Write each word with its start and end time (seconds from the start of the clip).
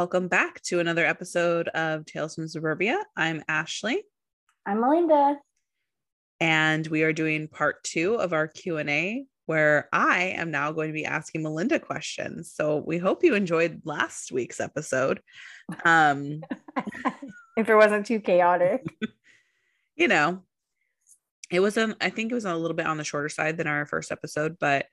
welcome 0.00 0.28
back 0.28 0.62
to 0.62 0.80
another 0.80 1.04
episode 1.04 1.68
of 1.68 2.06
Tales 2.06 2.34
from 2.34 2.48
Suburbia. 2.48 3.04
I'm 3.18 3.44
Ashley. 3.48 4.02
I'm 4.64 4.80
Melinda. 4.80 5.36
And 6.40 6.86
we 6.86 7.02
are 7.02 7.12
doing 7.12 7.48
part 7.48 7.84
two 7.84 8.14
of 8.14 8.32
our 8.32 8.48
Q&A 8.48 9.26
where 9.44 9.90
I 9.92 10.32
am 10.38 10.50
now 10.50 10.72
going 10.72 10.88
to 10.88 10.94
be 10.94 11.04
asking 11.04 11.42
Melinda 11.42 11.78
questions. 11.78 12.50
So 12.50 12.78
we 12.78 12.96
hope 12.96 13.22
you 13.22 13.34
enjoyed 13.34 13.82
last 13.84 14.32
week's 14.32 14.58
episode. 14.58 15.20
Um, 15.84 16.40
if 17.58 17.68
it 17.68 17.76
wasn't 17.76 18.06
too 18.06 18.20
chaotic. 18.20 18.82
you 19.96 20.08
know, 20.08 20.44
it 21.50 21.60
was, 21.60 21.76
um, 21.76 21.94
I 22.00 22.08
think 22.08 22.32
it 22.32 22.36
was 22.36 22.46
a 22.46 22.56
little 22.56 22.74
bit 22.74 22.86
on 22.86 22.96
the 22.96 23.04
shorter 23.04 23.28
side 23.28 23.58
than 23.58 23.66
our 23.66 23.84
first 23.84 24.10
episode, 24.10 24.56
but 24.58 24.86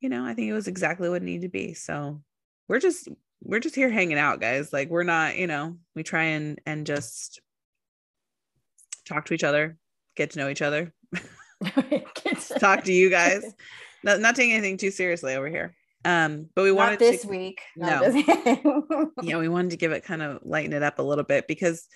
you 0.00 0.08
know, 0.08 0.24
I 0.24 0.32
think 0.32 0.48
it 0.48 0.54
was 0.54 0.66
exactly 0.66 1.10
what 1.10 1.20
it 1.20 1.24
needed 1.24 1.42
to 1.42 1.48
be. 1.50 1.74
So 1.74 2.22
we're 2.68 2.80
just 2.80 3.10
we're 3.44 3.60
just 3.60 3.74
here 3.74 3.90
hanging 3.90 4.18
out, 4.18 4.40
guys. 4.40 4.72
Like 4.72 4.88
we're 4.88 5.02
not, 5.02 5.36
you 5.36 5.46
know, 5.46 5.76
we 5.94 6.02
try 6.02 6.24
and 6.24 6.60
and 6.66 6.86
just 6.86 7.40
talk 9.06 9.26
to 9.26 9.34
each 9.34 9.44
other, 9.44 9.76
get 10.16 10.30
to 10.32 10.38
know 10.38 10.48
each 10.48 10.62
other, 10.62 10.92
talk 12.58 12.84
to 12.84 12.92
you 12.92 13.10
guys. 13.10 13.44
Not, 14.04 14.18
not 14.18 14.34
taking 14.34 14.54
anything 14.54 14.78
too 14.78 14.90
seriously 14.90 15.36
over 15.36 15.48
here. 15.48 15.76
Um, 16.04 16.48
but 16.56 16.64
we 16.64 16.72
wanted 16.72 16.98
this 16.98 17.22
to, 17.22 17.28
week. 17.28 17.60
No, 17.76 18.02
yeah, 19.22 19.38
we 19.38 19.48
wanted 19.48 19.70
to 19.70 19.76
give 19.76 19.92
it 19.92 20.02
kind 20.02 20.22
of 20.22 20.40
lighten 20.42 20.72
it 20.72 20.82
up 20.82 20.98
a 20.98 21.04
little 21.04 21.22
bit 21.22 21.46
because, 21.46 21.86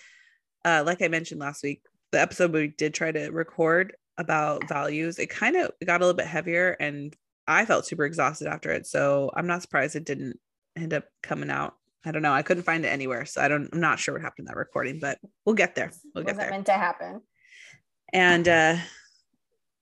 uh, 0.64 0.84
like 0.86 1.02
I 1.02 1.08
mentioned 1.08 1.40
last 1.40 1.64
week, 1.64 1.82
the 2.12 2.20
episode 2.20 2.52
we 2.52 2.68
did 2.68 2.94
try 2.94 3.10
to 3.10 3.30
record 3.30 3.96
about 4.18 4.68
values, 4.68 5.18
it 5.18 5.30
kind 5.30 5.56
of 5.56 5.72
got 5.84 6.00
a 6.00 6.04
little 6.04 6.16
bit 6.16 6.28
heavier, 6.28 6.76
and 6.78 7.12
I 7.48 7.64
felt 7.64 7.86
super 7.86 8.04
exhausted 8.04 8.46
after 8.46 8.70
it. 8.70 8.86
So 8.86 9.32
I'm 9.34 9.48
not 9.48 9.62
surprised 9.62 9.96
it 9.96 10.04
didn't 10.04 10.38
end 10.76 10.94
up 10.94 11.04
coming 11.22 11.50
out. 11.50 11.74
I 12.04 12.12
don't 12.12 12.22
know. 12.22 12.32
I 12.32 12.42
couldn't 12.42 12.62
find 12.62 12.84
it 12.84 12.88
anywhere, 12.88 13.24
so 13.26 13.40
I 13.40 13.48
don't. 13.48 13.68
I'm 13.72 13.80
not 13.80 13.98
sure 13.98 14.14
what 14.14 14.22
happened 14.22 14.46
in 14.48 14.54
that 14.54 14.56
recording, 14.56 14.98
but 15.00 15.18
we'll 15.44 15.56
get 15.56 15.74
there. 15.74 15.90
We'll 16.14 16.24
get 16.24 16.36
Wasn't 16.36 16.38
there. 16.38 16.50
meant 16.50 16.66
to 16.66 16.72
happen. 16.72 17.20
And 18.12 18.46
uh, 18.46 18.76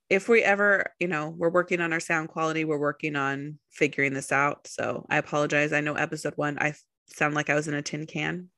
if 0.09 0.27
we 0.27 0.41
ever, 0.41 0.91
you 0.99 1.07
know, 1.07 1.35
we're 1.37 1.51
working 1.51 1.81
on 1.81 1.93
our 1.93 1.99
sound 1.99 2.29
quality, 2.29 2.65
we're 2.65 2.79
working 2.79 3.15
on 3.15 3.59
figuring 3.71 4.13
this 4.13 4.31
out. 4.31 4.67
So 4.67 5.05
I 5.09 5.17
apologize. 5.17 5.73
I 5.73 5.81
know 5.81 5.93
episode 5.93 6.33
one, 6.35 6.57
I 6.59 6.73
sound 7.07 7.35
like 7.35 7.49
I 7.49 7.55
was 7.55 7.67
in 7.67 7.75
a 7.75 7.81
tin 7.81 8.07
can. 8.07 8.49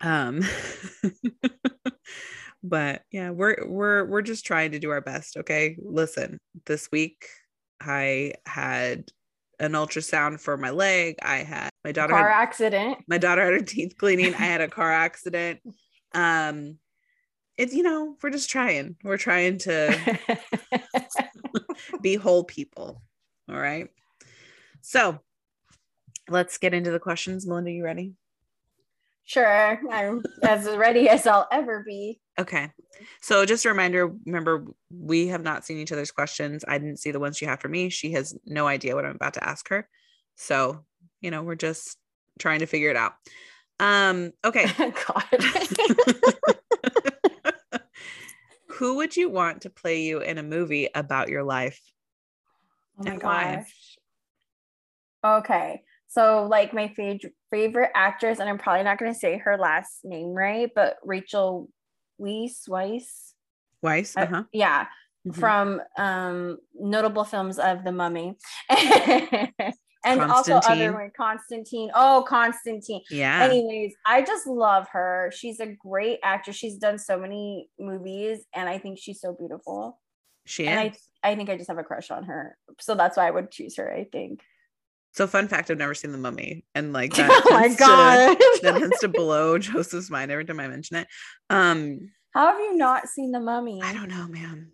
Um, 0.00 0.42
but 2.62 3.02
yeah, 3.12 3.30
we're 3.30 3.56
we're 3.66 4.04
we're 4.04 4.22
just 4.22 4.44
trying 4.44 4.72
to 4.72 4.80
do 4.80 4.90
our 4.90 5.00
best. 5.00 5.36
Okay, 5.36 5.76
listen. 5.80 6.38
This 6.66 6.90
week, 6.90 7.26
I 7.80 8.34
had 8.46 9.04
an 9.62 9.72
ultrasound 9.72 10.40
for 10.40 10.56
my 10.56 10.70
leg. 10.70 11.16
I 11.22 11.38
had 11.38 11.70
my 11.84 11.92
daughter 11.92 12.12
Car 12.12 12.28
had, 12.28 12.42
accident. 12.42 12.98
my 13.06 13.16
daughter 13.16 13.44
had 13.44 13.52
her 13.52 13.60
teeth 13.60 13.96
cleaning. 13.96 14.34
I 14.34 14.38
had 14.38 14.60
a 14.60 14.68
car 14.68 14.90
accident. 15.06 15.60
Um, 16.14 16.78
it's 17.56 17.72
you 17.72 17.82
know 17.84 18.16
we're 18.22 18.30
just 18.30 18.50
trying. 18.50 18.96
We're 19.04 19.16
trying 19.18 19.58
to 19.58 20.18
be 22.02 22.16
whole 22.16 22.44
people. 22.44 23.02
All 23.48 23.58
right. 23.58 23.88
So 24.80 25.20
let's 26.28 26.58
get 26.58 26.74
into 26.74 26.90
the 26.90 26.98
questions. 26.98 27.46
Melinda, 27.46 27.70
you 27.70 27.84
ready? 27.84 28.14
sure, 29.24 29.80
I'm 29.90 30.22
as 30.42 30.66
ready 30.76 31.08
as 31.08 31.26
I'll 31.26 31.48
ever 31.50 31.84
be. 31.86 32.20
Okay. 32.38 32.70
So 33.20 33.44
just 33.44 33.64
a 33.64 33.68
reminder, 33.68 34.12
remember 34.26 34.66
we 34.90 35.28
have 35.28 35.42
not 35.42 35.64
seen 35.64 35.78
each 35.78 35.92
other's 35.92 36.10
questions. 36.10 36.64
I 36.66 36.78
didn't 36.78 36.98
see 36.98 37.10
the 37.10 37.20
ones 37.20 37.36
she 37.36 37.44
had 37.44 37.60
for 37.60 37.68
me. 37.68 37.90
She 37.90 38.12
has 38.12 38.36
no 38.46 38.66
idea 38.66 38.94
what 38.94 39.04
I'm 39.04 39.16
about 39.16 39.34
to 39.34 39.44
ask 39.44 39.68
her. 39.68 39.88
So, 40.36 40.84
you 41.20 41.30
know, 41.30 41.42
we're 41.42 41.56
just 41.56 41.98
trying 42.38 42.60
to 42.60 42.66
figure 42.66 42.90
it 42.90 42.96
out. 42.96 43.12
Um, 43.78 44.32
okay. 44.44 44.66
God. 44.78 45.24
Who 48.78 48.96
would 48.96 49.16
you 49.16 49.28
want 49.28 49.62
to 49.62 49.70
play 49.70 50.02
you 50.02 50.20
in 50.20 50.38
a 50.38 50.42
movie 50.42 50.88
about 50.94 51.28
your 51.28 51.42
life? 51.42 51.80
Oh 52.98 53.04
my 53.04 53.10
And 53.10 53.22
why? 53.22 53.56
gosh. 53.56 53.98
Okay. 55.24 55.82
So 56.08 56.46
like 56.48 56.74
my 56.74 56.88
favorite 56.88 57.32
favorite 57.50 57.90
actress, 57.94 58.38
and 58.38 58.48
I'm 58.48 58.58
probably 58.58 58.84
not 58.84 58.98
gonna 58.98 59.14
say 59.14 59.38
her 59.38 59.56
last 59.56 60.00
name 60.04 60.28
right, 60.28 60.70
but 60.74 60.96
Rachel 61.04 61.68
Weisz 62.22 62.68
Weiss. 62.68 63.34
Weiss? 63.82 64.16
Uh, 64.16 64.20
Uh-huh. 64.20 64.44
yeah. 64.52 64.86
Mhm. 65.26 65.34
From 65.38 65.80
um 65.98 66.58
notable 66.74 67.24
films 67.24 67.58
of 67.58 67.84
the 67.84 67.92
mummy. 67.92 68.36
and 70.04 70.20
also 70.20 70.56
other 70.56 70.92
one, 70.92 71.10
Constantine. 71.16 71.90
Oh, 71.94 72.24
Constantine. 72.26 73.02
Yeah. 73.10 73.44
Anyways, 73.44 73.94
I 74.04 74.22
just 74.22 74.46
love 74.46 74.88
her. 74.92 75.30
She's 75.34 75.60
a 75.60 75.66
great 75.66 76.18
actress. 76.24 76.56
She's 76.56 76.76
done 76.76 76.98
so 76.98 77.18
many 77.18 77.68
movies, 77.78 78.44
and 78.54 78.68
I 78.68 78.78
think 78.78 78.98
she's 78.98 79.20
so 79.20 79.32
beautiful. 79.32 80.00
she 80.44 80.66
And 80.66 80.90
is. 80.92 81.08
I 81.22 81.30
I 81.32 81.36
think 81.36 81.50
I 81.50 81.56
just 81.56 81.68
have 81.68 81.78
a 81.78 81.84
crush 81.84 82.10
on 82.10 82.24
her. 82.24 82.56
So 82.80 82.94
that's 82.96 83.16
why 83.16 83.28
I 83.28 83.30
would 83.30 83.50
choose 83.52 83.76
her, 83.76 83.92
I 83.94 84.04
think. 84.10 84.40
So 85.12 85.26
fun 85.26 85.46
fact, 85.48 85.70
I've 85.70 85.78
never 85.78 85.94
seen 85.94 86.12
the 86.12 86.18
mummy. 86.18 86.64
And 86.74 86.92
like 86.92 87.14
that 87.16 87.30
oh 87.46 87.50
my 87.54 87.62
tends 87.62 87.76
to- 87.76 87.82
god. 87.84 88.36
that 88.62 88.78
tends 88.78 88.98
to 89.00 89.08
blow 89.08 89.58
Joseph's 89.58 90.10
mind 90.10 90.30
every 90.30 90.44
time 90.44 90.60
I 90.60 90.68
mention 90.68 90.96
it. 90.96 91.08
Um, 91.50 92.10
How 92.32 92.50
have 92.52 92.60
you 92.60 92.76
not 92.76 93.08
seen 93.08 93.32
the 93.32 93.40
mummy? 93.40 93.80
I 93.82 93.92
don't 93.92 94.08
know, 94.08 94.26
man. 94.28 94.70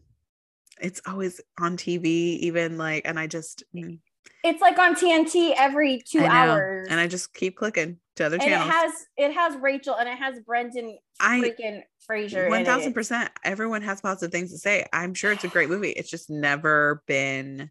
It's 0.81 1.01
always 1.07 1.41
on 1.59 1.77
TV, 1.77 2.05
even 2.39 2.79
like, 2.79 3.03
and 3.05 3.19
I 3.19 3.27
just 3.27 3.65
mm, 3.75 3.99
It's 4.45 4.61
like 4.61 4.79
on 4.79 4.95
TNT 4.95 5.55
every 5.59 6.01
two 6.09 6.25
hours. 6.25 6.87
and 6.89 7.01
I 7.01 7.09
just 7.09 7.35
keep 7.35 7.57
clicking 7.57 7.99
to 8.15 8.27
other 8.27 8.37
and 8.37 8.45
channels. 8.45 8.69
it 8.69 8.73
has 8.73 8.93
it 9.17 9.33
has 9.33 9.57
Rachel 9.61 9.97
and 9.97 10.09
it 10.09 10.19
has 10.19 10.39
Brendan 10.41 10.99
I- 11.19 11.41
freaking 11.41 11.83
Fraser. 12.07 12.49
One 12.49 12.65
thousand 12.65 12.93
percent. 12.95 13.31
Everyone 13.43 13.83
has 13.83 14.01
positive 14.01 14.31
things 14.33 14.53
to 14.53 14.59
say. 14.59 14.87
I'm 14.93 15.15
sure 15.15 15.33
it's 15.33 15.43
a 15.45 15.49
great 15.49 15.69
movie. 15.69 15.91
It's 15.91 16.09
just 16.11 16.31
never 16.31 17.03
been 17.09 17.71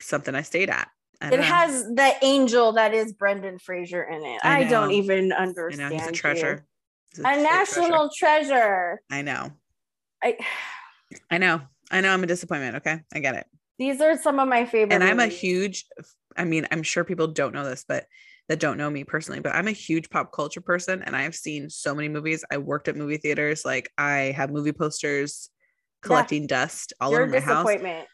something 0.00 0.34
I 0.34 0.42
stayed 0.42 0.68
at. 0.70 0.88
I 1.20 1.28
It 1.28 1.36
know. 1.38 1.42
has 1.42 1.84
the 1.84 2.12
angel 2.22 2.72
that 2.72 2.94
is 2.94 3.12
Brendan 3.12 3.58
Fraser 3.58 4.02
in 4.04 4.24
it. 4.24 4.40
I 4.44 4.60
I, 4.60 4.64
don't 4.64 4.92
even 4.92 5.32
I 5.32 5.36
understand. 5.36 5.90
know 5.92 5.98
he's 5.98 6.06
a 6.08 6.12
treasure. 6.12 6.64
He's 7.10 7.18
A 7.20 7.22
treasure. 7.22 7.42
national 7.42 8.10
treasure. 8.16 9.00
I 9.10 9.22
know. 9.22 9.52
I 10.22 10.36
I 11.30 11.38
know. 11.38 11.62
I 11.90 12.00
know. 12.02 12.10
I'm 12.12 12.22
a 12.22 12.26
disappointment. 12.26 12.76
Okay, 12.76 13.00
I 13.14 13.18
get 13.20 13.34
it. 13.34 13.46
these 13.78 14.00
are 14.00 14.16
some 14.18 14.38
of 14.38 14.48
my 14.48 14.64
favorite. 14.66 14.92
and 14.94 15.02
I'm 15.04 15.20
a 15.20 15.26
huge 15.26 15.86
I 16.36 16.44
mean, 16.44 16.66
I'm 16.70 16.84
sure 16.84 17.02
people 17.04 17.26
don't 17.26 17.52
know 17.54 17.64
this, 17.64 17.84
but 17.88 18.06
that 18.48 18.60
don't 18.60 18.78
know 18.78 18.88
me 18.88 19.02
personally, 19.04 19.40
but 19.40 19.54
I'm 19.54 19.66
a 19.66 19.72
huge 19.72 20.08
pop 20.10 20.32
culture 20.32 20.60
person 20.60 21.02
and 21.02 21.16
I've 21.16 21.34
seen 21.34 21.68
so 21.68 21.94
many 21.94 22.08
movies. 22.08 22.44
I 22.50 22.58
worked 22.58 22.86
at 22.88 22.96
movie 22.96 23.16
theaters, 23.16 23.64
like 23.64 23.90
I 23.98 24.32
have 24.36 24.50
movie 24.50 24.72
posters 24.72 25.50
collecting 26.00 26.46
dust 26.46 26.92
all 27.00 27.10
over 27.12 27.24
a 27.24 27.26
my 27.28 27.40
house. 27.40 27.64
disappointment. 27.66 28.06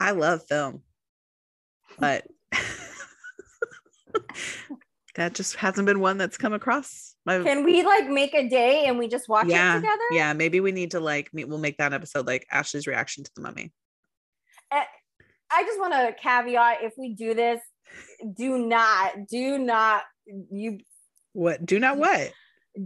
I 0.00 0.10
love 0.10 0.42
film. 0.48 0.82
But 1.98 2.26
that 5.14 5.34
just 5.34 5.56
hasn't 5.56 5.86
been 5.86 6.00
one 6.00 6.18
that's 6.18 6.36
come 6.36 6.52
across 6.52 7.14
my 7.26 7.42
Can 7.42 7.64
we 7.64 7.82
like 7.82 8.08
make 8.08 8.34
a 8.34 8.48
day 8.48 8.84
and 8.86 8.98
we 8.98 9.08
just 9.08 9.28
watch 9.28 9.46
yeah, 9.48 9.74
it 9.74 9.80
together? 9.80 10.02
Yeah, 10.12 10.32
maybe 10.32 10.60
we 10.60 10.72
need 10.72 10.92
to 10.92 11.00
like 11.00 11.32
meet, 11.34 11.48
we'll 11.48 11.58
make 11.58 11.78
that 11.78 11.92
episode 11.92 12.26
like 12.26 12.46
Ashley's 12.50 12.86
reaction 12.86 13.24
to 13.24 13.30
the 13.34 13.42
mummy. 13.42 13.72
Eh, 14.70 14.84
I 15.50 15.62
just 15.64 15.80
want 15.80 15.94
to 15.94 16.14
caveat 16.20 16.78
if 16.82 16.94
we 16.96 17.14
do 17.14 17.34
this, 17.34 17.60
do 18.34 18.58
not, 18.58 19.26
do 19.28 19.58
not, 19.58 20.02
you 20.26 20.78
What 21.32 21.64
do 21.64 21.78
not 21.78 21.98
what? 21.98 22.32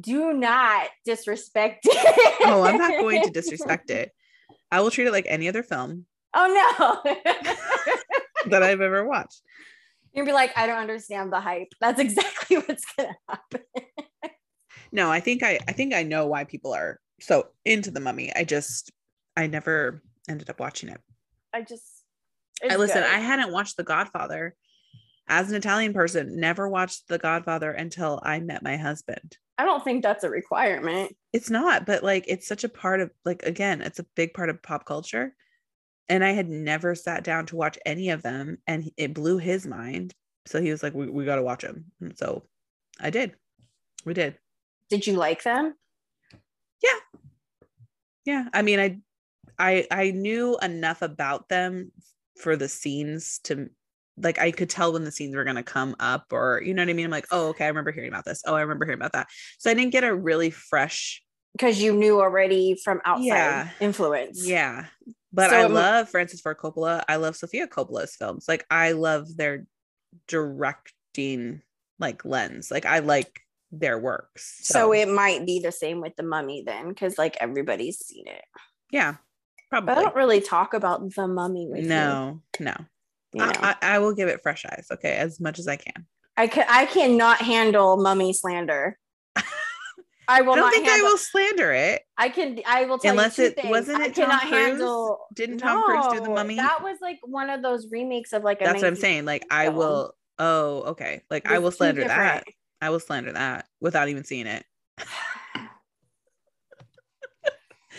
do 0.01 0.33
not 0.33 0.89
disrespect 1.05 1.85
it. 1.85 2.41
Oh, 2.47 2.63
I'm 2.63 2.79
not 2.79 2.99
going 2.99 3.23
to 3.25 3.31
disrespect 3.35 3.91
it. 3.91 4.11
I 4.71 4.81
will 4.81 4.91
treat 4.91 5.07
it 5.07 5.13
like 5.13 5.27
any 5.29 5.49
other 5.49 5.63
film 5.63 6.07
Oh 6.35 7.03
no. 7.05 7.13
that 8.47 8.63
I've 8.63 8.81
ever 8.81 9.07
watched. 9.07 9.43
You'll 10.13 10.27
be 10.27 10.33
like, 10.33 10.53
I 10.57 10.67
don't 10.67 10.79
understand 10.79 11.33
the 11.33 11.41
hype. 11.41 11.73
That's 11.81 12.01
exactly 12.01 12.57
what's 12.67 12.85
gonna 12.97 13.17
happen. 13.29 13.63
No, 14.93 15.11
I 15.11 15.21
think 15.21 15.43
I 15.43 15.59
I 15.67 15.73
think 15.73 15.95
I 15.95 16.03
know 16.03 16.27
why 16.27 16.45
people 16.45 16.75
are 16.75 17.01
so 17.21 17.49
into 17.65 17.91
the 17.91 18.01
mummy. 18.01 18.33
I 18.35 18.45
just 18.45 18.91
I 19.37 19.47
never 19.47 20.03
ended 20.29 20.51
up 20.51 20.61
watching 20.61 20.91
it. 20.91 21.01
I 21.53 21.63
just 21.63 22.05
I 22.69 22.77
listen, 22.77 23.03
good. 23.03 23.11
I 23.11 23.19
hadn't 23.19 23.53
watched 23.53 23.77
The 23.77 23.85
Godfather 23.85 24.55
as 25.29 25.51
an 25.51 25.57
Italian 25.57 25.95
person, 25.95 26.39
never 26.39 26.69
watched 26.69 27.09
The 27.09 27.19
Godfather 27.19 27.71
until 27.71 28.21
I 28.23 28.41
met 28.41 28.63
my 28.63 28.77
husband. 28.77 29.37
I 29.59 29.65
don't 29.65 29.83
think 29.83 30.03
that's 30.03 30.25
a 30.25 30.31
requirement. 30.31 31.17
It's 31.33 31.51
not, 31.51 31.87
but 31.87 32.03
like 32.03 32.25
it's 32.29 32.47
such 32.47 32.65
a 32.65 32.69
part 32.69 33.01
of 33.01 33.11
like 33.25 33.43
again, 33.45 33.81
it's 33.81 33.99
a 33.99 34.07
big 34.17 34.35
part 34.35 34.51
of 34.51 34.63
pop 34.63 34.85
culture. 34.85 35.35
And 36.13 36.23
I 36.23 36.33
had 36.33 36.51
never 36.51 36.95
sat 36.95 37.25
down 37.25 37.47
to 37.47 37.57
watch 37.57 37.79
any 37.87 38.11
of 38.11 38.21
them 38.21 38.59
and 38.67 38.91
it 38.99 39.15
blew 39.15 39.39
his 39.39 39.67
mind. 39.67 40.13
So 40.45 40.61
he 40.61 40.71
was 40.71 40.83
like, 40.83 40.93
We, 40.93 41.09
we 41.09 41.25
gotta 41.25 41.43
watch 41.43 41.63
them. 41.63 41.87
And 42.03 42.17
so 42.19 42.43
I 43.01 43.09
did. 43.09 43.33
We 44.05 44.13
did. 44.13 44.37
Did 44.91 45.07
you 45.07 45.15
like 45.15 45.43
them? 45.43 45.73
Yeah. 46.83 46.99
Yeah. 48.27 48.49
I 48.53 48.61
mean, 48.61 48.79
I 48.79 48.99
I 49.59 49.87
I 49.91 50.11
knew 50.11 50.59
enough 50.61 51.01
about 51.01 51.49
them 51.49 51.93
for 52.39 52.57
the 52.57 52.69
scenes 52.69 53.39
to 53.45 53.71
like 54.19 54.39
I 54.39 54.51
could 54.51 54.69
tell 54.69 54.93
when 54.93 55.05
the 55.05 55.13
scenes 55.13 55.35
were 55.35 55.45
gonna 55.45 55.63
come 55.63 55.97
up, 55.99 56.27
or 56.31 56.61
you 56.63 56.75
know 56.75 56.83
what 56.83 56.91
I 56.91 56.93
mean. 56.93 57.07
I'm 57.07 57.11
like, 57.11 57.29
oh, 57.31 57.49
okay, 57.49 57.65
I 57.65 57.69
remember 57.69 57.91
hearing 57.91 58.11
about 58.11 58.27
this. 58.27 58.43
Oh, 58.47 58.55
I 58.55 58.61
remember 58.61 58.85
hearing 58.85 59.01
about 59.01 59.13
that. 59.13 59.29
So 59.59 59.71
I 59.71 59.75
didn't 59.75 59.93
get 59.93 60.05
a 60.05 60.15
really 60.15 60.51
fresh. 60.51 61.23
Because 61.53 61.81
you 61.81 61.95
knew 61.95 62.21
already 62.21 62.79
from 62.85 63.01
outside 63.07 63.25
Yeah. 63.25 63.69
influence. 63.81 64.47
Yeah, 64.47 64.87
but 65.33 65.51
So 65.51 65.57
I 65.57 65.67
love 65.67 66.09
Francis 66.09 66.41
Ford 66.41 66.59
Coppola. 66.59 67.03
I 67.09 67.17
love 67.17 67.37
Sofia 67.37 67.67
Coppola's 67.67 68.15
films. 68.17 68.47
Like 68.49 68.65
I 68.71 68.93
love 68.93 69.37
their 69.37 69.67
directing 70.29 71.63
like 71.99 72.25
lens. 72.25 72.71
Like 72.71 72.87
I 72.87 72.99
like 73.01 73.41
their 73.71 73.99
works. 73.99 74.59
So, 74.63 74.93
it 74.93 75.09
might 75.09 75.47
be 75.47 75.61
the 75.61 75.73
same 75.73 76.01
with 76.03 76.15
the 76.17 76.23
mummy 76.23 76.63
then, 76.67 76.89
because 76.89 77.17
like 77.17 77.37
everybody's 77.41 77.99
seen 78.05 78.27
it. 78.27 78.45
yeah, 78.91 79.15
But 79.71 79.77
I 79.77 79.81
probably. 79.81 80.05
don't 80.05 80.15
really 80.17 80.41
talk 80.43 80.75
about 80.75 81.15
the 81.15 81.27
mummy 81.27 81.67
with 81.71 81.87
No, 81.87 82.43
no. 82.61 82.75
you. 83.33 83.41
you 83.41 83.47
know? 83.47 83.53
I, 83.61 83.77
I, 83.81 83.95
I 83.95 83.99
will 84.01 84.15
give 84.15 84.29
it 84.29 84.43
fresh 84.43 84.67
eyes. 84.67 84.89
Okay, 84.93 85.13
as 85.15 85.41
much 85.41 85.59
as 85.59 85.69
I 85.69 85.77
can. 85.77 86.07
I 86.37 86.47
can 86.49 86.67
I 86.69 86.87
cannot 86.87 87.39
handle 87.43 87.97
mummy 87.97 88.33
slander. 88.33 88.99
I 90.29 90.41
will 90.43 90.53
I 90.53 90.57
don't 90.57 90.65
not 90.67 90.73
think 90.73 90.89
I 90.89 91.01
will 91.03 91.19
slander 91.19 91.73
it. 91.73 92.03
I 92.17 92.29
can 92.29 92.61
I 92.67 92.85
will 92.85 92.99
tell 92.99 93.11
Unless 93.13 93.39
you 93.39 93.45
it- 93.47 93.57
things. 93.57 93.69
wasn't 93.69 94.01
I 94.01 94.07
it 94.07 94.15
Tom 94.15 94.25
cannot 94.27 94.41
Cruise? 94.43 94.53
handle 94.53 95.27
Didn't 95.35 95.59
Tom 95.59 95.83
Cruise 95.85 96.07
do 96.13 96.21
the 96.21 96.31
Mummy? 96.31 96.57
That 96.57 96.83
was 96.83 96.99
like 97.03 97.19
one 97.25 97.51
of 97.51 97.63
those 97.63 97.89
remakes 97.91 98.33
of 98.33 98.43
like 98.45 98.61
a 98.61 98.65
That's 98.65 98.83
what 98.83 98.87
I'm 98.89 98.97
saying. 98.97 99.25
Like 99.25 99.45
I 99.51 99.65
film. 99.65 99.77
will. 99.77 100.15
Oh, 100.39 100.83
okay. 100.83 101.23
Like 101.31 101.47
I 101.51 101.59
will 101.59 101.71
slander 101.73 102.05
that. 102.05 102.45
I 102.81 102.91
will 102.91 103.01
slander 103.01 103.33
that 103.33 103.67
without 103.81 104.09
even 104.09 104.25
seeing 104.25 104.47
it. 104.47 104.65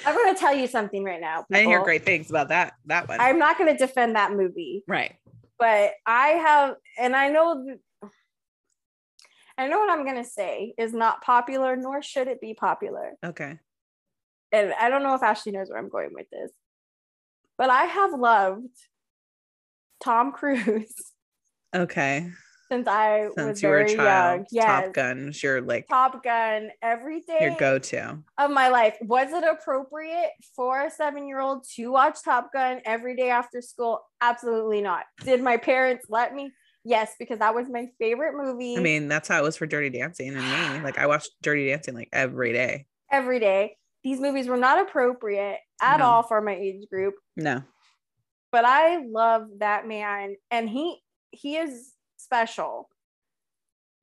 I'm 0.05 0.15
gonna 0.15 0.37
tell 0.37 0.53
you 0.53 0.67
something 0.67 1.03
right 1.03 1.21
now. 1.21 1.45
I 1.51 1.61
hear 1.61 1.83
great 1.83 2.03
things 2.03 2.29
about 2.29 2.49
that. 2.49 2.73
That 2.85 3.07
one. 3.07 3.19
I'm 3.21 3.39
not 3.39 3.57
gonna 3.57 3.77
defend 3.77 4.15
that 4.15 4.33
movie, 4.33 4.83
right. 4.87 5.13
but 5.59 5.91
I 6.05 6.27
have, 6.29 6.75
and 6.99 7.15
I 7.15 7.29
know, 7.29 7.77
I 9.57 9.67
know 9.67 9.79
what 9.79 9.89
I'm 9.89 10.05
gonna 10.05 10.23
say 10.23 10.73
is 10.77 10.94
not 10.94 11.21
popular, 11.21 11.75
nor 11.75 12.01
should 12.01 12.27
it 12.27 12.41
be 12.41 12.53
popular. 12.53 13.13
Okay. 13.23 13.59
And 14.51 14.73
I 14.79 14.89
don't 14.89 15.03
know 15.03 15.15
if 15.15 15.23
Ashley 15.23 15.51
knows 15.51 15.69
where 15.69 15.79
I'm 15.79 15.89
going 15.89 16.13
with 16.13 16.29
this, 16.31 16.51
but 17.57 17.69
I 17.69 17.85
have 17.85 18.13
loved 18.13 18.67
Tom 20.03 20.31
Cruise 20.31 20.94
Okay. 21.75 22.29
since 22.71 22.88
I 22.88 23.25
was 23.27 23.33
Since 23.35 23.63
you 23.63 23.69
were 23.69 23.79
a 23.79 23.95
child, 23.95 24.39
young. 24.41 24.45
Yes, 24.51 24.65
Top 24.65 24.94
Gun 24.94 25.25
was 25.27 25.41
your 25.41 25.61
like 25.61 25.88
Top 25.88 26.23
Gun 26.23 26.69
every 26.81 27.21
day 27.21 27.38
your 27.41 27.55
go-to. 27.57 28.19
of 28.38 28.51
my 28.51 28.69
life. 28.69 28.95
Was 29.01 29.31
it 29.31 29.44
appropriate 29.44 30.31
for 30.55 30.85
a 30.85 30.91
seven 30.91 31.27
year 31.27 31.39
old 31.39 31.65
to 31.75 31.88
watch 31.91 32.21
Top 32.23 32.51
Gun 32.53 32.81
every 32.85 33.15
day 33.15 33.29
after 33.31 33.61
school? 33.61 34.01
Absolutely 34.21 34.81
not. 34.81 35.05
Did 35.23 35.41
my 35.41 35.57
parents 35.57 36.05
let 36.09 36.33
me? 36.35 36.51
Yes, 36.85 37.13
because 37.18 37.39
that 37.39 37.56
was 37.56 37.69
my 37.69 37.88
favorite 38.00 38.35
movie 38.35 38.77
I 38.77 38.81
mean, 38.81 39.07
that's 39.07 39.27
how 39.30 39.39
it 39.39 39.44
was 39.44 39.56
for 39.56 39.65
Dirty 39.65 39.89
Dancing 39.89 40.35
and 40.35 40.38
me. 40.38 40.81
Like 40.83 40.97
I 40.97 41.07
watched 41.07 41.30
Dirty 41.41 41.68
Dancing 41.69 41.95
like 41.95 42.09
every 42.12 42.51
day. 42.53 42.88
every 43.12 43.39
day. 43.39 43.77
These 44.03 44.19
movies 44.19 44.47
were 44.47 44.57
not 44.57 44.81
appropriate 44.81 45.59
at 45.81 46.00
No. 46.00 46.06
all 46.06 46.24
for 46.24 46.41
my 46.41 46.53
age 46.53 46.89
group, 46.89 47.15
No. 47.38 47.63
but 48.51 48.65
I 48.65 48.97
love 49.06 49.47
that 49.59 49.88
man 49.88 50.35
and 50.51 50.69
he 50.69 50.97
he 51.31 51.56
is 51.57 51.94
special. 52.18 52.89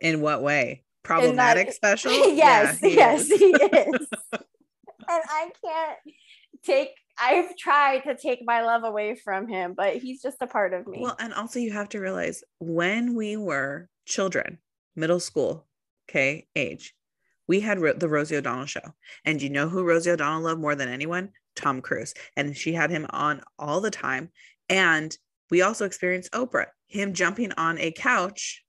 In 0.01 0.21
what 0.23 0.43
way? 0.43 0.85
Problematic 1.03 1.73
special? 1.73 2.13
yes, 2.35 2.79
Yeah, 2.83 2.89
he 2.89 2.97
yes, 2.97 3.31
is. 3.31 3.39
he 3.39 3.47
is. 3.47 4.07
and 4.33 4.43
I 5.09 5.51
can't 5.65 5.99
take 6.65 6.91
I've 7.21 7.57
tried 7.57 8.05
to 8.05 8.17
take 8.17 8.41
my 8.45 8.63
love 8.63 8.85
away 8.85 9.15
from 9.15 9.47
him, 9.47 9.75
but 9.77 9.97
he's 9.97 10.23
just 10.23 10.39
a 10.41 10.47
part 10.47 10.73
of 10.73 10.87
me. 10.87 11.01
Well, 11.03 11.17
and 11.19 11.35
also 11.35 11.59
you 11.59 11.73
have 11.73 11.91
to 11.91 12.01
realize 12.01 12.43
when 12.59 13.15
we 13.15 13.37
were 13.37 13.89
children, 14.07 14.59
middle 14.97 15.21
school, 15.21 15.67
okay, 16.09 16.47
age, 16.57 16.95
we 17.47 17.61
had 17.61 17.79
the 17.99 18.09
Rosie 18.09 18.37
O'Donnell 18.37 18.67
show. 18.67 18.95
And 19.25 19.43
you 19.43 19.51
know 19.51 19.69
who 19.69 19.85
Rosie 19.85 20.11
O'Donnell 20.11 20.43
loved 20.43 20.61
more 20.61 20.75
than 20.75 20.89
anyone? 20.89 21.31
Tom 21.57 21.81
Cruise. 21.81 22.15
And 22.37 22.57
she 22.57 22.73
had 22.73 22.91
him 22.91 23.07
on 23.11 23.43
all 23.59 23.81
the 23.81 23.91
time. 23.91 24.31
And 24.69 25.17
we 25.51 25.63
also 25.63 25.85
experienced 25.85 26.33
Oprah, 26.33 26.67
him 26.87 27.13
jumping 27.13 27.53
on 27.53 27.77
a 27.79 27.91
couch 27.91 28.65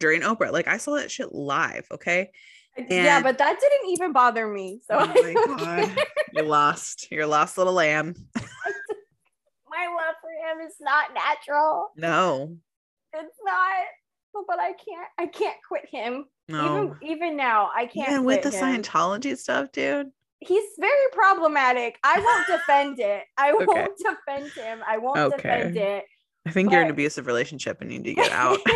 during 0.00 0.22
Oprah. 0.22 0.52
Like 0.52 0.66
I 0.66 0.78
saw 0.78 0.96
that 0.96 1.10
shit 1.10 1.32
live, 1.32 1.86
okay? 1.92 2.30
Uh, 2.78 2.82
yeah, 2.88 3.22
but 3.22 3.38
that 3.38 3.58
didn't 3.60 3.90
even 3.92 4.12
bother 4.12 4.46
me. 4.46 4.80
So 4.86 4.96
Oh 4.98 5.06
my 5.06 5.34
God. 5.34 5.98
You're 6.32 6.44
lost. 6.44 7.08
You're 7.10 7.26
lost 7.26 7.58
little 7.58 7.72
lamb. 7.74 8.14
my 8.36 9.86
love 9.86 10.14
for 10.20 10.30
him 10.30 10.66
is 10.66 10.74
not 10.80 11.12
natural. 11.14 11.88
No. 11.96 12.56
It's 13.12 13.36
not. 13.44 14.44
But 14.46 14.60
I 14.60 14.72
can't 14.72 15.08
I 15.18 15.26
can't 15.26 15.56
quit 15.66 15.86
him. 15.90 16.26
No. 16.48 16.94
Even 17.02 17.18
even 17.20 17.36
now, 17.36 17.70
I 17.74 17.86
can't 17.86 18.08
And 18.12 18.24
with 18.24 18.42
the 18.42 18.50
him. 18.50 18.82
Scientology 18.82 19.36
stuff, 19.36 19.72
dude. 19.72 20.10
He's 20.38 20.64
very 20.78 21.08
problematic. 21.12 21.98
I 22.04 22.18
won't 22.18 22.46
defend 22.46 23.00
it. 23.00 23.24
I 23.36 23.50
Okay. 23.54 23.64
won't 23.66 23.98
defend 23.98 24.52
him. 24.52 24.80
I 24.88 24.98
won't 24.98 25.18
Okay. 25.18 25.36
defend 25.36 25.76
it. 25.76 26.04
I 26.46 26.50
think 26.52 26.70
you're 26.72 26.80
in 26.80 26.86
an 26.86 26.92
abusive 26.92 27.26
relationship 27.26 27.80
and 27.82 27.92
you 27.92 27.98
need 27.98 28.14
to 28.16 28.22
get 28.22 28.32
out. 28.32 28.58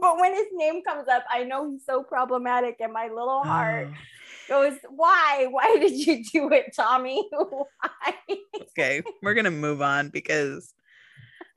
but 0.00 0.18
when 0.18 0.34
his 0.34 0.46
name 0.52 0.82
comes 0.82 1.08
up, 1.08 1.24
I 1.30 1.44
know 1.44 1.70
he's 1.70 1.84
so 1.84 2.02
problematic, 2.02 2.76
and 2.80 2.92
my 2.92 3.08
little 3.08 3.42
heart 3.42 3.88
Oh, 3.90 3.94
goes, 4.48 4.78
"Why? 4.88 5.46
Why 5.50 5.76
did 5.78 5.92
you 6.06 6.24
do 6.24 6.52
it, 6.52 6.72
Tommy? 6.74 7.28
Why?" 7.30 8.14
okay, 8.62 9.02
we're 9.22 9.34
gonna 9.34 9.50
move 9.50 9.82
on 9.82 10.08
because 10.08 10.72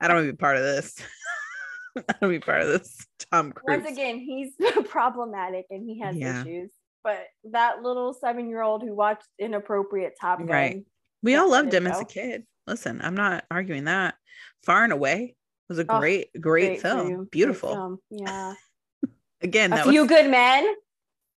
I 0.00 0.08
don't 0.08 0.16
want 0.18 0.26
to 0.28 0.32
be 0.32 0.36
part 0.36 0.56
of 0.56 0.62
this. 0.62 0.96
I 1.96 2.00
don't 2.00 2.22
want 2.22 2.34
to 2.34 2.38
be 2.40 2.44
part 2.44 2.62
of 2.62 2.68
this. 2.68 3.06
Tom 3.30 3.52
Cruise. 3.52 3.78
Once 3.82 3.90
again, 3.90 4.18
he's 4.18 4.52
problematic 4.88 5.66
and 5.70 5.88
he 5.88 6.00
has 6.00 6.16
Yeah. 6.16 6.40
issues. 6.42 6.70
But 7.04 7.26
that 7.52 7.82
little 7.82 8.14
seven-year-old 8.14 8.82
who 8.82 8.94
watched 8.94 9.28
inappropriate 9.38 10.14
Top 10.20 10.38
Gun, 10.38 10.48
Right. 10.48 10.82
we 11.22 11.36
all 11.36 11.50
loved 11.50 11.72
him 11.72 11.86
as 11.86 12.00
a 12.00 12.04
kid. 12.04 12.44
Listen, 12.66 13.00
I'm 13.02 13.14
not 13.14 13.44
arguing 13.50 13.84
that. 13.84 14.14
Far 14.64 14.84
and 14.84 14.92
Away 14.92 15.36
was 15.68 15.78
a 15.78 15.86
Oh, 15.88 15.98
great, 15.98 16.28
great, 16.40 16.80
film. 16.80 17.14
Great 17.14 17.30
Beautiful. 17.30 17.74
film. 17.74 17.98
Yeah, 18.10 18.54
Again, 19.42 19.72
a 19.72 19.82
few 19.84 20.02
was 20.02 20.08
good 20.08 20.30
men. 20.30 20.74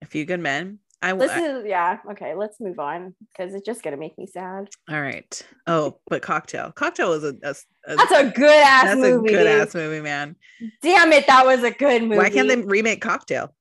a 0.02 0.06
few 0.06 0.25
good 0.25 0.40
men. 0.40 0.78
I 1.02 1.12
This 1.12 1.30
I- 1.30 1.40
is 1.40 1.64
yeah. 1.66 1.99
Okay, 2.12 2.35
let's 2.35 2.59
move 2.59 2.78
on 2.78 3.14
because 3.33 3.54
it's 3.54 3.66
just 3.66 3.83
gonna 3.83 3.97
make 3.99 4.16
me 4.16 4.26
sad. 4.26 4.68
all 4.88 5.00
right. 5.00 5.47
Oh, 5.66 5.99
but 6.09 6.23
Cocktail. 6.23 6.73
Cocktail 6.73 7.11
was 7.11 7.23
a, 7.25 7.35
a, 7.42 7.54
a- 7.87 7.97
That's 7.97 8.12
a 8.12 8.30
good 8.35 8.62
ass 8.64 8.85
that's 8.87 9.00
movie. 9.00 9.28
a 9.28 9.37
good 9.37 9.47
ass 9.47 9.75
movie, 9.75 10.00
man. 10.00 10.37
Damn 10.83 11.12
it, 11.12 11.26
that 11.26 11.45
was 11.45 11.62
a 11.64 11.71
good 11.71 12.02
movie. 12.02 12.16
Why 12.16 12.30
can't 12.30 12.49
they 12.49 12.56
remake 12.56 13.02
Cocktail? 13.02 13.54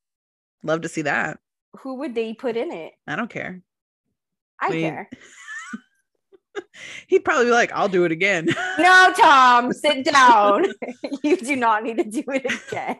Love 0.63 0.81
to 0.81 0.89
see 0.89 1.01
that. 1.03 1.39
Who 1.81 1.95
would 1.95 2.15
they 2.15 2.33
put 2.33 2.55
in 2.55 2.71
it? 2.71 2.93
I 3.05 3.15
don't 3.17 3.29
care. 3.29 3.61
I 4.61 4.69
care. 4.71 5.09
He'd 7.07 7.25
probably 7.25 7.45
be 7.45 7.51
like, 7.51 7.71
"I'll 7.73 7.87
do 7.89 8.03
it 8.05 8.11
again." 8.11 8.47
No, 8.77 9.13
Tom, 9.17 9.71
sit 9.71 10.03
down. 10.05 10.65
you 11.23 11.37
do 11.37 11.55
not 11.55 11.83
need 11.83 11.97
to 11.97 12.03
do 12.03 12.23
it 12.27 12.45
again. 12.45 12.99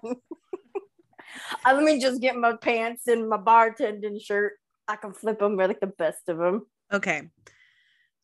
Uh, 1.65 1.73
let 1.73 1.83
me 1.83 1.99
just 1.99 2.21
get 2.21 2.35
my 2.37 2.55
pants 2.55 3.07
and 3.07 3.27
my 3.29 3.37
bartending 3.37 4.21
shirt. 4.21 4.53
I 4.87 4.95
can 4.95 5.13
flip 5.13 5.39
them. 5.39 5.57
We're 5.57 5.67
like 5.67 5.79
the 5.81 5.87
best 5.87 6.29
of 6.29 6.37
them. 6.37 6.65
okay. 6.93 7.29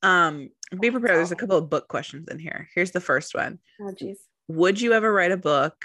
Um, 0.04 0.50
be 0.80 0.90
prepared. 0.90 1.18
There's 1.18 1.32
a 1.32 1.36
couple 1.36 1.58
of 1.58 1.70
book 1.70 1.88
questions 1.88 2.28
in 2.30 2.40
here. 2.40 2.70
Here's 2.74 2.92
the 2.92 3.02
first 3.02 3.36
one. 3.36 3.60
Oh, 3.82 3.92
jeez. 3.94 4.16
Would 4.48 4.80
you 4.82 4.94
ever 4.94 5.12
write 5.12 5.32
a 5.32 5.38
book? 5.38 5.76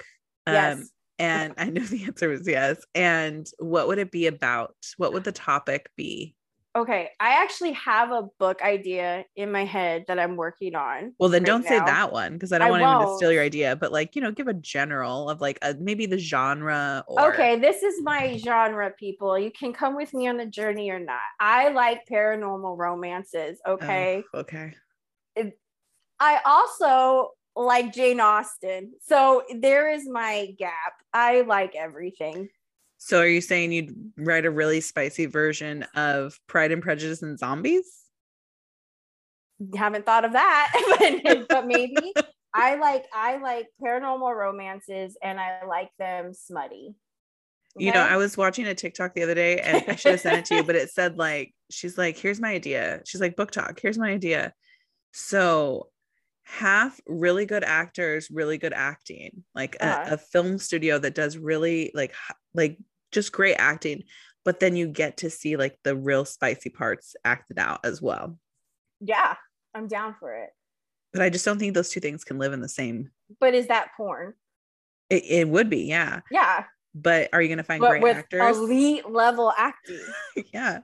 Um, 0.46 0.54
Yes. 0.54 0.90
and 1.18 1.54
I 1.58 1.64
know 1.70 1.82
the 1.82 2.04
answer 2.04 2.28
was 2.28 2.46
yes. 2.46 2.78
And 2.94 3.46
what 3.58 3.88
would 3.88 3.98
it 3.98 4.10
be 4.12 4.26
about? 4.28 4.74
What 4.96 5.12
would 5.12 5.24
the 5.24 5.32
topic 5.32 5.90
be? 5.96 6.35
Okay, 6.76 7.08
I 7.18 7.42
actually 7.42 7.72
have 7.72 8.12
a 8.12 8.24
book 8.38 8.60
idea 8.60 9.24
in 9.34 9.50
my 9.50 9.64
head 9.64 10.04
that 10.08 10.18
I'm 10.18 10.36
working 10.36 10.74
on. 10.74 11.14
Well, 11.18 11.30
then 11.30 11.42
right 11.42 11.46
don't 11.46 11.62
say 11.62 11.78
that 11.78 12.12
one 12.12 12.34
because 12.34 12.52
I 12.52 12.58
don't 12.58 12.68
I 12.68 12.70
want 12.70 12.82
anyone 12.82 13.08
to 13.08 13.16
steal 13.16 13.32
your 13.32 13.42
idea. 13.42 13.76
But 13.76 13.92
like, 13.92 14.14
you 14.14 14.20
know, 14.20 14.30
give 14.30 14.46
a 14.46 14.52
general 14.52 15.30
of 15.30 15.40
like 15.40 15.58
a, 15.62 15.74
maybe 15.80 16.04
the 16.04 16.18
genre 16.18 17.02
or 17.08 17.32
Okay, 17.32 17.58
this 17.58 17.82
is 17.82 18.02
my 18.02 18.36
genre, 18.36 18.90
people. 18.90 19.38
You 19.38 19.50
can 19.50 19.72
come 19.72 19.96
with 19.96 20.12
me 20.12 20.28
on 20.28 20.36
the 20.36 20.44
journey 20.44 20.90
or 20.90 21.00
not. 21.00 21.20
I 21.40 21.70
like 21.70 22.02
paranormal 22.10 22.76
romances. 22.76 23.58
Oh, 23.64 23.72
Okay. 23.72 24.22
okay. 24.34 24.74
I 26.20 26.40
also 26.44 27.30
like 27.54 27.92
Jane 27.92 28.20
Austen. 28.20 28.92
So 29.02 29.44
there 29.60 29.90
is 29.90 30.08
my 30.08 30.54
gap. 30.58 30.92
I 31.12 31.42
like 31.42 31.74
everything. 31.74 32.48
So 32.98 33.20
are 33.20 33.26
you 33.26 33.40
saying 33.40 33.72
you'd 33.72 33.94
write 34.16 34.46
a 34.46 34.50
really 34.50 34.80
spicy 34.80 35.26
version 35.26 35.84
of 35.94 36.38
Pride 36.46 36.72
and 36.72 36.82
Prejudice 36.82 37.22
and 37.22 37.38
Zombies? 37.38 37.84
Haven't 39.74 40.04
thought 40.04 40.24
of 40.24 40.32
that, 40.32 40.72
but, 41.24 41.48
but 41.48 41.66
maybe. 41.66 42.12
I 42.54 42.76
like 42.76 43.04
I 43.12 43.36
like 43.36 43.66
paranormal 43.82 44.34
romances 44.34 45.16
and 45.22 45.38
I 45.38 45.64
like 45.66 45.90
them 45.98 46.32
smutty. 46.32 46.94
You 47.78 47.92
know, 47.92 48.00
I 48.00 48.16
was 48.16 48.38
watching 48.38 48.66
a 48.66 48.74
TikTok 48.74 49.12
the 49.12 49.22
other 49.22 49.34
day 49.34 49.60
and 49.60 49.84
I 49.86 49.96
should 49.96 50.12
have 50.12 50.20
sent 50.22 50.38
it 50.38 50.44
to 50.46 50.54
you, 50.56 50.62
but 50.64 50.76
it 50.76 50.88
said 50.90 51.18
like, 51.18 51.54
she's 51.70 51.98
like, 51.98 52.16
here's 52.16 52.40
my 52.40 52.52
idea. 52.52 53.02
She's 53.04 53.20
like, 53.20 53.36
book 53.36 53.50
talk, 53.50 53.78
here's 53.80 53.98
my 53.98 54.08
idea. 54.08 54.54
So 55.12 55.88
half 56.44 56.98
really 57.06 57.44
good 57.44 57.64
actors, 57.64 58.30
really 58.30 58.56
good 58.56 58.72
acting, 58.72 59.44
like 59.54 59.74
a, 59.76 59.86
Uh-huh. 59.86 60.14
a 60.14 60.16
film 60.16 60.56
studio 60.56 60.98
that 60.98 61.14
does 61.14 61.36
really 61.36 61.90
like 61.92 62.14
like 62.56 62.78
just 63.12 63.32
great 63.32 63.54
acting, 63.54 64.02
but 64.44 64.60
then 64.60 64.74
you 64.76 64.88
get 64.88 65.18
to 65.18 65.30
see 65.30 65.56
like 65.56 65.78
the 65.84 65.94
real 65.94 66.24
spicy 66.24 66.70
parts 66.70 67.14
acted 67.24 67.58
out 67.58 67.80
as 67.84 68.00
well. 68.02 68.38
Yeah, 69.00 69.34
I'm 69.74 69.86
down 69.88 70.14
for 70.18 70.34
it. 70.34 70.50
But 71.12 71.22
I 71.22 71.30
just 71.30 71.44
don't 71.44 71.58
think 71.58 71.74
those 71.74 71.90
two 71.90 72.00
things 72.00 72.24
can 72.24 72.38
live 72.38 72.52
in 72.52 72.60
the 72.60 72.68
same. 72.68 73.10
But 73.40 73.54
is 73.54 73.68
that 73.68 73.88
porn? 73.96 74.34
It, 75.08 75.24
it 75.24 75.48
would 75.48 75.70
be, 75.70 75.84
yeah. 75.84 76.20
Yeah, 76.30 76.64
But 76.94 77.28
are 77.32 77.40
you 77.40 77.48
gonna 77.48 77.62
find 77.62 77.80
but 77.80 77.90
great 77.90 78.02
with 78.02 78.16
actors? 78.16 78.56
elite 78.58 79.08
level 79.08 79.52
acting. 79.56 80.00
yeah, 80.52 80.80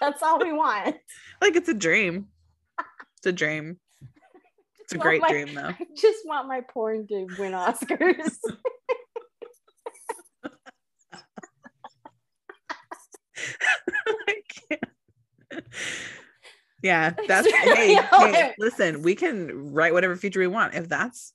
That's 0.00 0.22
all 0.22 0.38
we 0.38 0.52
want. 0.52 0.96
like 1.40 1.56
it's 1.56 1.68
a 1.68 1.74
dream. 1.74 2.28
It's 3.18 3.26
a 3.26 3.32
dream. 3.32 3.78
It's 4.80 4.94
a 4.94 4.98
great 4.98 5.22
my- 5.22 5.28
dream, 5.28 5.54
though. 5.54 5.68
I 5.68 5.86
just 5.96 6.18
want 6.26 6.48
my 6.48 6.60
porn 6.60 7.06
to 7.06 7.26
win 7.38 7.52
Oscars. 7.52 8.32
I 10.44 10.48
can't. 13.30 13.31
Yeah, 16.82 17.14
that's 17.28 17.48
hey, 17.48 17.94
hey, 17.94 18.54
listen, 18.58 19.02
we 19.02 19.14
can 19.14 19.72
write 19.72 19.92
whatever 19.92 20.16
feature 20.16 20.40
we 20.40 20.48
want. 20.48 20.74
If 20.74 20.88
that's 20.88 21.32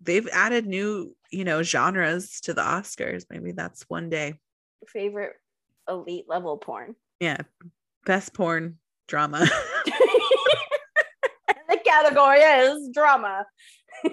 they've 0.00 0.28
added 0.32 0.66
new, 0.66 1.14
you 1.30 1.44
know, 1.44 1.62
genres 1.62 2.40
to 2.42 2.52
the 2.52 2.62
Oscars, 2.62 3.24
maybe 3.30 3.52
that's 3.52 3.82
one 3.88 4.10
day. 4.10 4.40
Favorite 4.88 5.34
elite 5.88 6.26
level 6.28 6.56
porn. 6.56 6.96
Yeah. 7.20 7.38
Best 8.06 8.34
porn 8.34 8.78
drama. 9.06 9.46
the 11.68 11.78
category 11.84 12.40
is 12.40 12.90
drama. 12.92 13.46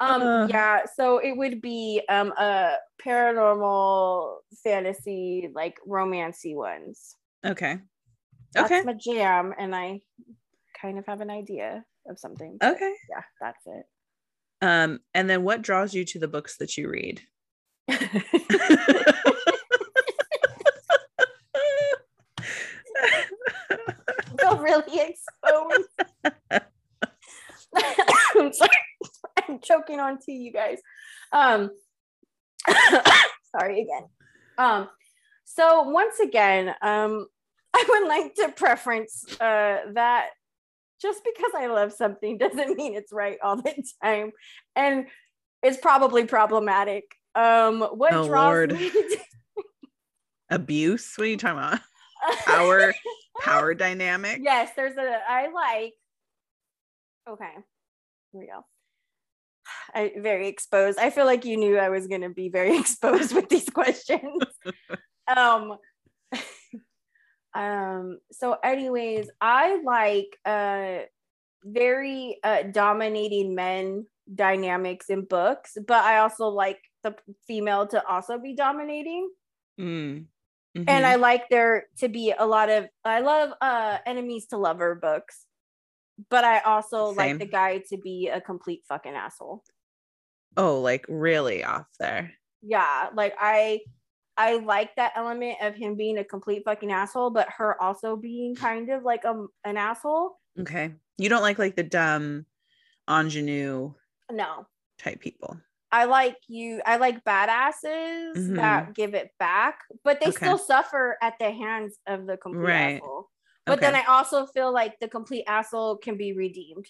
um 0.00 0.22
Uh. 0.22 0.46
yeah, 0.48 0.80
so 0.94 1.18
it 1.18 1.36
would 1.36 1.60
be 1.60 2.02
um 2.08 2.32
a 2.38 2.76
paranormal 3.04 4.36
fantasy 4.64 5.50
like 5.54 5.76
romancy 5.86 6.54
ones. 6.54 7.14
okay. 7.44 7.78
That's 8.54 8.72
Okay. 8.72 8.82
my 8.82 8.94
jam 8.94 9.52
and 9.58 9.74
I 9.76 10.00
kind 10.80 10.98
of 10.98 11.04
have 11.06 11.20
an 11.20 11.30
idea 11.30 11.84
of 12.08 12.18
something. 12.18 12.56
Okay. 12.62 12.94
Yeah, 13.10 13.22
that's 13.40 13.66
it. 13.66 13.84
Um, 14.62 15.00
and 15.14 15.28
then 15.28 15.42
what 15.44 15.62
draws 15.62 15.92
you 15.94 16.04
to 16.06 16.18
the 16.18 16.28
books 16.28 16.56
that 16.58 16.76
you 16.76 16.88
read? 16.88 17.20
feel 24.40 24.58
really 24.58 25.00
exposed. 25.00 25.88
I'm 28.36 28.52
sorry. 28.52 28.70
I'm 29.48 29.58
choking 29.62 30.00
on 30.00 30.18
tea, 30.18 30.36
you 30.36 30.52
guys. 30.52 30.78
Um, 31.32 31.70
sorry 33.56 33.80
again. 33.82 34.08
Um, 34.58 34.88
so 35.44 35.82
once 35.84 36.18
again, 36.20 36.74
um, 36.82 37.26
I 37.74 37.84
would 37.88 38.08
like 38.08 38.34
to 38.36 38.48
preference 38.50 39.24
uh, 39.40 39.78
that 39.94 40.28
just 41.00 41.22
because 41.24 41.52
I 41.56 41.66
love 41.66 41.92
something 41.92 42.38
doesn't 42.38 42.76
mean 42.76 42.94
it's 42.94 43.12
right 43.12 43.38
all 43.42 43.56
the 43.56 43.74
time, 44.02 44.32
and 44.74 45.06
it's 45.62 45.78
probably 45.78 46.24
problematic. 46.24 47.04
Um, 47.34 47.80
what 47.82 48.12
Oh, 48.12 48.26
draws 48.26 48.44
Lord. 48.46 48.72
me 48.72 48.90
to 48.90 49.18
Abuse? 50.50 51.12
What 51.16 51.26
are 51.26 51.30
you 51.30 51.36
talking 51.36 51.58
about? 51.58 51.80
Power, 52.46 52.94
power 53.40 53.74
dynamic. 53.74 54.40
yes, 54.42 54.70
there's 54.74 54.96
a 54.96 55.20
I 55.28 55.48
like. 55.52 55.92
Okay, 57.28 57.52
here 58.32 58.40
we 58.40 58.46
go. 58.46 58.64
I 59.94 60.12
very 60.18 60.48
exposed. 60.48 60.98
I 60.98 61.10
feel 61.10 61.24
like 61.26 61.44
you 61.44 61.56
knew 61.56 61.78
I 61.78 61.88
was 61.88 62.06
gonna 62.06 62.30
be 62.30 62.48
very 62.48 62.76
exposed 62.78 63.34
with 63.34 63.48
these 63.48 63.68
questions. 63.68 64.42
um, 65.36 65.78
um. 67.54 68.18
So, 68.32 68.56
anyways, 68.62 69.30
I 69.40 69.80
like 69.82 70.38
uh 70.44 71.04
very 71.64 72.38
uh 72.44 72.62
dominating 72.70 73.54
men 73.54 74.06
dynamics 74.32 75.06
in 75.10 75.24
books, 75.24 75.76
but 75.86 76.04
I 76.04 76.18
also 76.18 76.48
like 76.48 76.80
the 77.02 77.14
female 77.46 77.86
to 77.88 78.06
also 78.06 78.38
be 78.38 78.54
dominating 78.54 79.30
Mm. 79.78 80.26
and 80.74 81.04
Mhm. 81.04 81.04
I 81.04 81.14
like 81.14 81.48
there 81.50 81.86
to 81.98 82.08
be 82.08 82.32
a 82.36 82.44
lot 82.44 82.68
of 82.68 82.88
I 83.04 83.20
love 83.20 83.52
uh 83.60 83.98
enemies 84.06 84.46
to 84.48 84.56
lover 84.56 84.96
books, 84.96 85.46
but 86.30 86.44
I 86.44 86.58
also 86.60 87.08
Same. 87.08 87.16
like 87.16 87.38
the 87.38 87.46
guy 87.46 87.78
to 87.90 87.96
be 87.96 88.28
a 88.28 88.40
complete 88.40 88.82
fucking 88.88 89.14
asshole. 89.14 89.62
Oh, 90.56 90.80
like 90.80 91.06
really 91.08 91.64
off 91.64 91.86
there. 91.98 92.34
Yeah, 92.62 93.10
like 93.14 93.34
I 93.38 93.80
I 94.36 94.56
like 94.58 94.96
that 94.96 95.12
element 95.16 95.58
of 95.62 95.74
him 95.74 95.96
being 95.96 96.18
a 96.18 96.24
complete 96.24 96.64
fucking 96.64 96.92
asshole, 96.92 97.30
but 97.30 97.48
her 97.58 97.80
also 97.82 98.16
being 98.16 98.56
kind 98.56 98.90
of 98.90 99.02
like 99.04 99.24
a, 99.24 99.46
an 99.64 99.76
asshole. 99.76 100.38
Okay. 100.58 100.94
You 101.18 101.28
don't 101.28 101.42
like 101.42 101.58
like 101.58 101.76
the 101.76 101.82
dumb 101.82 102.46
ingenue 103.08 103.94
No. 104.30 104.68
type 104.98 105.20
people. 105.20 105.60
I 105.90 106.04
like 106.04 106.36
you 106.48 106.82
I 106.84 106.96
like 106.96 107.24
badasses 107.24 108.40
that 108.56 108.94
give 108.94 109.14
it 109.14 109.30
back, 109.38 109.80
but 110.04 110.20
they 110.20 110.26
Mm-hmm. 110.26 110.36
Okay. 110.36 110.46
still 110.46 110.58
suffer 110.58 111.16
at 111.22 111.38
the 111.38 111.50
hands 111.50 111.98
of 112.06 112.26
the 112.26 112.36
complete 112.36 112.60
Right. 112.66 112.74
asshole. 112.74 113.30
But 113.66 113.80
then 113.80 113.94
I 113.94 114.04
also 114.04 114.46
feel 114.46 114.72
like 114.72 114.98
the 115.00 115.08
complete 115.08 115.44
asshole 115.46 115.98
can 115.98 116.16
be 116.16 116.32
redeemed. 116.32 116.86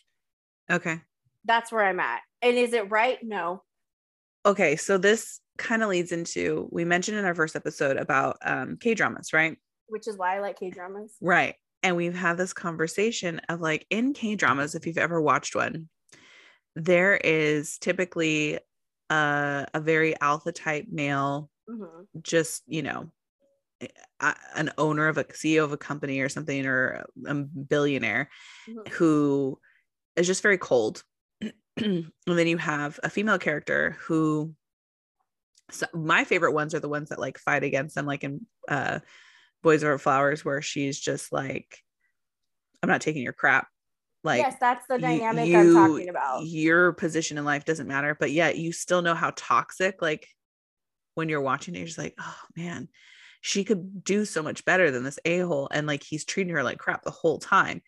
Okay. 0.70 1.02
That's 1.44 1.72
where 1.72 1.84
I'm 1.84 2.00
at. 2.00 2.20
And 2.42 2.56
is 2.56 2.72
it 2.72 2.90
right? 2.90 3.18
No. 3.22 3.62
Okay. 4.46 4.76
So 4.76 4.98
this 4.98 5.40
kind 5.56 5.82
of 5.82 5.88
leads 5.88 6.12
into 6.12 6.68
we 6.70 6.84
mentioned 6.84 7.18
in 7.18 7.24
our 7.24 7.34
first 7.34 7.56
episode 7.56 7.96
about 7.96 8.38
um 8.42 8.76
K 8.76 8.94
dramas, 8.94 9.32
right? 9.32 9.56
Which 9.88 10.06
is 10.06 10.16
why 10.16 10.36
I 10.36 10.40
like 10.40 10.58
K 10.58 10.70
dramas. 10.70 11.16
Right. 11.20 11.56
And 11.82 11.96
we've 11.96 12.14
had 12.14 12.36
this 12.36 12.52
conversation 12.52 13.40
of 13.48 13.60
like 13.60 13.86
in 13.90 14.12
K 14.14 14.34
dramas, 14.36 14.74
if 14.74 14.86
you've 14.86 14.98
ever 14.98 15.20
watched 15.20 15.54
one, 15.54 15.88
there 16.76 17.16
is 17.16 17.78
typically 17.78 18.58
a, 19.10 19.66
a 19.74 19.80
very 19.80 20.18
alpha 20.20 20.52
type 20.52 20.86
male, 20.90 21.50
Mhm. 21.68 22.06
just, 22.22 22.62
you 22.66 22.82
know, 22.82 23.10
a- 24.20 24.36
an 24.54 24.70
owner 24.78 25.08
of 25.08 25.18
a 25.18 25.24
CEO 25.24 25.64
of 25.64 25.72
a 25.72 25.76
company 25.76 26.20
or 26.20 26.28
something, 26.28 26.66
or 26.66 27.04
a 27.26 27.34
billionaire 27.34 28.28
Mhm. 28.68 28.88
who 28.88 29.58
is 30.16 30.26
just 30.26 30.42
very 30.42 30.58
cold. 30.58 31.02
and 32.26 32.38
then 32.38 32.46
you 32.46 32.56
have 32.58 32.98
a 33.02 33.10
female 33.10 33.38
character 33.38 33.96
who 34.00 34.54
so 35.70 35.86
my 35.92 36.24
favorite 36.24 36.52
ones 36.52 36.74
are 36.74 36.80
the 36.80 36.88
ones 36.88 37.10
that 37.10 37.18
like 37.18 37.38
fight 37.38 37.62
against 37.62 37.94
them, 37.94 38.06
like 38.06 38.24
in 38.24 38.46
uh 38.68 39.00
Boys 39.62 39.82
Over 39.84 39.98
Flowers, 39.98 40.44
where 40.44 40.62
she's 40.62 40.98
just 40.98 41.32
like, 41.32 41.78
I'm 42.82 42.88
not 42.88 43.00
taking 43.00 43.22
your 43.22 43.32
crap. 43.32 43.68
Like 44.24 44.40
yes, 44.40 44.56
that's 44.60 44.86
the 44.88 44.94
you- 44.96 45.00
dynamic 45.00 45.54
I'm 45.54 45.74
talking 45.74 46.08
about. 46.08 46.46
Your 46.46 46.92
position 46.92 47.38
in 47.38 47.44
life 47.44 47.64
doesn't 47.64 47.86
matter, 47.88 48.16
but 48.18 48.30
yet 48.30 48.56
you 48.56 48.72
still 48.72 49.02
know 49.02 49.14
how 49.14 49.32
toxic, 49.36 50.00
like 50.00 50.26
when 51.14 51.28
you're 51.28 51.40
watching 51.40 51.74
it, 51.74 51.78
you're 51.78 51.86
just 51.86 51.98
like, 51.98 52.14
oh 52.18 52.38
man, 52.56 52.88
she 53.40 53.64
could 53.64 54.02
do 54.04 54.24
so 54.24 54.42
much 54.42 54.64
better 54.64 54.90
than 54.90 55.04
this 55.04 55.18
a-hole. 55.24 55.68
And 55.70 55.86
like 55.86 56.02
he's 56.02 56.24
treating 56.24 56.54
her 56.54 56.62
like 56.62 56.78
crap 56.78 57.02
the 57.02 57.10
whole 57.10 57.38
time. 57.38 57.82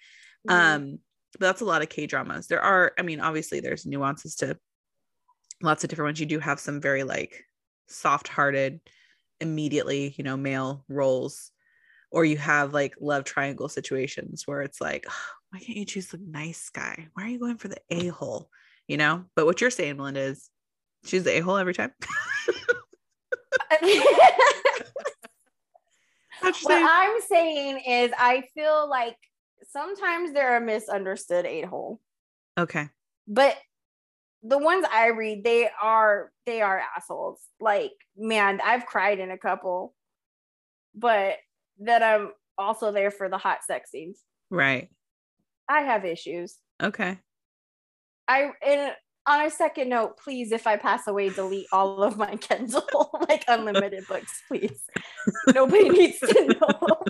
Mhm. 0.48 0.52
Um, 0.52 0.98
but 1.32 1.40
that's 1.40 1.60
a 1.60 1.64
lot 1.64 1.82
of 1.82 1.88
K 1.88 2.06
dramas. 2.06 2.46
There 2.46 2.60
are, 2.60 2.92
I 2.98 3.02
mean, 3.02 3.20
obviously 3.20 3.60
there's 3.60 3.86
nuances 3.86 4.36
to 4.36 4.58
lots 5.62 5.84
of 5.84 5.90
different 5.90 6.08
ones. 6.08 6.20
You 6.20 6.26
do 6.26 6.38
have 6.38 6.60
some 6.60 6.80
very 6.80 7.04
like 7.04 7.44
soft-hearted, 7.88 8.80
immediately, 9.40 10.14
you 10.16 10.24
know, 10.24 10.36
male 10.36 10.84
roles, 10.88 11.50
or 12.10 12.24
you 12.24 12.36
have 12.38 12.74
like 12.74 12.94
love 13.00 13.24
triangle 13.24 13.68
situations 13.68 14.46
where 14.46 14.62
it's 14.62 14.80
like, 14.80 15.06
"Oh, 15.08 15.24
why 15.50 15.60
can't 15.60 15.78
you 15.78 15.84
choose 15.84 16.08
the 16.08 16.18
nice 16.18 16.70
guy? 16.70 17.08
Why 17.14 17.24
are 17.24 17.28
you 17.28 17.38
going 17.38 17.58
for 17.58 17.68
the 17.68 17.80
a-hole? 17.90 18.50
You 18.88 18.96
know. 18.96 19.24
But 19.36 19.46
what 19.46 19.60
you're 19.60 19.70
saying, 19.70 19.96
Melinda, 19.96 20.20
is 20.20 20.50
choose 21.04 21.24
the 21.24 21.38
a-hole 21.38 21.56
every 21.56 21.74
time. 21.74 21.92
What 26.42 26.72
I'm 26.72 27.20
saying 27.28 27.82
is, 27.86 28.12
I 28.18 28.44
feel 28.54 28.88
like 28.88 29.16
sometimes 29.72 30.32
they're 30.32 30.56
a 30.56 30.60
misunderstood 30.60 31.46
eight 31.46 31.66
hole, 31.66 32.00
okay. 32.58 32.88
but 33.26 33.56
the 34.42 34.58
ones 34.58 34.86
I 34.90 35.08
read, 35.08 35.44
they 35.44 35.68
are 35.82 36.32
they 36.46 36.62
are 36.62 36.82
assholes. 36.96 37.40
Like, 37.60 37.92
man, 38.16 38.60
I've 38.64 38.86
cried 38.86 39.18
in 39.18 39.30
a 39.30 39.38
couple, 39.38 39.94
but 40.94 41.36
that 41.80 42.02
I'm 42.02 42.32
also 42.56 42.92
there 42.92 43.10
for 43.10 43.28
the 43.28 43.38
hot 43.38 43.64
sex 43.64 43.90
scenes. 43.90 44.20
Right. 44.50 44.88
I 45.68 45.82
have 45.82 46.04
issues. 46.04 46.56
Okay. 46.82 47.18
I 48.26 48.50
and 48.64 48.92
on 49.26 49.46
a 49.46 49.50
second 49.50 49.88
note, 49.88 50.18
please, 50.18 50.52
if 50.52 50.66
I 50.66 50.76
pass 50.76 51.06
away, 51.06 51.28
delete 51.28 51.66
all 51.72 52.02
of 52.02 52.16
my 52.16 52.36
Kindle, 52.40 53.10
like 53.28 53.44
unlimited 53.48 54.06
books, 54.06 54.42
please. 54.48 54.82
Nobody 55.54 55.88
needs 55.90 56.18
to 56.20 56.58
know 56.60 57.02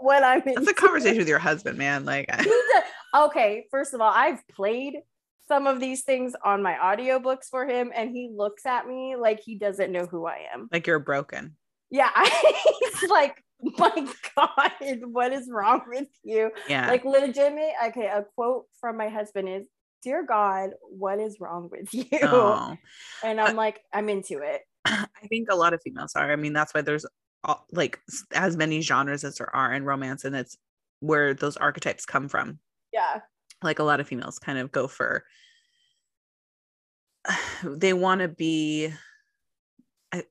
what 0.00 0.22
I'm 0.22 0.42
That's 0.44 0.68
a 0.68 0.74
conversation 0.74 1.18
with 1.18 1.28
your 1.28 1.38
husband, 1.38 1.78
man. 1.78 2.04
Like, 2.04 2.28
okay, 3.14 3.66
first 3.70 3.94
of 3.94 4.00
all, 4.00 4.12
I've 4.12 4.46
played 4.48 4.96
some 5.48 5.66
of 5.66 5.80
these 5.80 6.02
things 6.02 6.34
on 6.44 6.62
my 6.62 6.74
audiobooks 6.74 7.46
for 7.50 7.66
him, 7.66 7.92
and 7.94 8.10
he 8.10 8.30
looks 8.34 8.66
at 8.66 8.86
me 8.86 9.16
like 9.16 9.40
he 9.40 9.56
doesn't 9.56 9.92
know 9.92 10.06
who 10.06 10.26
I 10.26 10.46
am. 10.52 10.68
Like 10.72 10.86
you're 10.86 10.98
broken. 10.98 11.56
Yeah. 11.90 12.10
He's 13.00 13.10
like, 13.10 13.42
my 13.60 14.08
God, 14.34 14.72
what 15.04 15.32
is 15.32 15.48
wrong 15.50 15.82
with 15.86 16.08
you? 16.24 16.50
Yeah. 16.68 16.88
Like 16.88 17.04
legitimate. 17.04 17.72
Okay, 17.88 18.06
a 18.06 18.24
quote 18.34 18.64
from 18.80 18.96
my 18.96 19.08
husband 19.08 19.48
is 19.48 19.66
dear 20.02 20.24
God, 20.24 20.70
what 20.82 21.18
is 21.18 21.38
wrong 21.40 21.68
with 21.70 21.92
you? 21.94 22.06
Oh. 22.22 22.76
And 23.24 23.40
I'm 23.40 23.56
like, 23.56 23.80
I'm 23.92 24.08
into 24.08 24.38
it. 24.38 24.62
I 24.84 25.06
think 25.28 25.48
a 25.50 25.56
lot 25.56 25.74
of 25.74 25.82
females 25.82 26.12
are. 26.16 26.30
I 26.30 26.36
mean, 26.36 26.52
that's 26.52 26.74
why 26.74 26.82
there's 26.82 27.06
all, 27.44 27.66
like 27.72 27.98
as 28.34 28.56
many 28.56 28.80
genres 28.80 29.24
as 29.24 29.36
there 29.36 29.54
are 29.54 29.72
in 29.72 29.84
romance, 29.84 30.24
and 30.24 30.34
it's 30.34 30.56
where 31.00 31.34
those 31.34 31.56
archetypes 31.56 32.04
come 32.04 32.28
from. 32.28 32.58
Yeah. 32.92 33.20
Like 33.62 33.78
a 33.78 33.84
lot 33.84 34.00
of 34.00 34.08
females 34.08 34.38
kind 34.38 34.58
of 34.58 34.72
go 34.72 34.88
for, 34.88 35.24
they 37.64 37.92
want 37.92 38.20
to 38.20 38.28
be, 38.28 38.92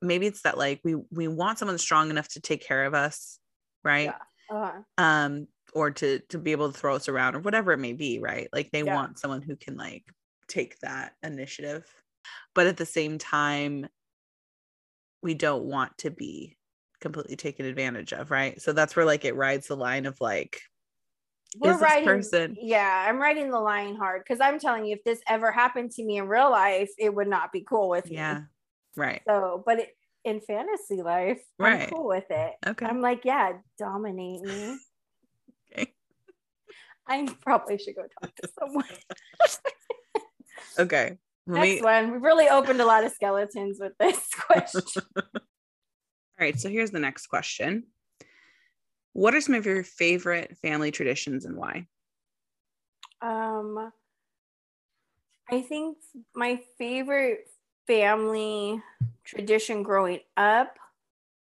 maybe 0.01 0.27
it's 0.27 0.43
that 0.43 0.57
like 0.57 0.79
we 0.83 0.95
we 1.09 1.27
want 1.27 1.57
someone 1.57 1.77
strong 1.77 2.09
enough 2.11 2.27
to 2.29 2.39
take 2.39 2.63
care 2.63 2.85
of 2.85 2.93
us, 2.93 3.39
right? 3.83 4.05
Yeah. 4.05 4.15
Uh-huh. 4.51 4.81
Um, 4.97 5.47
or 5.73 5.91
to 5.91 6.19
to 6.29 6.37
be 6.37 6.51
able 6.51 6.71
to 6.71 6.77
throw 6.77 6.95
us 6.95 7.07
around 7.07 7.35
or 7.35 7.39
whatever 7.39 7.71
it 7.71 7.77
may 7.77 7.93
be 7.93 8.19
right 8.19 8.49
like 8.53 8.69
they 8.71 8.83
yeah. 8.83 8.95
want 8.95 9.19
someone 9.19 9.41
who 9.41 9.55
can 9.55 9.75
like 9.75 10.03
take 10.47 10.77
that 10.79 11.13
initiative 11.23 11.85
but 12.53 12.67
at 12.67 12.77
the 12.77 12.85
same 12.85 13.17
time 13.17 13.87
we 15.21 15.33
don't 15.33 15.63
want 15.63 15.97
to 15.97 16.09
be 16.09 16.57
completely 16.99 17.35
taken 17.35 17.65
advantage 17.65 18.13
of 18.13 18.31
right 18.31 18.61
so 18.61 18.73
that's 18.73 18.95
where 18.95 19.05
like 19.05 19.25
it 19.25 19.35
rides 19.35 19.67
the 19.67 19.75
line 19.75 20.05
of 20.05 20.19
like 20.21 20.61
we're 21.59 21.77
writing 21.77 22.05
person 22.05 22.55
yeah 22.61 23.05
i'm 23.07 23.17
writing 23.17 23.49
the 23.49 23.59
line 23.59 23.95
hard 23.95 24.21
because 24.23 24.39
i'm 24.39 24.59
telling 24.59 24.85
you 24.85 24.93
if 24.93 25.03
this 25.03 25.21
ever 25.27 25.51
happened 25.51 25.91
to 25.91 26.03
me 26.03 26.17
in 26.17 26.27
real 26.27 26.49
life 26.49 26.89
it 26.97 27.13
would 27.13 27.27
not 27.27 27.51
be 27.51 27.65
cool 27.67 27.89
with 27.89 28.09
me. 28.09 28.15
yeah 28.15 28.35
me. 28.35 28.43
right 28.95 29.21
so 29.27 29.63
but 29.65 29.79
it, 29.79 29.89
in 30.23 30.39
fantasy 30.39 31.01
life 31.01 31.41
right. 31.57 31.83
i'm 31.83 31.89
cool 31.89 32.07
with 32.07 32.29
it 32.29 32.53
okay 32.67 32.85
i'm 32.85 33.01
like 33.01 33.25
yeah 33.25 33.53
dominate 33.77 34.41
me 34.41 34.77
I 37.07 37.27
probably 37.41 37.77
should 37.77 37.95
go 37.95 38.03
talk 38.21 38.35
to 38.35 38.49
someone. 38.59 38.85
okay. 40.79 41.17
Next 41.47 41.63
me... 41.63 41.81
one. 41.81 42.11
We've 42.11 42.21
really 42.21 42.47
opened 42.47 42.81
a 42.81 42.85
lot 42.85 43.03
of 43.03 43.11
skeletons 43.11 43.79
with 43.79 43.93
this 43.99 44.29
question. 44.47 45.03
All 45.15 45.41
right. 46.39 46.59
So 46.59 46.69
here's 46.69 46.91
the 46.91 46.99
next 46.99 47.27
question. 47.27 47.85
What 49.13 49.35
are 49.35 49.41
some 49.41 49.55
of 49.55 49.65
your 49.65 49.83
favorite 49.83 50.57
family 50.61 50.91
traditions 50.91 51.45
and 51.45 51.57
why? 51.57 51.87
Um, 53.21 53.91
I 55.49 55.61
think 55.61 55.97
my 56.33 56.61
favorite 56.77 57.49
family 57.87 58.81
tradition 59.25 59.83
growing 59.83 60.19
up 60.37 60.77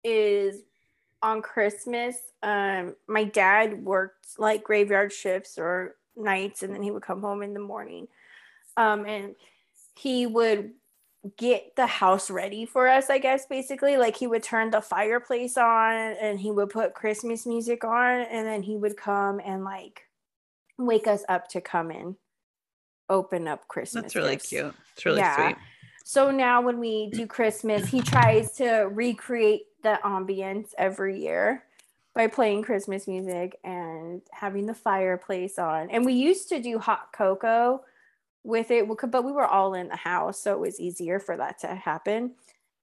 is 0.04 0.64
on 1.22 1.42
Christmas, 1.42 2.16
um, 2.44 2.96
my 3.08 3.24
dad 3.24 3.84
worked 3.84 4.28
like 4.38 4.64
graveyard 4.64 5.12
shifts 5.12 5.58
or 5.58 5.96
nights, 6.16 6.64
and 6.64 6.74
then 6.74 6.82
he 6.82 6.92
would 6.92 7.04
come 7.04 7.22
home 7.22 7.44
in 7.44 7.54
the 7.54 7.60
morning. 7.60 8.08
Um, 8.78 9.06
and 9.06 9.36
he 9.98 10.26
would 10.26 10.72
get 11.38 11.76
the 11.76 11.86
house 11.86 12.30
ready 12.30 12.66
for 12.66 12.88
us, 12.88 13.10
I 13.10 13.18
guess, 13.18 13.46
basically. 13.46 13.98
Like 13.98 14.16
he 14.16 14.28
would 14.28 14.44
turn 14.44 14.72
the 14.72 14.82
fireplace 14.82 15.58
on 15.58 15.94
and 15.94 16.40
he 16.40 16.52
would 16.52 16.70
put 16.70 16.94
Christmas 16.94 17.46
music 17.46 17.84
on, 17.84 18.22
and 18.22 18.48
then 18.48 18.64
he 18.64 18.78
would 18.78 18.96
come 18.96 19.42
and 19.44 19.64
like 19.64 20.02
wake 20.78 21.08
us 21.08 21.24
up 21.28 21.50
to 21.50 21.62
come 21.62 21.92
in, 21.92 22.16
open 23.10 23.48
up 23.48 23.68
Christmas. 23.68 24.04
That's 24.04 24.16
really 24.16 24.36
gifts. 24.36 24.50
cute. 24.50 24.74
It's 24.96 25.06
really 25.06 25.20
yeah. 25.20 25.36
sweet. 25.36 25.58
So 26.10 26.32
now 26.32 26.62
when 26.62 26.80
we 26.80 27.12
do 27.12 27.28
Christmas, 27.28 27.88
he 27.88 28.02
tries 28.02 28.54
to 28.54 28.90
recreate 28.92 29.68
the 29.84 30.00
ambience 30.04 30.70
every 30.76 31.22
year 31.22 31.66
by 32.16 32.26
playing 32.26 32.64
Christmas 32.64 33.08
music 33.08 33.60
and 33.64 34.24
having 34.32 34.66
the 34.66 34.74
fireplace 34.74 35.60
on. 35.60 35.92
And 35.92 36.04
we 36.04 36.14
used 36.14 36.50
to 36.50 36.60
do 36.60 36.80
hot 36.80 37.14
cocoa 37.14 37.84
with 38.44 38.72
it, 38.72 38.88
but 38.88 39.24
we 39.24 39.32
were 39.32 39.46
all 39.46 39.76
in 39.76 39.88
the 39.88 39.96
house, 39.96 40.42
so 40.42 40.54
it 40.54 40.60
was 40.60 40.80
easier 40.80 41.20
for 41.20 41.38
that 41.38 41.60
to 41.60 41.76
happen. 41.76 42.32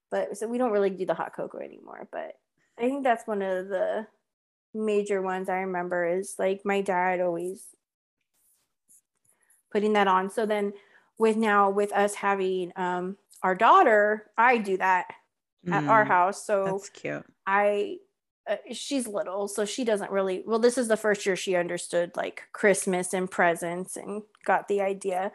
But 0.09 0.37
so 0.37 0.47
we 0.47 0.57
don't 0.57 0.71
really 0.71 0.89
do 0.89 1.05
the 1.05 1.13
hot 1.13 1.33
cocoa 1.35 1.59
anymore. 1.59 2.07
But 2.09 2.39
I 2.79 2.83
think 2.83 3.03
that's 3.03 3.27
one 3.27 3.41
of 3.41 3.67
the 3.67 4.07
major 4.73 5.21
ones 5.21 5.49
I 5.49 5.57
remember 5.57 6.05
is 6.05 6.35
like 6.39 6.61
my 6.63 6.79
dad 6.79 7.19
always 7.19 7.65
putting 9.69 9.91
that 9.93 10.07
on. 10.07 10.29
So 10.29 10.45
then 10.45 10.71
with 11.17 11.37
now 11.37 11.69
with 11.69 11.91
us 11.93 12.15
having 12.15 12.71
um 12.75 13.17
our 13.43 13.55
daughter, 13.55 14.31
I 14.37 14.57
do 14.57 14.77
that 14.77 15.13
at 15.67 15.83
mm, 15.83 15.89
our 15.89 16.05
house. 16.05 16.45
So 16.45 16.65
that's 16.65 16.89
cute. 16.89 17.25
I 17.45 17.97
uh, 18.49 18.55
she's 18.71 19.07
little, 19.07 19.47
so 19.47 19.65
she 19.65 19.83
doesn't 19.83 20.11
really. 20.11 20.43
Well, 20.45 20.59
this 20.59 20.77
is 20.77 20.87
the 20.87 20.97
first 20.97 21.25
year 21.25 21.35
she 21.35 21.55
understood 21.55 22.11
like 22.15 22.43
Christmas 22.53 23.13
and 23.13 23.29
presents 23.29 23.97
and 23.97 24.23
got 24.45 24.67
the 24.67 24.81
idea. 24.81 25.31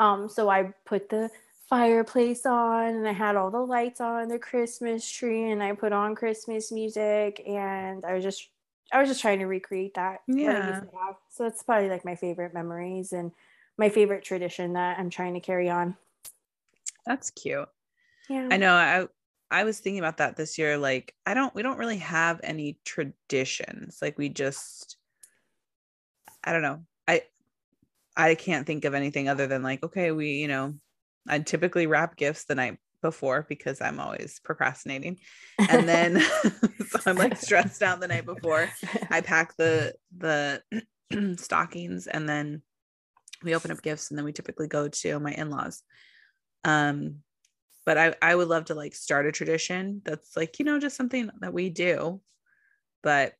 Um, 0.00 0.28
so 0.28 0.48
I 0.48 0.72
put 0.84 1.08
the 1.08 1.30
fireplace 1.68 2.46
on 2.46 2.94
and 2.94 3.08
I 3.08 3.12
had 3.12 3.36
all 3.36 3.50
the 3.50 3.58
lights 3.58 4.00
on 4.00 4.28
the 4.28 4.38
Christmas 4.38 5.08
tree 5.08 5.50
and 5.50 5.62
I 5.62 5.72
put 5.72 5.92
on 5.92 6.14
Christmas 6.14 6.72
music 6.72 7.42
and 7.46 8.04
I 8.04 8.14
was 8.14 8.24
just 8.24 8.48
I 8.90 9.00
was 9.00 9.08
just 9.08 9.20
trying 9.20 9.40
to 9.40 9.46
recreate 9.46 9.94
that. 9.94 10.20
Yeah. 10.26 10.80
So 11.28 11.46
it's 11.46 11.62
probably 11.62 11.90
like 11.90 12.04
my 12.04 12.14
favorite 12.14 12.54
memories 12.54 13.12
and 13.12 13.32
my 13.78 13.88
favorite 13.88 14.24
tradition 14.24 14.74
that 14.74 14.98
I'm 14.98 15.08
trying 15.08 15.34
to 15.34 15.40
carry 15.40 15.70
on. 15.70 15.96
That's 17.06 17.30
cute. 17.30 17.68
Yeah. 18.28 18.48
I 18.50 18.56
know 18.58 18.74
I 18.74 19.06
I 19.50 19.64
was 19.64 19.78
thinking 19.78 19.98
about 19.98 20.18
that 20.18 20.36
this 20.36 20.58
year. 20.58 20.76
Like, 20.76 21.14
I 21.24 21.34
don't, 21.34 21.54
we 21.54 21.62
don't 21.62 21.78
really 21.78 21.98
have 21.98 22.40
any 22.42 22.78
traditions. 22.84 23.98
Like, 24.02 24.18
we 24.18 24.28
just, 24.28 24.96
I 26.44 26.52
don't 26.52 26.62
know. 26.62 26.82
I, 27.06 27.22
I 28.16 28.34
can't 28.34 28.66
think 28.66 28.84
of 28.84 28.94
anything 28.94 29.28
other 29.28 29.46
than 29.46 29.62
like, 29.62 29.82
okay, 29.82 30.10
we, 30.10 30.32
you 30.32 30.48
know, 30.48 30.74
I 31.26 31.38
typically 31.38 31.86
wrap 31.86 32.16
gifts 32.16 32.44
the 32.44 32.54
night 32.54 32.78
before 33.00 33.46
because 33.48 33.80
I'm 33.80 34.00
always 34.00 34.40
procrastinating. 34.44 35.18
And 35.58 35.88
then, 35.88 36.20
so 36.88 36.98
I'm 37.06 37.16
like 37.16 37.38
stressed 37.38 37.82
out 37.82 38.00
the 38.00 38.08
night 38.08 38.26
before. 38.26 38.68
I 39.10 39.22
pack 39.22 39.56
the, 39.56 39.94
the 40.16 40.62
stockings 41.38 42.06
and 42.06 42.28
then 42.28 42.62
we 43.42 43.54
open 43.54 43.70
up 43.70 43.82
gifts 43.82 44.10
and 44.10 44.18
then 44.18 44.24
we 44.24 44.32
typically 44.32 44.68
go 44.68 44.88
to 44.88 45.20
my 45.20 45.32
in-laws. 45.32 45.82
Um, 46.64 47.16
but 47.86 47.96
I, 47.96 48.14
I 48.20 48.34
would 48.34 48.48
love 48.48 48.66
to 48.66 48.74
like 48.74 48.94
start 48.94 49.26
a 49.26 49.32
tradition 49.32 50.02
that's 50.04 50.36
like 50.36 50.58
you 50.58 50.64
know 50.64 50.78
just 50.78 50.96
something 50.96 51.30
that 51.40 51.54
we 51.54 51.70
do 51.70 52.20
but 53.02 53.34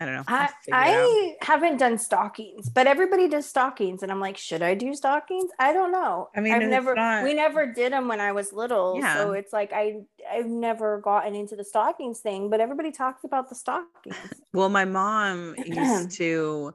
I 0.00 0.04
don't 0.04 0.14
know. 0.14 0.24
I, 0.28 0.48
I 0.70 1.36
haven't 1.40 1.78
done 1.78 1.98
stockings, 1.98 2.68
but 2.68 2.86
everybody 2.86 3.28
does 3.28 3.46
stockings, 3.46 4.04
and 4.04 4.12
I'm 4.12 4.20
like, 4.20 4.36
should 4.36 4.62
I 4.62 4.74
do 4.74 4.94
stockings? 4.94 5.50
I 5.58 5.72
don't 5.72 5.90
know. 5.90 6.28
I 6.36 6.40
mean, 6.40 6.52
I've 6.52 6.68
never. 6.68 6.94
Not... 6.94 7.24
We 7.24 7.34
never 7.34 7.66
did 7.66 7.92
them 7.92 8.06
when 8.06 8.20
I 8.20 8.30
was 8.30 8.52
little, 8.52 8.96
yeah. 8.96 9.16
so 9.16 9.32
it's 9.32 9.52
like 9.52 9.72
I 9.72 10.02
I've 10.30 10.46
never 10.46 11.00
gotten 11.00 11.34
into 11.34 11.56
the 11.56 11.64
stockings 11.64 12.20
thing. 12.20 12.48
But 12.48 12.60
everybody 12.60 12.92
talks 12.92 13.24
about 13.24 13.48
the 13.48 13.56
stockings. 13.56 14.16
well, 14.52 14.68
my 14.68 14.84
mom 14.84 15.56
used 15.66 16.10
to. 16.18 16.74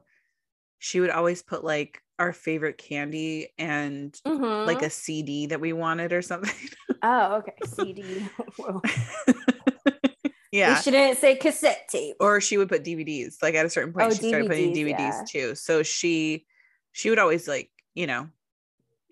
She 0.80 1.00
would 1.00 1.08
always 1.08 1.40
put 1.40 1.64
like 1.64 2.02
our 2.18 2.32
favorite 2.32 2.78
candy 2.78 3.48
and 3.58 4.12
mm-hmm. 4.26 4.66
like 4.66 4.82
a 4.82 4.90
CD 4.90 5.46
that 5.46 5.60
we 5.60 5.72
wanted 5.72 6.12
or 6.12 6.22
something. 6.22 6.54
oh, 7.02 7.36
okay. 7.36 7.52
CD. 7.66 8.28
yeah. 10.52 10.80
She 10.80 10.90
didn't 10.90 11.18
say 11.18 11.36
cassette 11.36 11.88
tape. 11.88 12.16
Or 12.20 12.40
she 12.40 12.56
would 12.56 12.68
put 12.68 12.84
DVDs. 12.84 13.36
Like 13.42 13.54
at 13.54 13.66
a 13.66 13.70
certain 13.70 13.92
point, 13.92 14.06
oh, 14.06 14.14
she 14.14 14.22
DVDs, 14.22 14.28
started 14.28 14.48
putting 14.48 14.74
DVDs 14.74 14.98
yeah. 14.98 15.24
too. 15.28 15.54
So 15.54 15.82
she 15.82 16.46
she 16.92 17.10
would 17.10 17.18
always 17.18 17.48
like, 17.48 17.70
you 17.94 18.06
know, 18.06 18.28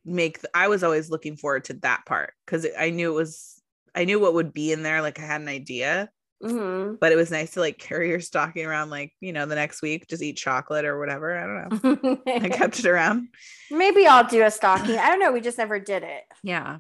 make 0.04 0.40
the, 0.40 0.50
I 0.54 0.68
was 0.68 0.84
always 0.84 1.10
looking 1.10 1.36
forward 1.36 1.64
to 1.64 1.74
that 1.74 2.02
part 2.06 2.34
because 2.46 2.66
I 2.78 2.90
knew 2.90 3.10
it 3.10 3.16
was 3.16 3.60
I 3.94 4.04
knew 4.04 4.20
what 4.20 4.34
would 4.34 4.52
be 4.52 4.72
in 4.72 4.82
there. 4.82 5.02
Like 5.02 5.18
I 5.18 5.22
had 5.22 5.40
an 5.40 5.48
idea. 5.48 6.10
Mm-hmm. 6.42 6.96
But 6.96 7.12
it 7.12 7.16
was 7.16 7.30
nice 7.30 7.52
to 7.52 7.60
like 7.60 7.78
carry 7.78 8.08
your 8.08 8.20
stocking 8.20 8.66
around, 8.66 8.90
like, 8.90 9.12
you 9.20 9.32
know, 9.32 9.46
the 9.46 9.54
next 9.54 9.82
week, 9.82 10.08
just 10.08 10.22
eat 10.22 10.36
chocolate 10.36 10.84
or 10.84 10.98
whatever. 10.98 11.38
I 11.38 11.68
don't 11.68 12.04
know. 12.04 12.22
I 12.26 12.48
kept 12.50 12.78
it 12.80 12.86
around. 12.86 13.28
Maybe 13.70 14.06
I'll 14.06 14.26
do 14.26 14.42
a 14.42 14.50
stocking. 14.50 14.98
I 14.98 15.08
don't 15.08 15.20
know. 15.20 15.32
We 15.32 15.40
just 15.40 15.58
never 15.58 15.78
did 15.78 16.02
it. 16.02 16.24
Yeah. 16.42 16.78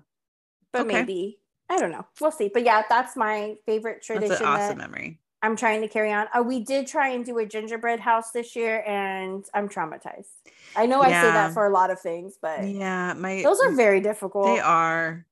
But 0.72 0.82
okay. 0.82 0.94
maybe. 0.94 1.38
I 1.68 1.78
don't 1.78 1.92
know. 1.92 2.04
We'll 2.20 2.32
see. 2.32 2.50
But 2.52 2.64
yeah, 2.64 2.82
that's 2.88 3.16
my 3.16 3.56
favorite 3.66 4.02
tradition. 4.02 4.28
That's 4.28 4.40
an 4.40 4.46
awesome 4.46 4.78
that, 4.78 4.90
memory. 4.90 5.20
I'm 5.42 5.56
trying 5.56 5.80
to 5.80 5.88
carry 5.88 6.12
on. 6.12 6.26
Uh, 6.32 6.42
we 6.42 6.60
did 6.60 6.86
try 6.86 7.08
and 7.08 7.24
do 7.24 7.38
a 7.38 7.46
gingerbread 7.46 7.98
house 7.98 8.30
this 8.30 8.54
year, 8.54 8.84
and 8.86 9.44
I'm 9.52 9.68
traumatized. 9.68 10.28
I 10.76 10.86
know 10.86 11.00
I 11.02 11.08
say 11.08 11.30
that 11.32 11.52
for 11.52 11.66
a 11.66 11.70
lot 11.70 11.90
of 11.90 12.00
things, 12.00 12.38
but 12.40 12.64
Yeah, 12.64 13.14
my 13.14 13.42
those 13.42 13.60
are 13.60 13.72
very 13.72 14.00
difficult. 14.00 14.46
They 14.46 14.60
are. 14.60 15.26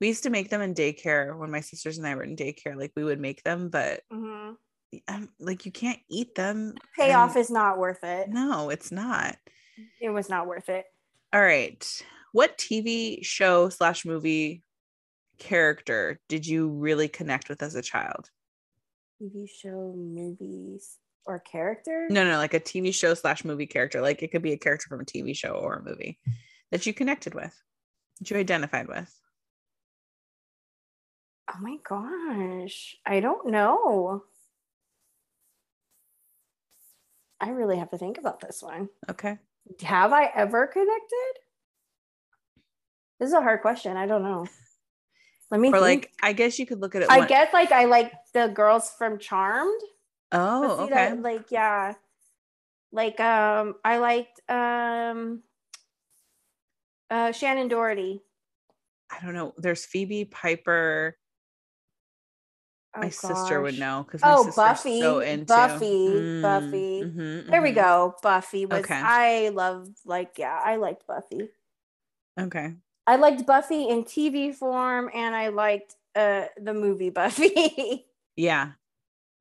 We 0.00 0.08
used 0.08 0.22
to 0.24 0.30
make 0.30 0.48
them 0.50 0.60
in 0.60 0.74
daycare 0.74 1.36
when 1.36 1.50
my 1.50 1.60
sisters 1.60 1.98
and 1.98 2.06
I 2.06 2.14
were 2.14 2.22
in 2.22 2.36
daycare. 2.36 2.76
Like 2.76 2.92
we 2.96 3.04
would 3.04 3.20
make 3.20 3.42
them, 3.42 3.68
but 3.68 4.02
Mhm. 4.12 4.56
um, 5.08 5.28
like 5.40 5.66
you 5.66 5.72
can't 5.72 5.98
eat 6.08 6.34
them. 6.34 6.74
Payoff 6.96 7.30
and- 7.34 7.40
is 7.40 7.50
not 7.50 7.78
worth 7.78 8.04
it. 8.04 8.28
no, 8.28 8.70
it's 8.70 8.92
not. 8.92 9.36
It 10.00 10.10
was 10.10 10.28
not 10.28 10.46
worth 10.46 10.68
it. 10.68 10.86
All 11.32 11.40
right. 11.42 11.84
What 12.32 12.58
TV 12.58 13.22
show 13.24 13.68
slash 13.68 14.04
movie 14.04 14.62
character 15.38 16.20
did 16.28 16.46
you 16.46 16.68
really 16.68 17.08
connect 17.08 17.48
with 17.48 17.62
as 17.62 17.74
a 17.74 17.82
child? 17.82 18.30
TV 19.20 19.48
show, 19.48 19.94
movies, 19.96 20.98
or 21.26 21.38
character. 21.40 22.06
No, 22.10 22.24
no, 22.24 22.36
like 22.38 22.54
a 22.54 22.60
TV 22.60 22.92
show 22.94 23.14
slash 23.14 23.44
movie 23.44 23.66
character. 23.66 24.00
Like 24.00 24.22
it 24.22 24.30
could 24.30 24.42
be 24.42 24.52
a 24.52 24.58
character 24.58 24.86
from 24.88 25.00
a 25.00 25.04
TV 25.04 25.34
show 25.34 25.50
or 25.52 25.74
a 25.76 25.82
movie 25.82 26.18
that 26.70 26.86
you 26.86 26.92
connected 26.94 27.34
with, 27.34 27.54
that 28.20 28.30
you 28.30 28.36
identified 28.36 28.88
with. 28.88 29.12
Oh 31.50 31.58
my 31.60 31.76
gosh. 31.88 32.96
I 33.06 33.20
don't 33.20 33.48
know. 33.48 34.22
I 37.40 37.50
really 37.50 37.78
have 37.78 37.90
to 37.90 37.98
think 37.98 38.18
about 38.18 38.40
this 38.40 38.62
one. 38.62 38.88
Okay. 39.08 39.38
Have 39.82 40.12
I 40.12 40.30
ever 40.34 40.66
connected? 40.66 41.32
This 43.20 43.28
is 43.28 43.34
a 43.34 43.40
hard 43.42 43.62
question. 43.62 43.96
I 43.96 44.06
don't 44.06 44.22
know. 44.22 44.46
Let 45.50 45.60
me 45.60 45.68
Or 45.68 45.72
think. 45.80 45.82
like, 45.82 46.12
I 46.22 46.32
guess 46.34 46.58
you 46.58 46.66
could 46.66 46.80
look 46.80 46.94
at 46.94 47.02
it. 47.02 47.10
I 47.10 47.18
one- 47.18 47.28
guess 47.28 47.52
like 47.52 47.72
I 47.72 47.84
like 47.84 48.12
the 48.34 48.48
girls 48.48 48.90
from 48.98 49.18
Charmed. 49.18 49.80
Oh, 50.32 50.82
okay. 50.84 50.94
that, 50.94 51.22
like 51.22 51.50
yeah. 51.50 51.94
Like 52.92 53.18
um 53.20 53.76
I 53.84 53.96
liked 53.98 54.40
um 54.50 55.42
uh 57.10 57.28
Shannen 57.28 57.70
Doherty. 57.70 58.20
I 59.10 59.24
don't 59.24 59.32
know. 59.34 59.54
There's 59.56 59.86
Phoebe 59.86 60.26
Piper. 60.26 61.16
Oh, 62.94 63.00
my 63.00 63.10
sister 63.10 63.60
would 63.60 63.78
know 63.78 64.04
because 64.04 64.22
Oh, 64.24 64.50
Buffy, 64.56 65.00
so 65.00 65.20
into 65.20 65.46
Buffy, 65.46 66.40
Buffy. 66.42 67.02
mhm, 67.04 67.50
There 67.50 67.62
we 67.62 67.70
mhm. 67.70 67.74
go. 67.74 68.14
Buffy 68.22 68.66
was 68.66 68.84
Okay. 68.84 69.00
I 69.00 69.50
love 69.50 69.88
like 70.04 70.38
yeah, 70.38 70.58
I 70.64 70.76
liked 70.76 71.06
Buffy. 71.06 71.50
Okay. 72.38 72.74
I 73.06 73.16
liked 73.16 73.46
Buffy 73.46 73.88
in 73.88 74.04
TV 74.04 74.52
form 74.52 75.10
and 75.14 75.34
I 75.34 75.48
liked 75.48 75.96
uh 76.14 76.46
the 76.56 76.74
movie 76.74 77.10
Buffy. 77.20 78.06
Yeah. 78.36 78.72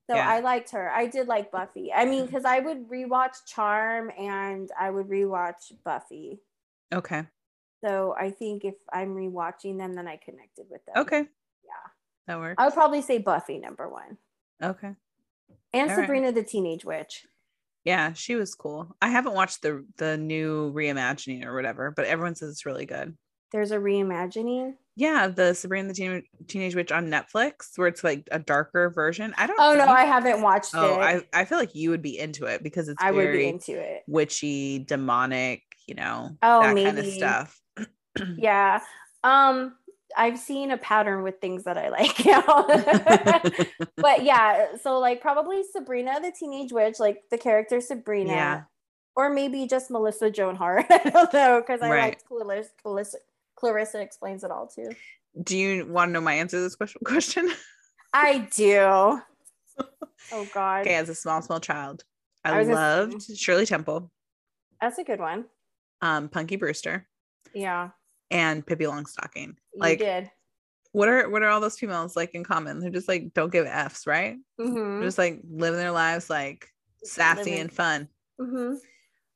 so 0.10 0.15
Yeah. 0.15 0.27
I 0.27 0.39
liked 0.39 0.71
her. 0.71 0.89
I 0.89 1.07
did 1.07 1.27
like 1.27 1.51
Buffy. 1.51 1.91
I 1.93 2.05
mean, 2.05 2.25
because 2.25 2.45
I 2.45 2.60
would 2.60 2.88
rewatch 2.89 3.45
Charm 3.45 4.12
and 4.17 4.69
I 4.79 4.89
would 4.89 5.07
rewatch 5.07 5.71
Buffy. 5.83 6.39
Okay. 6.93 7.27
So 7.83 8.15
I 8.17 8.31
think 8.31 8.65
if 8.65 8.75
I'm 8.91 9.15
rewatching 9.15 9.77
them, 9.77 9.93
then 9.93 10.07
I 10.07 10.17
connected 10.17 10.67
with 10.69 10.86
them. 10.86 10.95
Okay. 10.97 11.27
Yeah. 11.63 11.91
That 12.27 12.39
works. 12.39 12.55
I 12.57 12.65
would 12.65 12.73
probably 12.73 13.01
say 13.01 13.17
Buffy 13.19 13.57
number 13.59 13.87
one. 13.89 14.17
Okay. 14.61 14.95
And 15.73 15.89
All 15.91 15.95
right. 15.97 16.03
Sabrina 16.03 16.31
the 16.31 16.43
Teenage 16.43 16.85
Witch. 16.85 17.25
Yeah, 17.85 18.13
she 18.13 18.35
was 18.35 18.53
cool. 18.53 18.95
I 19.01 19.09
haven't 19.09 19.33
watched 19.33 19.61
the 19.61 19.85
the 19.97 20.17
new 20.17 20.73
reimagining 20.73 21.45
or 21.45 21.55
whatever, 21.55 21.91
but 21.91 22.05
everyone 22.05 22.35
says 22.35 22.49
it's 22.51 22.65
really 22.65 22.85
good. 22.85 23.15
There's 23.53 23.71
a 23.71 23.77
reimagining. 23.77 24.73
Yeah, 24.97 25.27
the 25.29 25.53
Sabrina 25.53 25.87
the 25.89 25.93
Teen- 25.93 26.23
Teenage 26.47 26.75
Witch 26.75 26.91
on 26.91 27.07
Netflix, 27.07 27.77
where 27.77 27.87
it's 27.87 28.03
like 28.03 28.27
a 28.31 28.39
darker 28.39 28.89
version. 28.89 29.33
I 29.37 29.47
don't. 29.47 29.57
Oh 29.59 29.73
no, 29.75 29.85
I 29.85 30.03
haven't 30.03 30.41
watched 30.41 30.71
Oh, 30.75 30.95
it. 30.99 31.23
I 31.33 31.41
I 31.41 31.45
feel 31.45 31.57
like 31.59 31.75
you 31.75 31.91
would 31.91 32.01
be 32.01 32.17
into 32.19 32.45
it 32.45 32.61
because 32.61 32.89
it's 32.89 33.01
I 33.01 33.11
would 33.11 33.31
be 33.31 33.47
into 33.47 33.79
it. 33.79 34.03
witchy, 34.07 34.79
demonic, 34.79 35.61
you 35.87 35.95
know, 35.95 36.31
Oh, 36.41 36.61
that 36.63 36.75
kind 36.75 36.99
of 36.99 37.05
stuff. 37.05 37.61
Yeah. 38.37 38.81
Um, 39.23 39.75
I've 40.17 40.39
seen 40.39 40.71
a 40.71 40.77
pattern 40.77 41.23
with 41.23 41.39
things 41.39 41.63
that 41.65 41.77
I 41.77 41.89
like. 41.89 42.25
now. 42.25 42.65
but 43.95 44.23
yeah, 44.23 44.75
so 44.82 44.99
like 44.99 45.21
probably 45.21 45.63
Sabrina 45.71 46.19
the 46.21 46.32
Teenage 46.38 46.71
Witch, 46.71 46.99
like 46.99 47.23
the 47.32 47.38
character 47.38 47.80
Sabrina. 47.82 48.32
Yeah. 48.32 48.62
Or 49.15 49.30
maybe 49.32 49.65
just 49.67 49.89
Melissa 49.89 50.30
Joan 50.30 50.56
Hart. 50.56 50.86
I 50.91 51.10
don't 51.10 51.34
know 51.34 51.62
because 51.62 51.82
I 51.82 51.89
Right. 51.89 52.01
liked 52.01 52.25
Clarissa, 52.25 52.69
Clarissa. 52.82 53.17
Clarissa 53.56 54.01
explains 54.01 54.43
it 54.43 54.51
all 54.51 54.67
too. 54.67 54.91
Do 55.43 55.58
you 55.58 55.86
want 55.88 56.10
to 56.10 56.13
know 56.13 56.21
my 56.21 56.34
answer 56.34 56.58
to 56.58 56.62
this 56.62 56.75
question? 57.03 57.49
I 58.13 58.47
do. 58.56 59.19
Oh 60.32 60.47
God, 60.53 60.82
okay, 60.82 60.95
as 60.95 61.10
a 61.10 61.15
small, 61.15 61.41
small 61.43 61.60
child, 61.60 62.03
I, 62.43 62.60
I 62.60 62.63
loved 62.63 63.21
Shirley 63.38 63.65
Temple, 63.67 64.12
that's 64.82 64.97
a 64.97 65.03
good 65.03 65.19
one. 65.19 65.45
um, 66.01 66.27
Punky 66.30 66.56
Brewster, 66.56 67.08
Yeah, 67.53 67.89
and 68.31 68.65
Pippi 68.65 68.85
Longstocking. 68.85 69.47
you 69.47 69.55
Like, 69.75 69.99
did. 69.99 70.29
what 70.91 71.07
are 71.09 71.29
what 71.29 71.43
are 71.43 71.49
all 71.49 71.61
those 71.61 71.77
females 71.79 72.15
like 72.15 72.33
in 72.35 72.43
common? 72.43 72.79
They're 72.79 72.89
just 72.89 73.07
like 73.07 73.33
don't 73.33 73.51
give 73.51 73.65
F's, 73.67 74.05
right? 74.07 74.37
Mm-hmm. 74.59 75.03
Just 75.03 75.17
like 75.17 75.41
living 75.49 75.79
their 75.79 75.91
lives 75.91 76.29
like 76.29 76.69
sassy 77.03 77.43
living- 77.51 77.59
and 77.59 77.71
fun. 77.71 78.09
Mm-hmm. 78.39 78.75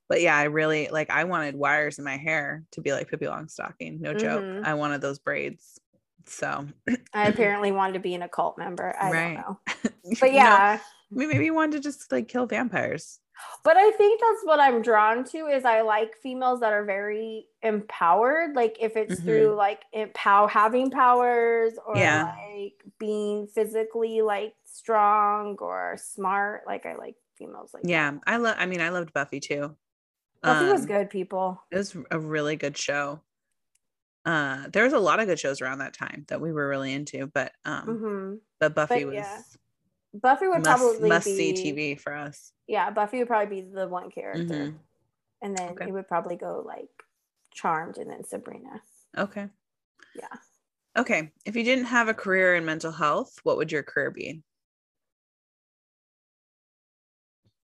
But 0.10 0.21
yeah, 0.21 0.36
I 0.36 0.43
really 0.43 0.89
like 0.91 1.10
I 1.10 1.23
wanted 1.23 1.56
wires 1.56 1.97
in 1.97 2.04
my 2.04 2.17
hair 2.17 2.65
to 2.71 2.82
be 2.82 2.91
like 2.91 3.10
Pippi 3.10 3.27
Longstocking. 3.27 4.01
No 4.01 4.13
joke. 4.13 4.43
Mhm. 4.43 4.65
I 4.65 4.73
wanted 4.73 4.99
those 4.99 5.19
braids. 5.19 5.80
So 6.25 6.67
I 7.13 7.27
apparently 7.30 7.71
wanted 7.71 7.93
to 7.93 7.99
be 7.99 8.13
an 8.13 8.21
occult 8.21 8.58
member. 8.58 8.93
I 8.99 9.10
Right. 9.10 9.34
don't 9.36 9.36
know. 9.36 9.60
you 10.04 10.17
But 10.19 10.32
know, 10.32 10.36
yeah, 10.36 10.80
I 10.82 11.15
mean, 11.15 11.30
maybe 11.30 11.45
you 11.45 11.54
wanted 11.54 11.77
to 11.77 11.80
just 11.80 12.12
like 12.12 12.27
kill 12.27 12.45
vampires. 12.45 13.21
But 13.63 13.77
I 13.77 13.91
think 13.91 14.19
that's 14.21 14.43
what 14.43 14.60
I'm 14.60 14.82
drawn 14.82 15.23
to 15.25 15.47
is 15.47 15.65
I 15.65 15.82
like 15.82 16.15
females 16.17 16.60
that 16.62 16.73
are 16.73 16.86
very 16.86 17.47
empowered. 17.62 18.56
Like 18.56 18.77
if 18.80 18.95
it's 18.97 19.19
Mhm. 19.19 19.21
through 19.21 19.56
like 19.56 19.84
empower 19.93 20.47
having 20.47 20.91
powers 20.91 21.73
or 21.86 22.17
Yeah. 22.17 22.23
like 22.23 22.84
being 22.99 23.47
physically 23.47 24.21
like 24.21 24.56
strong 24.65 25.58
or 25.60 25.97
smart. 25.97 26.63
Like 26.67 26.86
I 26.86 26.95
like 26.95 27.15
females 27.38 27.73
like 27.73 27.88
Yeah, 27.88 28.12
that. 28.15 28.19
I 28.25 28.38
love. 28.38 28.56
I 28.60 28.65
mean, 28.65 28.82
I 28.82 28.89
loved 28.89 29.13
Buffy 29.13 29.39
too. 29.39 29.77
Buffy 30.45 30.67
was 30.67 30.86
Um, 30.86 30.86
good, 30.86 31.10
people. 31.10 31.63
It 31.71 31.77
was 31.77 31.95
a 32.12 32.19
really 32.19 32.56
good 32.58 32.77
show. 32.77 33.23
Uh, 34.25 34.67
there 34.69 34.84
was 34.84 34.93
a 34.93 34.99
lot 34.99 35.19
of 35.19 35.27
good 35.27 35.39
shows 35.39 35.62
around 35.62 35.80
that 35.80 35.93
time 35.93 36.25
that 36.27 36.41
we 36.41 36.51
were 36.51 36.67
really 36.67 36.93
into, 36.93 37.27
but 37.27 37.54
um, 37.65 38.04
hmm 38.06 38.36
but 38.60 38.75
Buffy 38.75 39.04
But 39.04 39.06
was 39.06 39.30
yeah, 39.30 39.43
Buffy 40.13 40.47
would 40.47 40.63
must 40.63 40.82
probably 40.82 41.10
must 41.10 41.26
be 41.26 41.54
see 41.54 41.74
TV 41.74 42.00
for 42.00 42.13
us. 42.13 42.52
Yeah, 42.67 42.89
Buffy 42.91 43.19
would 43.19 43.28
probably 43.28 43.62
be 43.62 43.67
the 43.69 43.88
one 43.88 44.12
character. 44.12 44.54
Mhm. 44.54 44.80
And 45.41 45.58
then 45.58 45.71
Okay. 45.71 45.86
it 45.88 45.91
would 45.91 46.08
probably 46.08 46.36
go 46.36 46.62
like 46.65 46.89
Charmed 47.52 47.97
and 47.97 48.10
then 48.10 48.24
Sabrina. 48.24 48.82
Okay. 49.17 49.50
Yeah. 50.15 50.28
Okay. 50.97 51.32
If 51.45 51.56
you 51.56 51.63
didn't 51.63 51.86
have 51.86 52.08
a 52.10 52.13
career 52.13 52.56
in 52.56 52.65
mental 52.65 52.91
health, 52.91 53.39
what 53.43 53.58
would 53.58 53.71
your 53.71 53.84
career 53.84 54.12
be? 54.12 54.43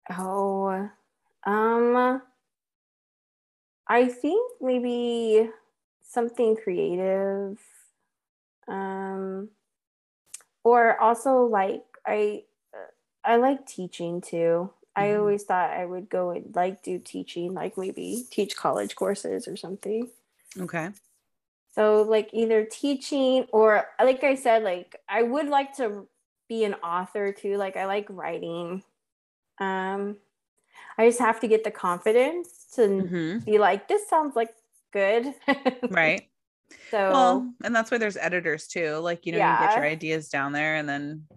Oh, 0.10 0.89
um, 1.45 2.21
I 3.88 4.07
think 4.07 4.62
maybe 4.62 5.49
something 6.01 6.55
creative. 6.55 7.60
Um, 8.67 9.49
or 10.63 10.99
also 10.99 11.43
like 11.43 11.83
I, 12.08 12.46
I 13.24 13.38
like 13.38 13.67
teaching 13.67 14.22
too. 14.22 14.74
I 14.96 15.13
Mhm. 15.13 15.15
always 15.15 15.43
thought 15.43 15.72
I 15.72 15.86
would 15.86 16.10
go 16.10 16.32
and 16.32 16.56
like 16.56 16.84
do 16.84 17.00
teaching, 17.00 17.54
like 17.54 17.78
maybe 17.78 18.26
teach 18.32 18.56
college 18.56 18.96
courses 18.96 19.48
or 19.48 19.56
something. 19.58 20.10
Okay. 20.60 20.91
So 21.72 22.02
like 22.02 22.30
either 22.34 22.65
teaching 22.65 23.46
or 23.52 23.86
like 24.00 24.24
I 24.24 24.36
said, 24.36 24.63
like 24.63 24.96
I 25.08 25.22
would 25.24 25.48
like 25.48 25.76
to 25.78 26.08
be 26.48 26.63
an 26.63 26.74
author 26.76 27.32
too. 27.32 27.58
Like 27.58 27.76
I 27.78 27.86
like 27.86 28.08
writing. 28.10 28.84
Um 29.60 30.17
I 30.98 31.08
just 31.08 31.20
have 31.20 31.41
to 31.41 31.50
get 31.50 31.63
the 31.63 31.72
confidence 31.72 32.67
to 32.76 33.10
hmm 33.10 33.39
be 33.46 33.60
like, 33.60 33.88
this 33.88 34.10
sounds 34.10 34.36
like 34.36 34.56
good. 34.91 35.36
Right. 35.89 36.30
so 36.91 36.98
Well, 37.10 37.54
and 37.63 37.76
that's 37.76 37.91
why 37.91 37.98
there's 38.00 38.17
editors 38.17 38.67
too. 38.67 38.98
Like, 38.98 39.26
you 39.26 39.32
know, 39.34 39.39
you 39.39 39.58
get 39.58 39.76
your 39.76 39.86
ideas 39.86 40.30
down 40.30 40.54
there 40.54 40.76
and 40.76 40.88
then 40.89 41.28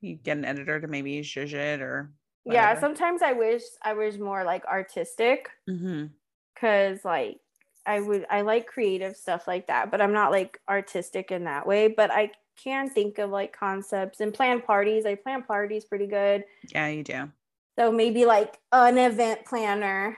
you 0.00 0.16
get 0.16 0.36
an 0.36 0.44
editor 0.44 0.80
to 0.80 0.86
maybe 0.86 1.20
zhuzh 1.20 1.52
it 1.52 1.80
or 1.80 2.10
yeah, 2.46 2.78
sometimes 2.78 3.22
I 3.22 3.32
wish 3.32 3.62
I 3.82 3.94
was 3.94 4.18
more 4.18 4.44
like 4.44 4.64
artistic 4.66 5.48
mm-hmm. 5.68 6.06
because 6.54 7.04
like 7.04 7.40
I 7.86 8.00
would 8.00 8.24
I 8.30 8.42
like 8.42 8.66
creative 8.66 9.16
stuff 9.16 9.48
like 9.48 9.66
that, 9.66 9.90
but 9.90 10.00
I'm 10.00 10.12
not 10.12 10.30
like 10.30 10.60
artistic 10.68 11.32
in 11.32 11.44
that 11.44 11.66
way. 11.66 11.88
But 11.88 12.10
I 12.12 12.30
can 12.56 12.88
think 12.88 13.18
of 13.18 13.30
like 13.30 13.56
concepts 13.56 14.20
and 14.20 14.32
plan 14.32 14.60
parties. 14.60 15.06
I 15.06 15.14
plan 15.16 15.42
parties 15.42 15.84
pretty 15.84 16.06
good. 16.06 16.44
Yeah, 16.72 16.88
you 16.88 17.02
do. 17.02 17.30
So 17.78 17.92
maybe 17.92 18.24
like 18.24 18.58
an 18.72 18.98
event 18.98 19.44
planner. 19.44 20.16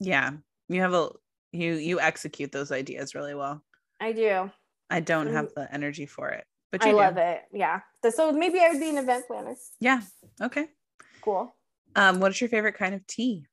Yeah. 0.00 0.32
You 0.68 0.80
have 0.80 0.94
a 0.94 1.10
you 1.52 1.74
you 1.74 2.00
execute 2.00 2.52
those 2.52 2.72
ideas 2.72 3.14
really 3.14 3.34
well. 3.34 3.62
I 4.00 4.12
do. 4.12 4.50
I 4.90 5.00
don't 5.00 5.32
have 5.32 5.52
the 5.54 5.72
energy 5.72 6.06
for 6.06 6.28
it. 6.30 6.44
but 6.70 6.82
you 6.84 6.90
I 6.90 6.92
do. 6.92 6.96
love 6.96 7.16
it. 7.16 7.42
Yeah. 7.52 7.80
So- 8.10 8.30
So 8.30 8.32
maybe 8.32 8.58
I 8.60 8.68
would 8.70 8.80
be 8.80 8.90
an 8.90 8.98
event 8.98 9.26
planner. 9.26 9.54
Yeah. 9.80 10.00
Okay. 10.40 10.68
Cool. 11.22 11.54
Um, 11.94 12.20
what 12.20 12.30
is 12.32 12.40
your 12.40 12.48
favorite 12.50 12.74
kind 12.74 12.94
of 12.94 13.06
tea? 13.06 13.46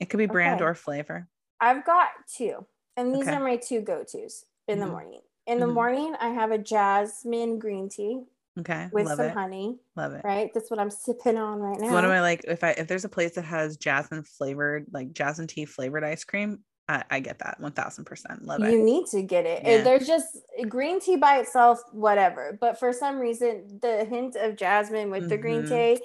It 0.00 0.06
could 0.06 0.18
be 0.18 0.26
brand 0.26 0.60
Okay. 0.60 0.64
or 0.70 0.74
flavor. 0.74 1.28
I've 1.60 1.84
got 1.84 2.08
two, 2.34 2.66
and 2.96 3.14
these 3.14 3.26
Okay. 3.28 3.36
are 3.36 3.40
my 3.42 3.56
two 3.56 3.80
go 3.80 4.04
tos 4.04 4.44
in 4.68 4.80
the 4.80 4.86
Mhm. 4.86 4.90
morning. 4.90 5.20
In 5.46 5.58
the 5.60 5.66
Mhm. 5.66 5.74
morning, 5.74 6.14
I 6.20 6.28
have 6.30 6.50
a 6.52 6.58
jasmine 6.58 7.58
green 7.58 7.88
tea 7.88 8.24
Okay. 8.60 8.88
with 8.92 9.06
love 9.06 9.16
some 9.16 9.26
it. 9.26 9.32
honey. 9.32 9.80
Love 9.96 10.12
it. 10.14 10.24
Right, 10.24 10.52
that's 10.54 10.70
what 10.70 10.78
I'm 10.80 10.90
sipping 10.90 11.36
on 11.36 11.60
right 11.60 11.78
now. 11.80 11.92
One 11.92 12.04
of 12.04 12.10
my 12.10 12.20
like 12.20 12.44
if 12.44 12.62
I 12.64 12.70
if 12.70 12.86
there's 12.88 13.04
a 13.04 13.08
place 13.08 13.34
that 13.36 13.44
has 13.44 13.76
jasmine 13.76 14.22
flavored 14.24 14.86
like 14.92 15.12
jasmine 15.12 15.46
tea 15.48 15.64
flavored 15.64 16.04
ice 16.04 16.24
cream, 16.24 16.64
I, 16.92 17.04
I 17.16 17.20
get 17.20 17.38
that 17.40 17.58
one 17.60 17.72
thousand 17.72 18.04
percent. 18.04 18.44
Love 18.44 18.62
it. 18.62 18.70
you 18.70 18.82
need 18.82 19.06
to 19.06 19.22
get 19.22 19.46
it. 19.46 19.62
Yeah. 19.64 19.82
There's 19.82 20.06
just 20.06 20.36
green 20.68 21.00
tea 21.00 21.16
by 21.16 21.38
itself, 21.38 21.82
whatever. 21.92 22.56
But 22.60 22.78
for 22.78 22.92
some 22.92 23.18
reason, 23.18 23.78
the 23.80 24.04
hint 24.04 24.36
of 24.36 24.56
jasmine 24.56 25.10
with 25.10 25.28
the 25.28 25.36
green 25.38 25.62
Mhm. 25.64 25.68
tea 25.98 26.04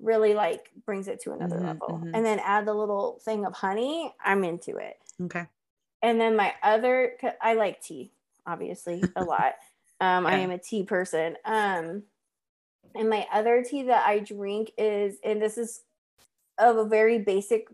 really 0.00 0.34
like 0.34 0.70
brings 0.86 1.08
it 1.08 1.20
to 1.22 1.32
another 1.32 1.56
Mhm, 1.56 1.64
level. 1.66 2.00
mhm. 2.04 2.10
And 2.14 2.24
then 2.24 2.38
add 2.44 2.66
the 2.66 2.74
little 2.74 3.18
thing 3.24 3.44
of 3.46 3.54
honey. 3.54 4.14
I'm 4.24 4.44
into 4.44 4.76
it. 4.76 4.96
Okay. 5.22 5.46
And 6.02 6.20
then 6.20 6.36
my 6.36 6.54
other, 6.62 7.16
I 7.40 7.54
like 7.54 7.80
tea, 7.82 8.12
obviously, 8.46 9.02
a 9.16 9.24
lot. 9.24 9.54
Um, 10.00 10.26
I 10.26 10.36
am 10.36 10.50
a 10.50 10.58
tea 10.58 10.84
person. 10.84 11.36
Um, 11.44 12.04
and 12.94 13.10
my 13.10 13.26
other 13.32 13.64
tea 13.64 13.84
that 13.84 14.06
I 14.06 14.20
drink 14.20 14.72
is, 14.78 15.16
and 15.24 15.40
this 15.42 15.58
is 15.58 15.82
of 16.58 16.76
a 16.76 16.84
very 16.84 17.18
basic 17.18 17.68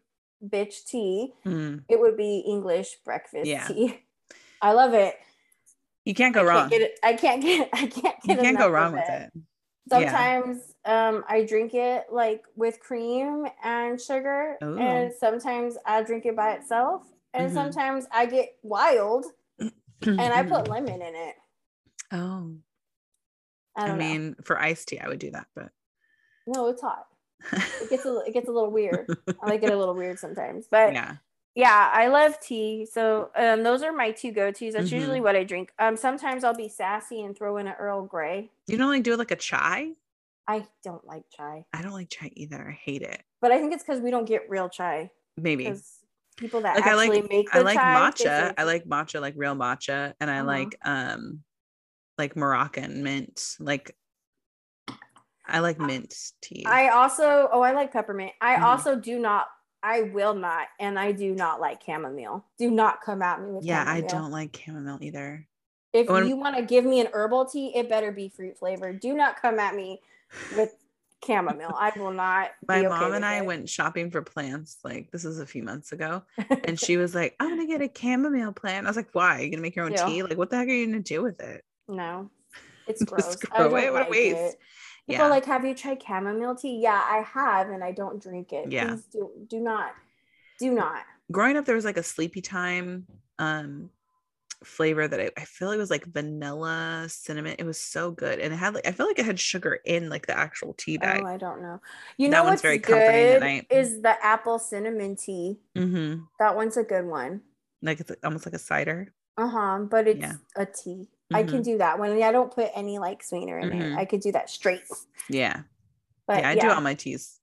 bitch 0.48 0.84
tea. 0.86 1.32
Mm. 1.46 1.84
It 1.88 2.00
would 2.00 2.16
be 2.16 2.38
English 2.46 2.96
breakfast 3.04 3.46
Yeah. 3.48 3.66
tea. 3.68 4.00
I 4.62 4.72
love 4.72 4.94
it. 4.94 5.16
You 6.04 6.14
can't 6.14 6.34
I 6.36 6.40
go 6.40 6.46
can't 6.50 6.70
wrong. 6.72 6.80
it. 6.82 6.98
I 7.02 7.14
can't 7.14 7.42
get. 7.42 7.68
I 7.72 7.86
can't 7.86 7.92
get. 7.92 8.14
You 8.24 8.36
can't 8.36 8.58
go 8.58 8.68
wrong 8.70 8.92
with 8.92 9.08
it. 9.08 9.32
Sometimes 9.88 10.58
um, 10.86 11.24
I 11.28 11.44
drink 11.44 11.74
it 11.74 12.04
like 12.10 12.44
with 12.56 12.80
cream 12.80 13.46
and 13.62 14.00
sugar, 14.00 14.56
Ooh. 14.62 14.78
and 14.78 15.12
sometimes 15.12 15.76
I 15.84 16.02
drink 16.02 16.24
it 16.24 16.34
by 16.36 16.52
itself, 16.54 17.02
and 17.34 17.50
Mhm. 17.50 17.54
sometimes 17.54 18.06
I 18.10 18.24
get 18.26 18.56
wild 18.62 19.26
and 20.00 20.20
I 20.20 20.42
put 20.42 20.68
lemon 20.70 21.02
in 21.02 21.14
it. 21.14 21.34
Oh, 22.12 22.56
I 23.76 23.84
I, 23.84 23.86
don't 23.88 23.98
mean, 23.98 24.36
for 24.44 24.58
iced 24.58 24.88
tea, 24.88 25.00
I 25.00 25.08
would 25.08 25.18
do 25.18 25.30
that, 25.32 25.48
but. 25.54 25.70
No, 26.46 26.68
it's 26.68 26.80
hot. 26.82 27.06
It 27.52 27.90
gets 27.90 28.04
a 28.06 28.18
it 28.26 28.32
gets 28.32 28.48
a 28.48 28.52
little 28.52 28.70
weird. 28.70 29.06
I 29.42 29.48
like 29.48 29.62
it 29.62 29.70
a 29.70 29.76
little 29.76 29.94
weird 29.94 30.18
sometimes, 30.18 30.66
but 30.70 30.92
yeah, 30.92 31.16
yeah. 31.54 31.90
I 31.92 32.08
love 32.08 32.38
tea. 32.40 32.86
So 32.90 33.30
um, 33.36 33.62
those 33.62 33.82
are 33.82 33.92
my 33.92 34.10
two 34.12 34.32
go 34.32 34.50
tos. 34.50 34.72
That's 34.74 34.86
Mm-hmm. 34.88 34.96
usually 34.96 35.20
what 35.20 35.36
I 35.36 35.44
drink. 35.44 35.72
Um, 35.78 35.96
sometimes 35.96 36.44
I'll 36.44 36.54
be 36.54 36.68
sassy 36.68 37.22
and 37.22 37.36
throw 37.36 37.56
in 37.58 37.66
an 37.66 37.74
Earl 37.78 38.04
Grey. 38.06 38.50
You 38.66 38.76
don't 38.78 38.88
like 38.88 39.02
do 39.02 39.16
like 39.16 39.30
a 39.30 39.36
chai? 39.36 39.92
I 40.46 40.66
don't 40.82 41.06
like 41.06 41.24
chai, 41.34 41.64
I 41.72 41.80
don't 41.82 41.92
like 41.92 42.10
chai 42.10 42.30
either. 42.34 42.68
I 42.68 42.72
hate 42.72 43.00
it. 43.02 43.22
but 43.40 43.50
I 43.50 43.58
think 43.58 43.72
it's 43.72 43.82
because 43.82 44.00
we 44.02 44.10
don't 44.10 44.26
get 44.26 44.48
real 44.50 44.68
chai. 44.68 45.10
Maybe. 45.38 45.72
People 46.36 46.60
that 46.62 46.74
Like 46.76 46.84
I 46.84 46.90
actually 46.90 47.20
like 47.22 47.30
make 47.30 47.50
the 47.52 47.58
I 47.60 47.62
like 47.62 47.80
matcha. 47.80 48.54
I 48.58 48.64
like 48.64 48.84
matcha, 48.84 49.20
like 49.20 49.34
real 49.36 49.54
matcha, 49.54 50.14
and 50.20 50.30
I 50.30 50.38
Uh-huh. 50.38 50.46
like 50.46 50.76
um 50.84 51.44
like 52.18 52.36
Moroccan 52.36 53.02
mint. 53.02 53.56
Like 53.58 53.96
I 55.46 55.60
like 55.60 55.78
mint 55.78 56.14
tea. 56.40 56.64
I 56.66 56.88
also 56.88 57.48
oh 57.52 57.60
I 57.60 57.72
like 57.72 57.92
peppermint. 57.92 58.32
I 58.40 58.56
Mhm. 58.56 58.62
also 58.62 58.96
do 58.96 59.18
not. 59.18 59.46
I 59.82 60.02
will 60.02 60.34
not, 60.34 60.68
and 60.80 60.98
I 60.98 61.12
do 61.12 61.34
not 61.34 61.60
like 61.60 61.82
chamomile. 61.84 62.42
Do 62.58 62.70
not 62.70 63.02
come 63.02 63.20
at 63.20 63.42
me 63.42 63.50
with 63.52 63.64
yeah, 63.64 63.84
I 63.86 64.00
don't 64.00 64.30
like 64.30 64.56
chamomile 64.56 64.98
either. 65.02 65.46
If 65.92 66.08
When- 66.08 66.26
you 66.26 66.36
want 66.36 66.56
to 66.56 66.62
give 66.62 66.84
me 66.86 67.00
an 67.00 67.08
herbal 67.12 67.46
tea, 67.46 67.76
it 67.76 67.88
better 67.88 68.10
be 68.10 68.28
fruit 68.30 68.58
flavored. 68.58 68.98
Do 69.00 69.12
not 69.14 69.40
come 69.42 69.58
at 69.58 69.74
me 69.76 70.00
with 70.56 70.74
chamomile. 71.24 71.74
I 71.78 71.92
will 71.98 72.10
not. 72.12 72.52
My 72.68 72.78
okay 72.78 72.88
mom 72.88 73.12
and 73.12 73.24
I 73.26 73.36
it. 73.36 73.44
went 73.44 73.68
shopping 73.68 74.10
for 74.10 74.22
plants. 74.22 74.78
Like 74.82 75.10
this 75.10 75.26
is 75.26 75.38
a 75.38 75.46
few 75.46 75.62
months 75.62 75.92
ago, 75.92 76.22
and 76.64 76.80
she 76.80 76.96
was 76.96 77.14
like, 77.14 77.36
"I'm 77.38 77.50
gonna 77.50 77.66
get 77.66 77.82
a 77.82 77.90
chamomile 77.94 78.52
plant." 78.52 78.86
I 78.86 78.90
was 78.90 78.96
like, 78.96 79.10
"Why? 79.12 79.38
Are 79.38 79.42
You 79.42 79.50
gonna 79.50 79.60
make 79.62 79.76
your 79.76 79.84
own 79.84 79.92
Yeah. 79.92 80.06
tea? 80.06 80.22
Like, 80.22 80.38
what 80.38 80.48
the 80.48 80.56
heck 80.56 80.68
are 80.68 80.72
you 80.72 80.86
gonna 80.86 81.00
do 81.00 81.22
with 81.22 81.40
it?" 81.40 81.62
no, 81.88 82.30
it's 82.86 83.00
Just 83.04 83.10
gross. 83.10 83.36
throw 83.36 83.50
I 83.54 83.58
don't 83.58 83.70
away. 83.70 83.90
What 83.90 84.06
a 84.06 84.10
waste. 84.10 84.36
it. 84.54 84.60
People 85.06 85.24
Yeah, 85.24 85.28
like, 85.28 85.44
have 85.46 85.64
you 85.64 85.74
tried 85.74 86.02
chamomile 86.02 86.54
tea? 86.56 86.80
Yeah, 86.80 87.02
I 87.04 87.18
have, 87.22 87.68
and 87.68 87.84
I 87.84 87.92
don't 87.92 88.22
drink 88.22 88.52
it. 88.52 88.70
Yeah. 88.70 88.96
Please 88.96 89.04
do 89.06 89.30
do 89.48 89.60
not, 89.60 89.94
do 90.58 90.72
not. 90.72 91.04
growing 91.30 91.56
up, 91.56 91.64
there 91.64 91.74
was 91.74 91.84
like 91.84 91.96
a 91.96 92.02
sleepy 92.02 92.40
time 92.40 93.06
um 93.38 93.90
flavor 94.64 95.06
that 95.08 95.20
I, 95.20 95.30
I 95.36 95.44
feel 95.44 95.72
it 95.72 95.78
was 95.78 95.90
like 95.90 96.06
vanilla 96.06 97.06
cinnamon. 97.08 97.56
It 97.58 97.64
was 97.66 97.80
so 97.80 98.10
good, 98.10 98.40
and 98.40 98.52
it 98.54 98.56
had 98.56 98.74
like 98.74 98.86
I 98.86 98.92
feel 98.92 99.06
like 99.06 99.18
it 99.18 99.26
had 99.26 99.40
sugar 99.40 99.80
in 99.84 100.08
like 100.08 100.26
the 100.26 100.38
actual 100.38 100.74
tea 100.74 100.98
bag. 100.98 101.20
Oh, 101.20 101.24
I 101.24 101.36
don't 101.36 101.60
know. 101.60 101.80
You 102.16 102.28
That 102.30 102.40
know 102.40 102.44
one's 102.44 102.62
what's 102.62 102.62
very 102.62 102.78
comforting 102.78 103.28
good 103.28 103.42
is 103.70 104.02
the 104.02 104.16
apple 104.24 104.58
cinnamon 104.58 105.16
tea. 105.16 105.58
mm-hmm. 105.76 106.24
That 106.38 106.56
one's 106.56 106.76
a 106.76 106.84
good 106.84 107.06
one. 107.06 107.42
Like 107.82 108.00
it's 108.00 108.10
almost 108.24 108.46
like 108.46 108.54
a 108.54 108.58
cider. 108.58 109.12
Uh 109.36 109.48
huh. 109.48 109.78
But 109.88 110.08
it's 110.08 110.20
Yeah. 110.20 110.36
a 110.56 110.66
tea. 110.66 111.08
I 111.32 111.42
can 111.42 111.62
do 111.62 111.78
that 111.78 111.98
one. 111.98 112.22
I 112.22 112.32
don't 112.32 112.52
put 112.54 112.70
any 112.74 112.98
like 112.98 113.22
sweetener 113.22 113.58
in 113.58 113.70
Mhm. 113.70 113.92
it. 113.94 113.98
I 113.98 114.04
could 114.04 114.20
do 114.20 114.32
that 114.32 114.50
straight. 114.50 114.82
Yeah, 115.28 115.62
But 116.26 116.38
yeah. 116.38 116.40
yeah, 116.42 116.48
I 116.50 116.54
do 116.56 116.70
all 116.70 116.80
my 116.80 116.94
teas 116.94 117.40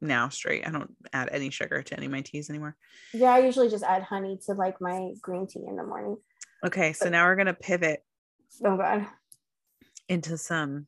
now 0.00 0.28
straight. 0.28 0.66
I 0.66 0.70
don't 0.70 0.94
add 1.12 1.28
any 1.30 1.50
sugar 1.50 1.82
to 1.82 1.96
any 1.96 2.06
of 2.06 2.12
my 2.12 2.22
teas 2.22 2.50
anymore. 2.50 2.76
yeah, 3.14 3.30
I 3.32 3.38
usually 3.40 3.68
just 3.70 3.84
add 3.84 4.02
honey 4.02 4.38
to 4.46 4.52
like 4.54 4.80
my 4.80 5.12
green 5.22 5.46
tea 5.46 5.64
in 5.66 5.76
the 5.76 5.84
morning. 5.84 6.16
Okay, 6.66 6.92
so 6.92 7.08
now 7.08 7.24
we're 7.26 7.36
gonna 7.36 7.54
pivot 7.54 8.04
Oh 8.64 8.76
god. 8.76 9.06
into 10.08 10.36
some 10.36 10.86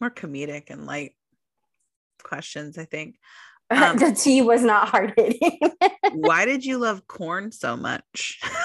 more 0.00 0.10
comedic 0.10 0.70
and 0.70 0.86
light 0.86 1.14
questions. 2.22 2.76
I 2.78 2.84
think. 2.84 3.16
Um, 3.70 3.98
the 3.98 4.12
tea 4.12 4.40
was 4.40 4.62
not 4.64 4.88
hard 4.88 5.12
hitting. 5.14 5.60
Why 6.14 6.46
did 6.46 6.64
you 6.64 6.78
love 6.78 7.06
Korn 7.06 7.52
so 7.52 7.76
much? 7.76 8.40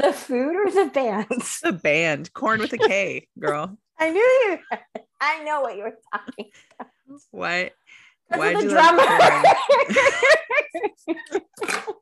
the 0.00 0.12
food 0.12 0.56
or 0.56 0.70
the 0.70 0.90
bands? 0.92 1.60
the 1.62 1.72
band, 1.72 2.32
Korn 2.32 2.60
with 2.60 2.72
a 2.72 2.78
K, 2.78 3.28
girl. 3.38 3.78
I 3.98 4.10
knew 4.10 4.20
you. 4.20 4.58
I 5.20 5.44
know 5.44 5.60
what 5.60 5.76
you 5.76 5.82
were 5.84 5.98
talking. 6.12 6.50
Why? 7.30 7.70
Because 8.30 8.54
Why'd 8.54 8.64
the 8.64 8.68
drummer. 8.68 9.02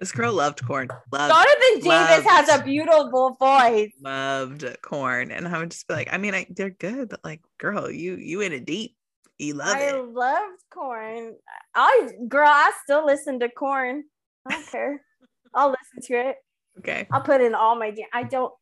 This 0.00 0.10
girl 0.10 0.32
loved 0.32 0.66
Korn. 0.66 0.88
Loved, 1.12 1.32
Jonathan 1.32 1.74
Davis 1.74 1.86
loved. 1.86 2.26
has 2.26 2.60
a 2.60 2.64
beautiful 2.64 3.36
voice. 3.38 3.92
loved 4.02 4.66
Korn, 4.82 5.30
and 5.30 5.46
I 5.46 5.60
would 5.60 5.70
just 5.70 5.86
be 5.86 5.94
like, 5.94 6.08
I 6.12 6.18
mean, 6.18 6.34
I, 6.34 6.44
they're 6.50 6.70
good, 6.70 7.08
but 7.08 7.20
like, 7.22 7.40
girl, 7.58 7.88
you 7.88 8.16
you 8.16 8.40
in 8.40 8.52
it 8.52 8.64
deep. 8.64 8.96
You 9.38 9.54
love 9.54 9.76
I 9.76 9.90
it. 9.90 10.04
loved 10.08 10.60
Korn. 10.74 11.36
I 11.76 12.08
girl, 12.26 12.48
I 12.48 12.72
still 12.82 13.06
listen 13.06 13.38
to 13.40 13.48
Korn. 13.48 14.02
I 14.44 14.54
don't 14.54 14.66
care. 14.66 15.04
I'll 15.54 15.70
listen 15.70 16.02
to 16.14 16.28
it. 16.30 16.36
Okay. 16.78 17.06
I'll 17.10 17.22
put 17.22 17.40
in 17.40 17.54
all 17.54 17.76
my. 17.76 17.94
I 18.12 18.22
don't 18.24 18.52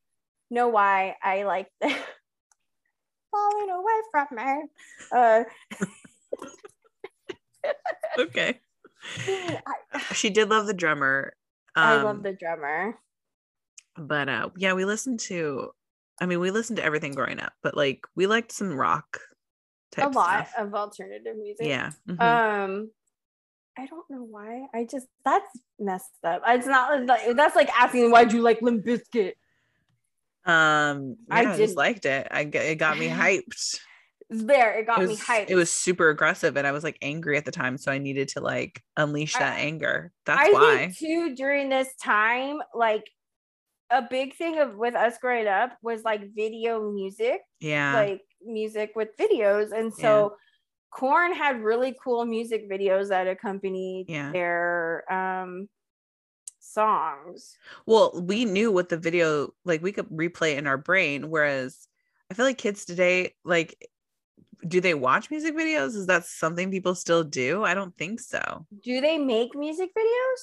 know 0.51 0.69
why 0.69 1.17
I 1.23 1.45
like 1.45 1.69
the 1.81 1.89
falling 3.31 3.71
away 3.71 4.01
from 4.11 4.27
her. 4.39 4.63
Uh, 5.13 5.45
Okay. 8.19 8.61
I, 9.29 9.75
She 10.15 10.31
did 10.31 10.49
love 10.51 10.67
the 10.67 10.75
drummer. 10.75 11.35
I 11.77 11.97
um, 11.97 12.05
love 12.05 12.23
the 12.23 12.33
drummer. 12.33 12.99
but 13.97 14.29
uh 14.29 14.51
yeah 14.57 14.73
we 14.73 14.85
listened 14.85 15.21
to 15.21 15.71
i 16.21 16.27
mean 16.27 16.41
we 16.41 16.51
listened 16.51 16.77
to 16.79 16.85
everything 16.85 17.13
growing 17.13 17.39
up 17.41 17.53
but 17.63 17.77
like 17.77 18.01
we 18.17 18.27
liked 18.27 18.51
some 18.53 18.73
rock 18.73 19.19
type 19.93 20.07
A 20.07 20.09
lot 20.19 20.49
stuff. 20.49 20.67
of 20.67 20.75
alternative 20.75 21.37
music. 21.37 21.67
yeah 21.67 21.91
mhm. 22.09 22.21
Um, 22.21 22.91
I 23.81 23.87
don't 23.87 24.09
know 24.11 24.23
why. 24.23 24.67
I 24.75 24.85
just 24.85 25.07
that's 25.25 25.49
messed 25.79 26.11
up. 26.25 26.43
It's 26.47 26.67
not 26.67 27.07
like 27.07 27.35
that's 27.37 27.57
like 27.57 27.71
asking 27.79 28.11
why'd 28.11 28.33
you 28.33 28.43
like 28.43 28.61
Limp 28.63 28.85
Bizkit? 28.85 29.33
um 30.47 31.17
I 31.31 31.43
yeah, 31.43 31.53
I, 31.53 31.57
just 31.59 31.77
liked 31.77 32.07
it 32.07 32.27
i 32.31 32.41
it 32.41 32.77
got 32.77 32.99
me 32.99 33.09
hyped 33.23 33.79
There, 34.31 34.79
it 34.79 34.87
got 34.87 35.03
it 35.03 35.09
me 35.09 35.17
hyped. 35.17 35.51
it 35.51 35.55
was 35.55 35.71
super 35.71 36.09
aggressive 36.09 36.57
and 36.57 36.67
i 36.67 36.73
was 36.73 36.83
like 36.83 36.97
angry 37.03 37.37
at 37.37 37.45
the 37.45 37.51
time 37.51 37.77
so 37.77 37.93
i 37.93 37.99
needed 37.99 38.29
to 38.29 38.41
like 38.41 38.83
unleash 38.97 39.35
that 39.35 39.59
I- 39.59 39.61
anger 39.61 40.13
that's 40.25 40.41
I 40.49 40.53
why 40.53 40.77
think 40.79 40.97
too 40.97 41.35
during 41.35 41.69
this 41.69 41.89
time, 42.03 42.61
like 42.75 43.05
a 43.91 44.01
big 44.01 44.35
thing 44.35 44.59
of 44.59 44.77
with 44.77 44.95
us 44.95 45.19
growing 45.19 45.47
up 45.47 45.77
was 45.83 46.05
like 46.05 46.23
video 46.35 46.91
music, 46.91 47.43
yeah 47.61 47.95
like 47.95 48.23
music 48.43 48.93
with 48.97 49.11
videos, 49.19 49.73
and 49.73 49.93
so. 49.93 50.37
Korn 50.91 51.33
had 51.33 51.63
really 51.63 51.97
cool 52.03 52.25
music 52.25 52.69
videos 52.71 53.09
that 53.09 53.27
accompanied 53.27 54.07
Yeah. 54.09 54.33
their 54.33 55.05
um 55.13 55.69
songs. 56.59 57.57
well 57.87 58.13
we 58.23 58.45
knew 58.45 58.71
what 58.71 58.89
the 58.89 58.97
video 58.97 59.53
like 59.65 59.83
we 59.83 59.93
could 59.93 60.09
replay 60.11 60.53
it 60.53 60.59
in 60.59 60.67
our 60.67 60.77
brain 60.77 61.31
whereas 61.31 61.89
i 62.31 62.35
feel 62.35 62.45
like 62.45 62.59
kids 62.59 62.85
today 62.85 63.35
like 63.45 63.89
do 64.69 64.81
they 64.81 64.93
watch 64.93 65.31
music 65.31 65.57
videos 65.57 65.97
is 65.97 66.07
that 66.07 66.25
something 66.27 66.71
people 66.71 66.95
still 66.95 67.25
do 67.25 67.65
i 67.65 67.73
don't 67.73 67.97
think 67.97 68.21
so 68.21 68.67
Do 68.85 69.01
they 69.01 69.17
make 69.17 69.55
music 69.55 69.91
videos? 69.97 70.41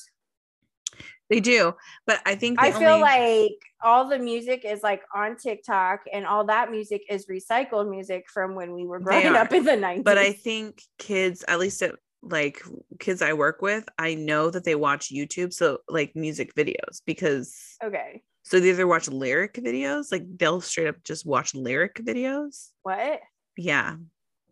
They 1.29 1.39
do, 1.41 1.73
but 2.05 2.21
I 2.25 2.35
think 2.35 2.57
I 2.61 2.71
the 2.71 2.79
feel 2.79 2.89
only- 2.91 3.01
like 3.01 3.59
all 3.81 4.07
the 4.07 4.17
music 4.17 4.63
is 4.63 4.81
like 4.81 5.03
on 5.13 5.35
TikTok, 5.35 6.01
and 6.13 6.25
all 6.25 6.45
that 6.45 6.71
music 6.71 7.03
is 7.09 7.25
recycled 7.27 7.89
music 7.89 8.25
from 8.33 8.55
when 8.55 8.71
we 8.73 8.85
were 8.85 8.99
growing 8.99 9.27
up 9.35 9.51
in 9.51 9.63
the 9.65 9.75
nineties. 9.75 10.03
but 10.05 10.17
I 10.17 10.31
think 10.31 10.81
kids, 10.97 11.43
at 11.47 11.59
least 11.59 11.81
at 11.83 11.95
like 12.23 12.61
kids 12.99 13.21
I 13.21 13.33
work 13.33 13.61
with, 13.61 13.83
I 13.99 14.15
know 14.15 14.49
that 14.49 14.63
they 14.63 14.75
watch 14.75 15.09
YouTube, 15.13 15.53
so 15.53 15.79
like 15.89 16.15
music 16.15 16.55
videos 16.55 17.01
because 17.05 17.75
okay, 17.83 18.23
so 18.43 18.59
they 18.59 18.69
either 18.69 18.87
watch 18.87 19.07
lyric 19.09 19.53
videos, 19.55 20.11
like 20.11 20.23
they'll 20.37 20.61
straight 20.61 20.87
up 20.87 21.03
just 21.03 21.25
watch 21.25 21.53
lyric 21.53 21.95
videos. 21.95 22.69
what? 22.83 23.19
Yeah, 23.57 23.95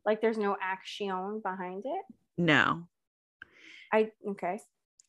Like, 0.05 0.19
there's 0.21 0.38
no 0.38 0.57
action 0.61 1.39
behind 1.41 1.83
it. 1.85 2.01
no, 2.38 2.88
I 3.93 4.11
okay. 4.29 4.59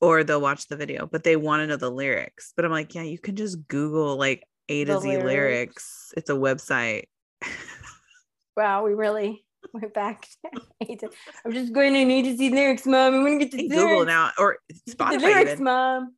Or 0.01 0.25
they'll 0.25 0.41
watch 0.41 0.69
the 0.69 0.77
video, 0.77 1.07
but 1.07 1.25
they 1.25 1.37
want 1.37 1.61
to 1.61 1.67
know 1.67 1.77
the 1.77 1.91
lyrics. 1.91 2.53
But 2.57 2.65
I'm 2.65 2.71
like, 2.71 2.95
yeah, 2.95 3.03
you 3.03 3.19
can 3.19 3.37
just 3.37 3.67
Google 3.69 4.17
like 4.17 4.47
A 4.69 4.85
to 4.85 4.95
The 4.95 5.01
Z 5.01 5.09
lyrics. 5.09 5.25
lyrics. 5.27 6.15
It's 6.17 6.31
a 6.31 6.35
website. 6.35 7.05
Wow, 8.57 8.85
we 8.85 8.95
really 8.95 9.45
went 9.75 9.93
back. 9.93 10.27
to- 10.83 11.11
I'm 11.45 11.53
just 11.53 11.73
going 11.75 11.93
to 11.93 12.05
need 12.05 12.23
to 12.23 12.37
see 12.37 12.51
lyrics, 12.51 12.87
mom. 12.87 13.15
I'm 13.15 13.23
gonna 13.23 13.39
get 13.39 13.51
the 13.51 13.59
Hey, 13.59 13.69
lyrics. 13.69 13.83
Google 13.85 14.05
now 14.07 14.31
or 14.39 14.59
Spotify. 14.89 15.11
the 15.11 15.19
lyrics, 15.19 15.51
even. 15.53 15.65
mom. 15.65 16.15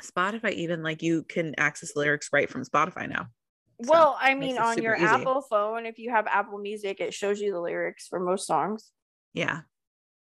Spotify 0.00 0.52
even 0.52 0.82
like 0.82 1.02
you 1.02 1.24
can 1.24 1.54
access 1.58 1.96
lyrics 1.96 2.28
right 2.32 2.48
from 2.48 2.64
Spotify 2.64 3.08
now. 3.08 3.26
So, 3.82 3.90
Well, 3.90 4.16
I 4.20 4.34
mean, 4.34 4.56
on 4.58 4.80
your 4.80 4.94
easy. 4.94 5.04
Apple 5.04 5.42
phone, 5.50 5.84
if 5.84 5.98
you 5.98 6.10
have 6.10 6.26
Apple 6.26 6.58
Music, 6.58 7.00
it 7.00 7.12
shows 7.12 7.40
you 7.40 7.52
the 7.52 7.60
lyrics 7.60 8.06
for 8.06 8.20
most 8.20 8.46
songs. 8.46 8.92
Yeah, 9.34 9.62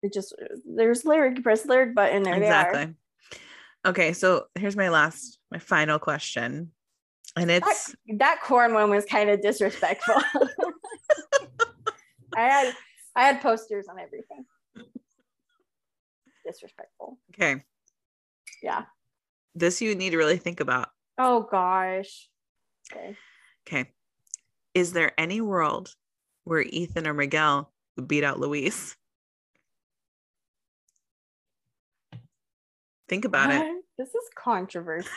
It 0.03 0.13
just 0.13 0.35
there's 0.65 1.05
lyric, 1.05 1.37
you 1.37 1.43
press 1.43 1.67
lyric 1.67 1.95
button, 1.95 2.23
there 2.23 2.35
exactly. 2.35 2.95
Okay, 3.87 4.13
so 4.13 4.47
here's 4.55 4.77
my 4.77 4.89
last, 4.89 5.39
my 5.51 5.59
final 5.59 5.99
question, 5.99 6.73
and 7.37 7.51
it's 7.51 7.95
That 8.17 8.41
Korn 8.43 8.75
one 8.75 8.91
was 8.91 9.05
kind 9.05 9.31
of 9.31 9.41
disrespectful. 9.41 10.17
I 12.37 12.41
had 12.41 12.75
I 13.17 13.25
had 13.25 13.41
posters 13.41 13.87
on 13.89 13.99
everything. 13.99 14.45
Disrespectful. 16.47 17.19
okay. 17.35 17.63
Yeah. 18.63 18.85
This 19.55 19.81
you 19.81 19.95
need 19.95 20.11
to 20.11 20.17
really 20.17 20.37
think 20.37 20.61
about. 20.61 20.89
Oh 21.19 21.47
gosh. 21.51 22.29
Okay. 22.93 23.17
Okay, 23.67 23.91
is 24.75 24.93
there 24.93 25.13
any 25.19 25.41
world 25.41 25.95
where 26.45 26.63
Ethan 26.63 27.07
or 27.07 27.13
Miguel 27.13 27.71
would 27.97 28.09
beat 28.09 28.25
out 28.25 28.41
Luis? 28.41 28.97
Think 33.09 33.25
about 33.25 33.51
it. 33.51 33.83
This 33.97 34.09
is 34.09 34.25
controversy. 34.37 35.09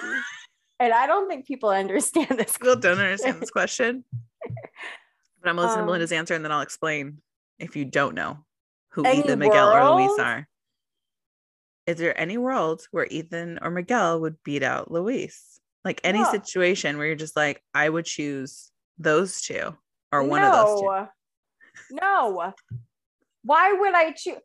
and 0.79 0.93
I 0.93 1.05
don't 1.07 1.27
think 1.29 1.45
people 1.45 1.69
understand 1.83 2.29
this. 2.39 2.57
People 2.57 2.75
don't 2.77 2.99
understand 2.99 3.41
this 3.41 3.51
question, 3.51 4.03
but 4.43 5.49
I'm 5.49 5.55
gonna 5.55 5.61
listen 5.61 5.77
to 5.77 5.81
Um, 5.81 5.85
Melinda's 5.87 6.11
answer 6.11 6.33
and 6.33 6.43
then 6.43 6.51
I'll 6.51 6.61
explain 6.61 7.21
if 7.59 7.75
you 7.75 7.85
don't 7.85 8.15
know 8.15 8.39
who 8.91 9.07
Ethan, 9.07 9.39
Miguel, 9.39 9.69
or 9.69 9.95
Luis 10.01 10.19
are. 10.19 10.47
Is 11.87 11.97
there 11.97 12.19
any 12.19 12.37
world 12.37 12.85
where 12.91 13.07
Ethan 13.09 13.59
or 13.61 13.71
Miguel 13.71 14.21
would 14.21 14.37
beat 14.43 14.63
out 14.63 14.91
Luis? 14.91 15.59
Like 15.83 15.99
any 16.03 16.23
situation 16.25 16.97
where 16.97 17.07
you're 17.07 17.15
just 17.15 17.35
like, 17.35 17.61
I 17.73 17.89
would 17.89 18.05
choose 18.05 18.71
those 18.99 19.41
two 19.41 19.75
or 20.11 20.23
one 20.23 20.43
of 20.43 20.51
those 20.53 20.79
two. 20.79 20.85
No. 20.85 21.07
No. 21.91 22.53
Why 23.43 23.73
would 23.73 23.93
I 23.95 24.11
choose? 24.11 24.35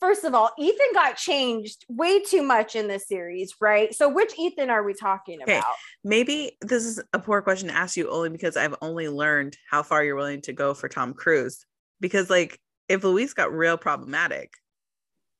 First 0.00 0.24
of 0.24 0.34
all, 0.34 0.50
Ethan 0.58 0.86
got 0.94 1.16
changed 1.16 1.84
way 1.88 2.20
too 2.20 2.42
much 2.42 2.74
in 2.74 2.88
this 2.88 3.06
series, 3.06 3.54
right? 3.60 3.94
So 3.94 4.08
which 4.08 4.32
Ethan 4.38 4.70
are 4.70 4.82
we 4.82 4.94
talking 4.94 5.42
Okay. 5.42 5.58
about? 5.58 5.74
Maybe 6.02 6.56
this 6.62 6.84
is 6.86 7.02
a 7.12 7.18
poor 7.18 7.42
question 7.42 7.68
to 7.68 7.74
ask 7.76 7.96
you 7.98 8.08
only 8.10 8.30
because 8.30 8.56
I've 8.56 8.74
only 8.80 9.08
learned 9.08 9.58
how 9.70 9.82
far 9.82 10.02
you're 10.02 10.16
willing 10.16 10.40
to 10.42 10.54
go 10.54 10.72
for 10.72 10.88
Tom 10.88 11.12
Cruise. 11.12 11.66
Because 12.00 12.30
like 12.30 12.58
if 12.88 13.04
Luis 13.04 13.34
got 13.34 13.52
real 13.52 13.76
problematic, 13.76 14.54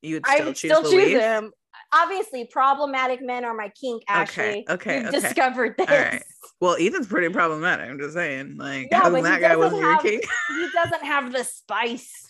you 0.03 0.17
would 0.17 0.27
still 0.27 0.49
I 0.49 0.53
choose 0.53 0.59
still 0.59 0.91
choose 0.91 1.19
him. 1.21 1.53
Obviously, 1.93 2.45
problematic 2.45 3.21
men 3.23 3.45
are 3.45 3.55
my 3.55 3.71
kink, 3.81 4.03
Ashley. 4.09 4.65
okay, 4.69 4.99
We've 5.01 5.09
okay. 5.09 5.21
discovered 5.21 5.75
this. 5.79 5.89
right. 5.89 6.23
Well, 6.61 6.77
Ethan's 6.79 7.07
pretty 7.07 7.31
problematic. 7.31 7.89
I'm 7.91 7.99
just 7.99 8.15
saying, 8.15 8.57
like, 8.59 8.89
Yeah, 8.91 8.99
how 8.99 9.05
but 9.11 9.17
come 9.17 9.25
he 9.25 9.31
that 9.31 9.41
guy 9.41 9.57
wasn't 9.57 9.81
your 9.83 9.93
have- 9.95 10.03
king? 10.03 10.21
He 10.49 10.69
doesn't 10.75 11.05
have 11.05 11.33
the 11.33 11.43
spice 11.45 12.30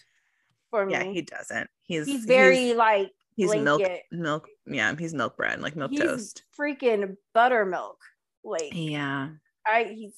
for 0.71 0.87
me. 0.87 0.93
yeah, 0.93 1.05
he 1.05 1.23
doesn't. 1.23 1.69
He's 1.83 2.07
he's 2.07 2.25
very 2.25 2.69
he's, 2.69 2.77
like 2.77 3.11
he's 3.37 3.55
milk 3.55 3.83
milk. 4.11 4.49
Yeah, 4.67 4.95
he's 4.97 5.15
milk 5.15 5.37
bread, 5.37 5.61
like 5.61 5.77
milk 5.77 5.91
he's 5.91 6.01
toast. 6.01 6.45
freaking 6.59 7.17
buttermilk. 7.35 7.99
Like 8.45 8.73
Yeah. 8.73 9.31
I 9.67 9.85
he's 9.85 10.15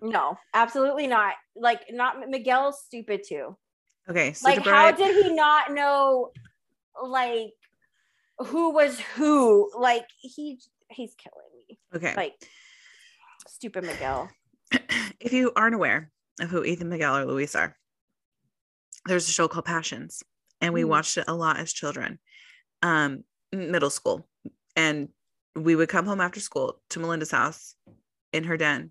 no, 0.00 0.38
absolutely 0.54 1.06
not. 1.06 1.34
Like 1.56 1.82
not 1.90 2.28
Miguel's 2.28 2.80
stupid 2.84 3.22
too. 3.26 3.56
Okay. 4.08 4.32
So 4.32 4.48
Like 4.48 4.64
how 4.64 4.92
did 4.92 5.24
he 5.24 5.34
not 5.34 5.72
know 5.72 6.30
like 7.02 7.52
who 8.38 8.72
was 8.72 9.00
who? 9.16 9.70
Like 9.76 10.06
he 10.20 10.58
he's 10.90 11.14
killing 11.16 11.66
me. 11.68 11.78
okay. 11.94 12.14
Like 12.16 12.34
stupid 13.46 13.84
Miguel. 13.84 14.30
if 15.20 15.32
you 15.32 15.52
aren't 15.56 15.74
aware 15.74 16.10
of 16.40 16.50
who 16.50 16.64
Ethan 16.64 16.88
Miguel 16.88 17.16
or 17.16 17.24
Luis 17.24 17.54
are, 17.54 17.76
there's 19.06 19.28
a 19.28 19.32
show 19.32 19.48
called 19.48 19.64
Passions, 19.64 20.22
and 20.60 20.74
we 20.74 20.82
Mm. 20.82 20.88
watched 20.88 21.16
it 21.16 21.24
a 21.28 21.34
lot 21.34 21.58
as 21.58 21.72
children, 21.72 22.18
um, 22.82 23.24
middle 23.52 23.90
school, 23.90 24.28
and 24.76 25.08
we 25.54 25.74
would 25.76 25.88
come 25.88 26.06
home 26.06 26.20
after 26.20 26.40
school 26.40 26.80
to 26.90 27.00
Melinda's 27.00 27.30
house 27.30 27.74
in 28.32 28.44
her 28.44 28.56
den 28.56 28.90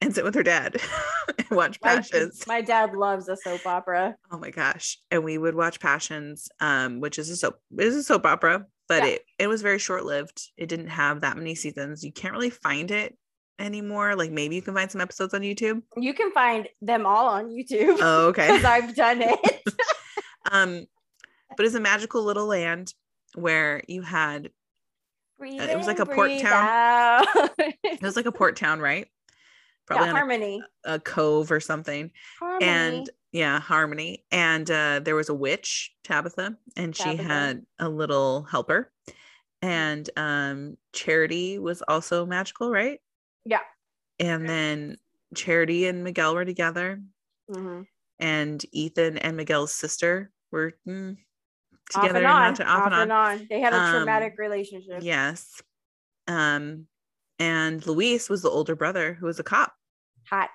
and 0.00 0.14
sit 0.14 0.24
with 0.24 0.34
her 0.34 0.42
dad 0.42 0.76
and 1.38 1.50
watch 1.50 1.78
My, 1.82 1.96
Passions. 1.96 2.46
my 2.46 2.60
dad 2.60 2.94
loves 2.94 3.28
a 3.28 3.36
soap 3.36 3.64
opera. 3.66 4.16
oh 4.30 4.38
my 4.38 4.50
gosh! 4.50 4.98
And 5.10 5.22
we 5.24 5.38
would 5.38 5.54
watch 5.54 5.78
Passions, 5.80 6.48
um, 6.60 7.00
which 7.00 7.18
is 7.18 7.30
a 7.30 7.36
soap, 7.36 7.60
is 7.78 7.94
a 7.96 8.02
soap 8.02 8.26
opera, 8.26 8.66
but 8.88 9.04
Yeah. 9.04 9.08
it 9.10 9.24
it 9.38 9.46
was 9.46 9.62
very 9.62 9.78
short 9.78 10.04
lived. 10.04 10.50
It 10.56 10.68
didn't 10.68 10.88
have 10.88 11.20
that 11.20 11.36
many 11.36 11.54
seasons. 11.54 12.02
You 12.04 12.12
can't 12.12 12.32
really 12.34 12.50
find 12.50 12.90
it 12.90 13.16
anymore. 13.62 14.14
Like 14.16 14.30
maybe 14.30 14.54
you 14.56 14.62
can 14.62 14.74
find 14.74 14.90
some 14.90 15.00
episodes 15.00 15.32
on 15.34 15.40
YouTube. 15.42 15.82
You 15.96 16.12
can 16.14 16.30
find 16.32 16.68
them 16.80 17.06
all 17.06 17.26
on 17.28 17.48
YouTube 17.48 17.98
Oh, 18.00 18.26
okay. 18.28 18.46
because 18.48 18.64
I've 18.64 18.94
done 18.94 19.22
it. 19.22 19.62
um 20.50 20.86
but 21.56 21.66
it's 21.66 21.74
a 21.74 21.80
magical 21.80 22.22
little 22.24 22.46
land 22.46 22.92
where 23.34 23.82
you 23.88 24.02
had 24.02 24.50
Breathe 25.38 25.60
Uh, 25.60 25.64
it 25.64 25.76
was 25.76 25.86
like 25.86 25.96
in, 25.96 26.02
a 26.02 26.06
port 26.06 26.30
town. 26.40 27.24
it 27.58 28.02
was 28.02 28.16
like 28.16 28.26
a 28.26 28.32
port 28.32 28.56
town 28.56 28.80
right 28.80 29.06
probably 29.86 30.08
on 30.08 30.14
harmony. 30.14 30.62
a, 30.84 30.94
a 30.94 30.98
cove 31.00 31.50
or 31.50 31.60
something 31.60 32.10
harmony. 32.38 32.64
and 32.66 33.10
yeah 33.32 33.58
harmony 33.60 34.24
and 34.30 34.70
uh 34.70 35.00
there 35.04 35.16
was 35.16 35.28
a 35.28 35.34
witch 35.34 35.92
tabitha 36.04 36.56
and 36.76 36.94
she 36.96 37.16
had 37.16 37.62
a 37.78 37.88
little 37.88 38.42
helper 38.44 38.90
and 39.60 40.08
um 40.16 40.76
charity 40.92 41.58
was 41.58 41.82
also 41.88 42.24
magical 42.26 42.70
right 42.70 43.00
Yeah. 43.44 43.60
and 44.18 44.48
then 44.48 44.96
charity 45.34 45.86
and 45.86 46.04
miguel 46.04 46.34
were 46.34 46.44
together 46.44 47.00
Mhm. 47.50 47.86
and 48.18 48.64
ethan 48.72 49.18
and 49.18 49.36
miguel's 49.36 49.72
sister 49.74 50.30
were 50.50 50.74
mm, 50.86 51.16
off 51.94 52.02
together 52.02 52.18
and 52.18 52.26
on, 52.26 52.54
to- 52.54 52.64
off, 52.66 52.92
and 52.92 53.12
on. 53.12 53.46
They 53.48 53.60
had 53.60 53.72
a 53.72 53.78
Um, 53.80 53.92
traumatic 53.92 54.34
relationship. 54.38 54.98
Yes. 55.02 55.60
Um, 56.28 56.86
and 57.38 57.84
Luis 57.86 58.28
was 58.30 58.42
the 58.42 58.50
older 58.50 58.76
brother 58.76 59.14
who 59.14 59.26
was 59.26 59.40
a 59.40 59.42
cop 59.42 59.74
Hot. 60.28 60.50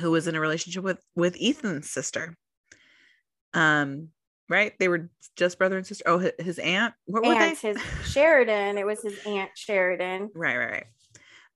who 0.00 0.10
was 0.10 0.26
in 0.28 0.34
a 0.34 0.40
relationship 0.40 0.82
with 0.84 1.00
with 1.14 1.36
Ethan's 1.40 1.88
sister. 1.90 2.36
Um, 3.54 4.10
right? 4.48 4.74
They 4.78 4.88
were 4.88 5.08
just 5.36 5.58
brother 5.58 5.76
and 5.78 5.86
sister. 5.86 6.04
Oh, 6.06 6.18
his, 6.18 6.32
his 6.38 6.58
aunt. 6.58 6.94
What 7.06 7.24
were 7.24 7.34
they? 7.34 7.54
his 7.54 7.80
Sheridan. 8.04 8.76
It 8.78 8.84
was 8.86 9.02
his 9.02 9.18
aunt 9.24 9.50
Sheridan. 9.56 10.30
Right, 10.34 10.56
right, 10.56 10.70
right. 10.70 10.86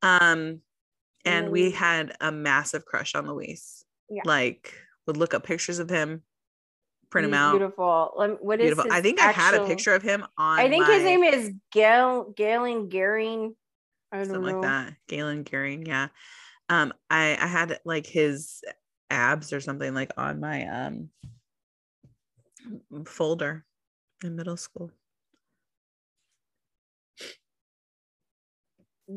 Um, 0.03 0.63
and 1.25 1.51
we 1.51 1.71
Mm. 1.71 1.75
had 1.75 2.17
a 2.21 2.33
massive 2.33 2.85
crush 2.85 3.15
on 3.15 3.27
Luis. 3.29 3.85
Yeah. 4.09 4.23
Like 4.25 4.75
would 5.07 5.17
look 5.17 5.35
up 5.35 5.45
pictures 5.45 5.79
of 5.79 5.89
him, 5.91 6.23
print 7.11 7.27
He's 7.27 7.31
him 7.31 7.35
out. 7.41 7.53
Beautiful. 7.53 8.39
What 8.41 8.61
is 8.61 8.67
Beautiful. 8.75 8.93
I 8.93 9.01
think 9.01 9.21
I 9.21 9.33
had 9.33 9.55
a 9.55 9.67
picture 9.67 9.95
of 9.95 10.03
him 10.03 10.25
on. 10.37 10.59
I 10.59 10.69
think 10.69 10.87
his 10.87 11.03
name 11.03 11.23
is 11.23 11.53
Gail 11.73 12.31
Galen 12.37 12.89
Gering. 12.89 13.55
Something 14.13 14.43
know. 14.43 14.61
like 14.61 14.63
that. 14.63 14.95
Galen 15.09 15.45
Gering, 15.45 15.87
yeah. 15.87 16.09
Um, 16.69 16.93
I 17.09 17.37
I 17.41 17.47
had 17.47 17.79
like 17.85 18.07
his 18.07 18.63
abs 19.09 19.53
or 19.53 19.61
something 19.61 19.93
like 19.95 20.13
on 20.17 20.41
my 20.41 20.67
um 20.67 21.11
folder 23.07 23.65
in 24.25 24.37
middle 24.37 24.57
school. 24.57 24.91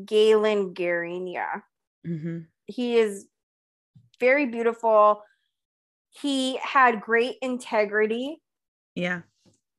Galen 0.04 0.74
Gering. 0.74 1.32
Yeah. 1.32 1.60
Hmm 2.04 2.46
he 2.66 2.96
is 2.98 3.28
very 4.20 4.46
beautiful. 4.46 5.22
He 6.10 6.56
had 6.58 7.00
great 7.02 7.36
integrity. 7.42 8.40
Yeah, 8.94 9.22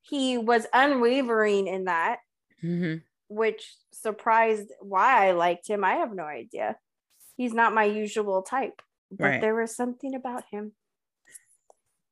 he 0.01 0.37
was 0.37 0.67
unwavering 0.73 1.67
in 1.67 1.85
that, 1.85 2.19
Mhm. 2.63 3.05
which 3.29 3.75
surprised 3.91 4.71
why 4.81 5.27
I 5.27 5.31
liked 5.31 5.67
him. 5.67 5.83
I 5.83 5.95
have 5.95 6.13
no 6.13 6.23
idea. 6.23 6.77
He's 7.37 7.53
not 7.53 7.73
my 7.73 7.85
usual 7.85 8.43
type, 8.43 8.81
but 9.11 9.25
Right. 9.25 9.41
there 9.41 9.55
was 9.55 9.75
something 9.75 10.15
about 10.15 10.45
him. 10.51 10.73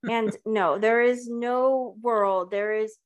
And 0.08 0.36
no, 0.46 0.78
there 0.78 1.02
is 1.02 1.28
no 1.30 1.96
world, 2.02 2.52
there 2.52 2.74
is 2.74 2.98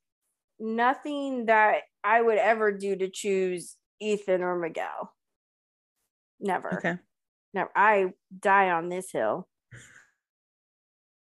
nothing 0.59 1.47
that 1.47 1.83
I 2.03 2.21
would 2.21 2.37
ever 2.39 2.71
do 2.71 2.95
to 2.95 3.09
choose 3.09 3.77
Ethan 4.01 4.41
or 4.43 4.57
Miguel. 4.59 5.13
Never. 6.39 6.77
Okay. 6.77 6.97
Never. 7.53 7.69
I 7.75 8.13
die 8.39 8.69
on 8.71 8.89
this 8.89 9.11
hill. 9.11 9.47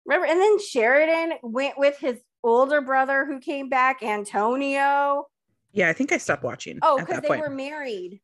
Remember, 0.07 0.27
and 0.27 0.41
then 0.41 0.59
Sheridan 0.61 1.35
went 1.43 1.79
with 1.79 1.99
his 1.99 2.21
older 2.43 2.81
brother 2.81 3.25
who 3.25 3.41
came 3.41 3.69
back, 3.69 4.03
Antonio. 4.03 5.27
Yeah, 5.73 5.89
I 5.89 5.93
think 5.93 6.13
I 6.13 6.19
stopped 6.19 6.45
watching. 6.45 6.79
Oh, 6.83 6.99
because 6.99 7.23
they 7.23 7.29
point. 7.29 7.41
were 7.41 7.51
married. 7.51 8.21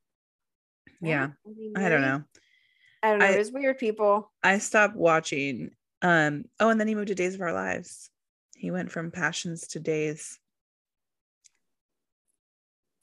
Yeah, 1.01 1.31
they 1.47 1.83
I 1.83 1.89
don't 1.89 2.03
know. 2.03 2.23
I 3.03 3.11
don't 3.11 3.19
know. 3.19 3.33
There's 3.33 3.51
weird 3.51 3.79
people. 3.79 4.31
I 4.43 4.59
stopped 4.59 4.95
watching. 4.95 5.71
Um. 6.03 6.45
Oh, 6.59 6.69
and 6.69 6.79
then 6.79 6.89
he 6.89 6.95
moved 6.95 7.09
to 7.09 7.15
Days 7.15 7.35
of 7.35 7.41
Our 7.41 7.53
Lives. 7.53 8.11
He 8.57 8.71
went 8.71 8.93
from 8.93 9.11
Passions 9.11 9.67
to 9.69 9.81
Days. 9.81 10.39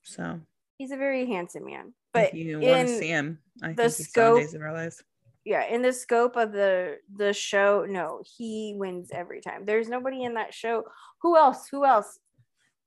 So, 0.04 0.40
He's 0.78 0.92
a 0.92 0.98
very 0.98 1.26
handsome 1.26 1.66
man. 1.66 1.94
If 2.18 2.32
But 2.32 2.38
you 2.40 2.60
want 2.60 2.88
to 2.88 2.98
see 2.98 3.08
him, 3.08 3.40
I 3.64 3.70
the 3.70 3.76
think 3.76 3.82
he's 3.96 4.00
on 4.00 4.06
scope- 4.06 4.40
Days 4.40 4.54
of 4.54 4.62
Our 4.62 4.74
Lives. 4.74 5.04
yeah, 5.46 5.66
in 5.66 5.82
the 5.82 5.94
scope 5.94 6.36
of 6.36 6.52
the 6.52 6.98
the 7.16 7.34
show, 7.34 7.86
no, 7.88 8.22
he 8.38 8.76
wins 8.78 9.10
every 9.12 9.42
time. 9.42 9.66
There's 9.66 9.90
nobody 9.90 10.24
in 10.24 10.34
that 10.36 10.54
show. 10.54 10.84
Who 11.22 11.38
else? 11.38 11.68
Who 11.72 11.86
else? 11.86 12.20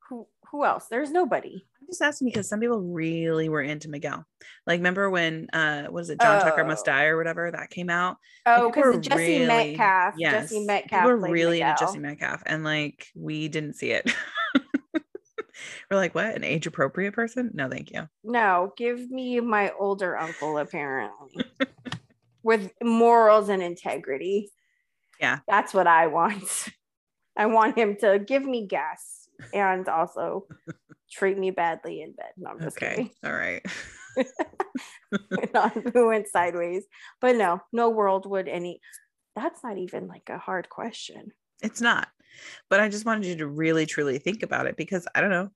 Who 0.09 0.27
who 0.51 0.65
else? 0.65 0.87
There's 0.91 1.11
nobody. 1.11 1.65
I'm 1.81 1.87
just 1.87 2.03
asking 2.03 2.29
because 2.29 2.49
some 2.49 2.61
people 2.61 2.81
really 2.81 3.49
were 3.49 3.63
into 3.63 3.89
Miguel. 3.89 4.25
Like, 4.67 4.79
remember 4.79 5.09
when 5.11 5.49
uh 5.53 5.87
was 5.91 6.11
it 6.11 6.21
John 6.21 6.41
Tucker 6.43 6.65
Must 6.65 6.87
Oh. 6.87 6.93
Die 6.93 7.05
or 7.07 7.17
whatever 7.17 7.51
that 7.51 7.71
came 7.71 7.89
out? 7.91 8.17
Oh, 8.47 8.71
because 8.71 8.99
Jesse 8.99 9.17
really- 9.41 9.47
Metcalfe. 9.77 10.15
Yes, 10.19 10.51
Jesse 10.51 10.65
Metcalfe. 10.67 11.03
People 11.03 11.11
were 11.11 11.31
really 11.31 11.61
into 11.63 11.77
Jesse 11.81 11.99
Metcalfe, 11.99 12.43
and 12.47 12.63
like 12.65 13.07
we 13.15 13.49
didn't 13.49 13.75
see 13.75 13.91
it. 13.93 14.13
we're 15.91 15.97
like, 15.97 16.15
what? 16.15 16.35
An 16.35 16.45
age 16.45 16.67
appropriate 16.67 17.13
person? 17.13 17.51
No, 17.53 17.69
thank 17.69 17.91
you. 17.91 18.09
No, 18.23 18.73
give 18.77 19.11
me 19.11 19.41
my 19.41 19.73
older 19.79 20.17
uncle, 20.17 20.59
apparently, 20.59 21.45
with 22.43 22.71
morals 22.83 23.49
and 23.49 23.63
integrity. 23.63 24.51
Yeah. 25.21 25.41
That's 25.49 25.75
what 25.75 25.87
I 25.87 26.07
want. 26.07 26.69
I 27.37 27.47
want 27.47 27.77
him 27.77 27.97
to 27.97 28.19
give 28.19 28.45
me 28.45 28.67
gas 28.67 29.29
and 29.53 29.89
also 29.89 30.47
treat 31.11 31.39
me 31.39 31.51
badly 31.51 32.03
in 32.03 32.13
bed. 32.13 32.33
No, 32.37 32.51
I'm 32.51 32.61
just 32.61 32.77
Okay, 32.77 33.11
all 33.25 33.33
right. 33.33 33.65
kidding. 34.17 35.93
Who 35.93 36.09
went 36.09 36.29
sideways. 36.29 36.85
But 37.21 37.37
no, 37.37 37.61
no 37.73 37.91
world 37.91 38.27
would 38.27 38.49
any. 38.49 38.81
That's 39.37 39.63
not 39.63 39.79
even 39.79 40.09
like 40.09 40.29
a 40.29 40.39
hard 40.39 40.69
question. 40.69 41.33
It's 41.63 41.81
not. 41.81 42.09
But 42.69 42.81
I 42.81 42.89
just 42.89 43.05
wanted 43.05 43.27
you 43.27 43.37
to 43.37 43.47
really 43.47 43.87
truly 43.87 44.19
think 44.19 44.43
about 44.43 44.67
it 44.67 44.77
because 44.77 45.07
I 45.15 45.21
don't 45.21 45.31
know. 45.31 45.51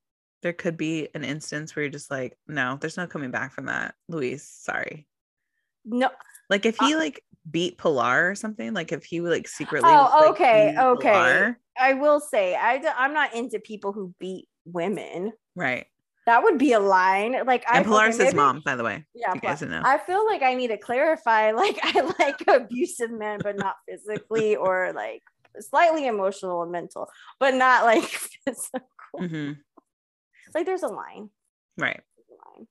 There 0.44 0.52
could 0.52 0.76
be 0.76 1.08
an 1.14 1.24
instance 1.24 1.74
where 1.74 1.84
you're 1.84 1.90
just 1.90 2.10
like, 2.10 2.36
no, 2.46 2.76
there's 2.78 2.98
no 2.98 3.06
coming 3.06 3.30
back 3.30 3.50
from 3.54 3.64
that. 3.64 3.94
Luis, 4.10 4.46
sorry. 4.46 5.08
No, 5.86 6.10
Like 6.50 6.66
if 6.66 6.80
Uh 6.82 6.86
he 6.86 6.96
like 6.96 7.24
beat 7.50 7.78
Pilar 7.78 8.28
or 8.30 8.34
something, 8.34 8.74
like 8.74 8.92
if 8.92 9.04
he 9.06 9.22
like 9.22 9.48
secretly 9.48 9.88
Oh, 9.90 10.02
was, 10.02 10.12
like, 10.20 10.30
okay, 10.32 10.74
okay. 10.78 11.10
Pilar, 11.12 11.58
I 11.80 11.94
will 11.94 12.20
say 12.20 12.54
I, 12.54 12.74
I'm 12.98 13.14
not 13.14 13.34
into 13.34 13.58
people 13.58 13.92
who 13.94 14.14
beat 14.20 14.48
women. 14.66 15.32
right. 15.56 15.86
That 16.26 16.42
would 16.42 16.56
be 16.58 16.72
a 16.72 16.80
line. 16.80 17.36
Like 17.46 17.64
I 17.68 17.78
And 17.78 17.86
Pilar's 17.86 18.14
okay, 18.16 18.24
his 18.26 18.34
maybe- 18.34 18.44
mom, 18.44 18.62
by 18.64 18.76
the 18.76 18.84
way. 18.84 19.04
Yeah, 19.14 19.32
You 19.34 19.40
guys 19.40 19.62
know. 19.62 19.80
I 19.82 19.96
feel 19.98 20.24
like 20.26 20.42
I 20.42 20.54
need 20.54 20.68
to 20.68 20.78
clarify. 20.78 21.52
Like 21.56 21.78
I 21.82 22.00
like 22.18 22.44
abusive 22.48 23.10
men, 23.10 23.40
but 23.42 23.56
not 23.56 23.76
physically, 23.88 24.56
or 24.56 24.92
like 24.94 25.22
slightly 25.60 26.06
emotional 26.06 26.62
and 26.62 26.70
mental, 26.72 27.08
but 27.40 27.54
not 27.54 27.84
like 27.84 28.04
physical. 28.46 28.80
Mhm, 29.18 29.56
Like 30.54 30.66
there's 30.66 30.82
a 30.82 30.88
line. 30.88 31.30
Right. 31.76 32.00
There's 32.16 32.28
a 32.30 32.36
line. 32.48 32.66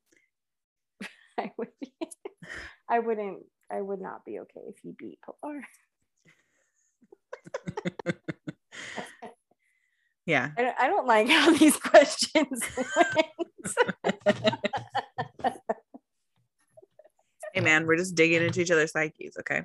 I 1.39 1.51
would 1.57 1.69
be. 1.81 1.93
I 2.89 2.99
wouldn't. 2.99 3.43
I 3.71 3.81
would 3.81 4.01
not 4.01 4.25
be 4.25 4.39
okay 4.39 4.61
if 4.67 4.77
he 4.81 4.91
beat 4.97 5.19
Pilar. 5.21 5.63
Yeah. 10.25 10.51
I 10.57 10.61
don't, 10.61 10.75
I 10.79 10.87
don't 10.87 11.05
like 11.05 11.27
how 11.27 11.51
these 11.51 11.75
questions. 11.75 12.63
Hey 17.53 17.61
man, 17.61 17.85
we're 17.85 17.97
just 17.97 18.15
digging 18.15 18.41
into 18.41 18.61
each 18.61 18.71
other's 18.71 18.91
psyches, 18.91 19.37
okay? 19.39 19.63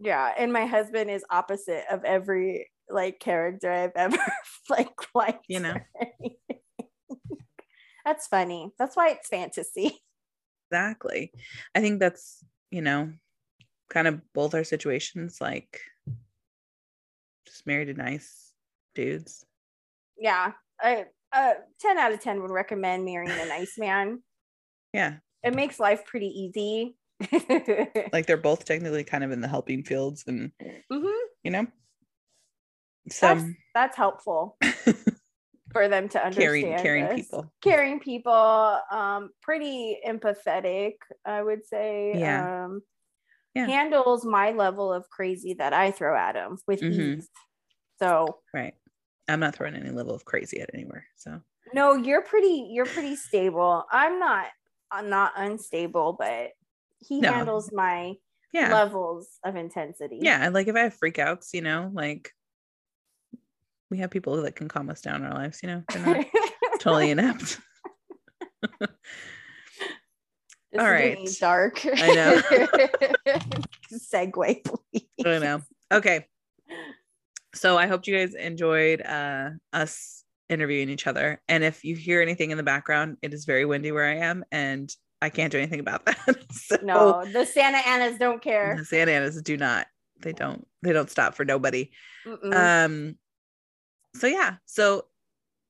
yeah, 0.00 0.32
and 0.38 0.52
my 0.52 0.64
husband 0.64 1.10
is 1.10 1.22
opposite 1.30 1.84
of 1.90 2.02
every 2.04 2.70
like 2.88 3.20
character 3.20 3.70
I've 3.70 3.92
ever 3.94 4.18
like 4.70 4.88
liked. 5.14 5.44
You 5.48 5.60
know. 5.60 5.74
anything. 6.00 6.36
That's 8.04 8.26
funny. 8.26 8.72
That's 8.78 8.96
why 8.96 9.10
it's 9.10 9.28
fantasy. 9.28 10.00
Exactly. 10.72 11.32
I 11.74 11.80
think 11.80 11.98
that's, 11.98 12.44
you 12.70 12.80
know, 12.80 13.12
kind 13.88 14.06
of 14.06 14.20
both 14.32 14.54
our 14.54 14.62
situations, 14.62 15.40
like 15.40 15.80
just 17.44 17.66
married 17.66 17.86
to 17.86 17.94
nice 17.94 18.52
dudes. 18.94 19.44
Yeah. 20.16 20.52
I 20.80 21.06
uh 21.32 21.54
10 21.80 21.98
out 21.98 22.12
of 22.12 22.20
10 22.20 22.40
would 22.42 22.52
recommend 22.52 23.04
marrying 23.04 23.32
a 23.32 23.46
nice 23.46 23.76
man. 23.78 24.22
Yeah. 24.92 25.16
It 25.42 25.54
makes 25.56 25.80
life 25.80 26.04
pretty 26.06 26.28
easy. 26.28 26.96
Like 28.12 28.26
they're 28.26 28.36
both 28.36 28.64
technically 28.64 29.02
kind 29.02 29.24
of 29.24 29.32
in 29.32 29.40
the 29.40 29.48
helping 29.48 29.82
fields 29.82 30.22
and 30.28 30.52
Mhm. 30.92 31.18
you 31.42 31.50
know. 31.50 31.66
So 33.10 33.26
That's 33.34 33.44
that's 33.74 33.96
helpful 33.96 34.56
for 35.72 35.88
them 35.88 36.08
to 36.08 36.24
understand. 36.24 36.62
caring 36.62 36.78
caring 36.82 37.16
people. 37.16 37.52
caring 37.62 38.00
people 38.00 38.78
um 38.90 39.30
pretty 39.42 39.98
empathetic 40.06 40.94
i 41.24 41.42
would 41.42 41.64
say 41.66 42.12
Yeah. 42.16 42.64
um 42.64 42.82
Yeah. 43.54 43.66
handles 43.66 44.24
my 44.24 44.50
level 44.52 44.92
of 44.92 45.08
crazy 45.10 45.54
that 45.54 45.72
i 45.72 45.90
throw 45.90 46.16
at 46.16 46.34
him 46.36 46.58
with 46.66 46.80
mm-hmm. 46.80 47.18
ease 47.18 47.28
so 47.98 48.38
Right. 48.54 48.74
I'm 49.28 49.38
not 49.40 49.54
throwing 49.54 49.74
any 49.76 49.90
level 49.90 50.14
of 50.14 50.24
crazy 50.24 50.60
at 50.60 50.70
anywhere. 50.74 51.06
So 51.16 51.40
no 51.72 51.94
you're 51.94 52.22
pretty 52.22 52.68
you're 52.72 52.86
pretty 52.86 53.14
stable 53.14 53.84
i'm 53.92 54.18
not 54.18 54.46
i'm 54.90 55.08
not 55.08 55.32
unstable 55.36 56.16
but 56.18 56.50
he 56.98 57.20
No. 57.20 57.32
handles 57.32 57.70
my 57.72 58.14
yeah. 58.52 58.72
levels 58.72 59.28
of 59.44 59.54
intensity 59.56 60.18
Yeah. 60.20 60.44
and, 60.44 60.52
Like 60.54 60.66
if 60.66 60.74
I 60.74 60.80
have 60.80 60.98
freakouts, 60.98 61.54
you 61.54 61.62
know, 61.62 61.90
like 61.94 62.32
we 63.90 63.98
have 63.98 64.10
people 64.10 64.40
that 64.42 64.56
can 64.56 64.68
calm 64.68 64.88
us 64.88 65.00
down 65.00 65.16
in 65.22 65.26
our 65.26 65.34
lives, 65.34 65.60
you 65.62 65.68
know. 65.68 65.82
They're 65.92 66.06
not 66.06 66.26
totally 66.80 67.10
inept. 67.10 67.60
This 70.72 70.80
All 70.80 70.88
right. 70.88 71.18
dark 71.40 71.84
I 71.84 72.14
know 72.14 72.40
segue 73.92 74.64
please 74.64 75.26
I 75.26 75.38
know. 75.38 75.62
Okay. 75.90 76.26
So 77.56 77.76
I 77.76 77.88
hope 77.88 78.06
you 78.06 78.16
guys 78.16 78.34
enjoyed 78.34 79.02
uh 79.02 79.50
us 79.72 80.22
interviewing 80.48 80.88
each 80.88 81.08
other. 81.08 81.42
And 81.48 81.64
if 81.64 81.82
you 81.84 81.96
hear 81.96 82.22
anything 82.22 82.52
in 82.52 82.56
the 82.56 82.62
background, 82.62 83.16
it 83.20 83.34
is 83.34 83.46
very 83.46 83.64
windy 83.64 83.90
where 83.90 84.06
I 84.06 84.18
am 84.18 84.44
and 84.52 84.94
I 85.20 85.28
can't 85.28 85.50
do 85.50 85.58
anything 85.58 85.80
about 85.80 86.06
that. 86.06 86.36
so 86.52 86.76
no 86.84 87.24
the 87.24 87.44
santa 87.44 87.78
anas 87.86 88.16
don't 88.18 88.40
care 88.40 88.76
the 88.78 88.84
Santa 88.84 89.10
Anas 89.10 89.42
do 89.42 89.56
not. 89.56 89.88
They 90.20 90.32
don't 90.32 90.64
they 90.82 90.92
don't 90.92 91.10
stop 91.10 91.34
for 91.34 91.44
nobody. 91.44 91.90
Mm-mm. 92.24 92.54
Um 92.54 93.16
so 94.14 94.26
yeah. 94.26 94.56
So 94.66 95.06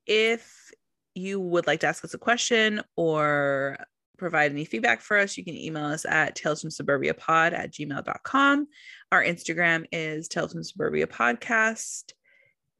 if 0.07 0.71
you 1.15 1.41
would 1.41 1.67
like 1.67 1.81
to 1.81 1.87
ask 1.87 2.05
us 2.05 2.15
a 2.15 2.19
question 2.19 2.83
or 2.97 3.77
provide 4.19 4.53
any 4.53 4.65
feedback 4.65 5.01
for 5.01 5.19
us, 5.19 5.37
you 5.37 5.45
can 5.45 5.57
email 5.57 5.87
us 5.87 6.05
at 6.05 6.37
tales 6.37 6.61
from 6.61 6.71
suburbia 6.71 7.15
pod 7.15 7.53
at 7.53 7.73
gmail.com. 7.73 8.67
Our 9.13 9.25
Instagram 9.25 9.87
is 9.93 10.29
tales 10.29 10.53
from 10.53 10.63
suburbia 10.63 11.07
podcast. 11.07 12.13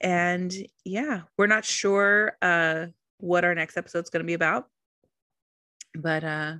And 0.01 0.53
yeah, 0.85 1.23
we're 1.37 1.47
not 1.47 1.65
sure 1.65 2.33
uh 2.41 2.87
what 3.19 3.45
our 3.45 3.55
next 3.55 3.77
episode 3.77 4.05
is 4.05 4.11
going 4.11 4.23
to 4.23 4.27
be 4.27 4.35
about, 4.35 4.67
but 5.95 6.25
uh 6.25 6.55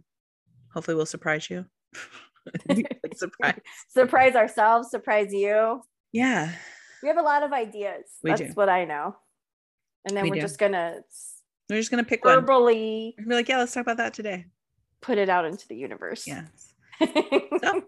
hopefully 0.73 0.95
we'll 0.95 1.07
surprise 1.07 1.49
you. 1.49 1.65
Surprise. 3.15 3.61
surprise 3.89 4.35
ourselves, 4.35 4.91
surprise 4.91 5.33
you. 5.33 5.83
Yeah. 6.13 6.53
We 7.03 7.09
have 7.09 7.19
a 7.19 7.23
lot 7.23 7.43
of 7.43 7.53
ideas. 7.53 8.05
We 8.23 8.31
That's 8.31 8.41
do. 8.43 8.51
what 8.55 8.69
I 8.69 8.85
know. 8.85 9.17
And 10.07 10.17
then 10.17 10.25
We 10.25 10.31
we're 10.31 10.35
do. 10.37 10.41
just 10.43 10.59
gonna 10.59 11.01
We're 11.69 11.77
just 11.79 11.91
going 11.91 12.03
to 12.03 12.09
pick 12.09 12.25
one. 12.25 12.35
verbally 12.41 13.15
Be 13.19 13.35
like, 13.35 13.49
yeah, 13.49 13.59
let's 13.59 13.73
talk 13.73 13.83
about 13.83 13.99
that 13.99 14.15
today. 14.15 14.47
put 15.03 15.19
it 15.19 15.29
out 15.29 15.45
into 15.45 15.67
the 15.69 15.77
universe. 15.77 16.27
Yeah. 16.27 16.47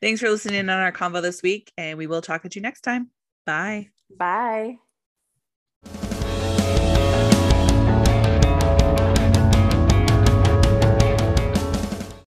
Thanks 0.00 0.20
for 0.20 0.28
listening 0.30 0.60
on 0.60 0.70
our 0.70 0.92
convo 0.92 1.22
this 1.22 1.42
week, 1.42 1.72
and 1.76 1.98
we 1.98 2.06
will 2.06 2.22
talk 2.22 2.44
at 2.44 2.54
you 2.56 2.62
next 2.62 2.82
time. 2.82 3.10
Bye. 3.46 3.88
Bye. 4.16 4.78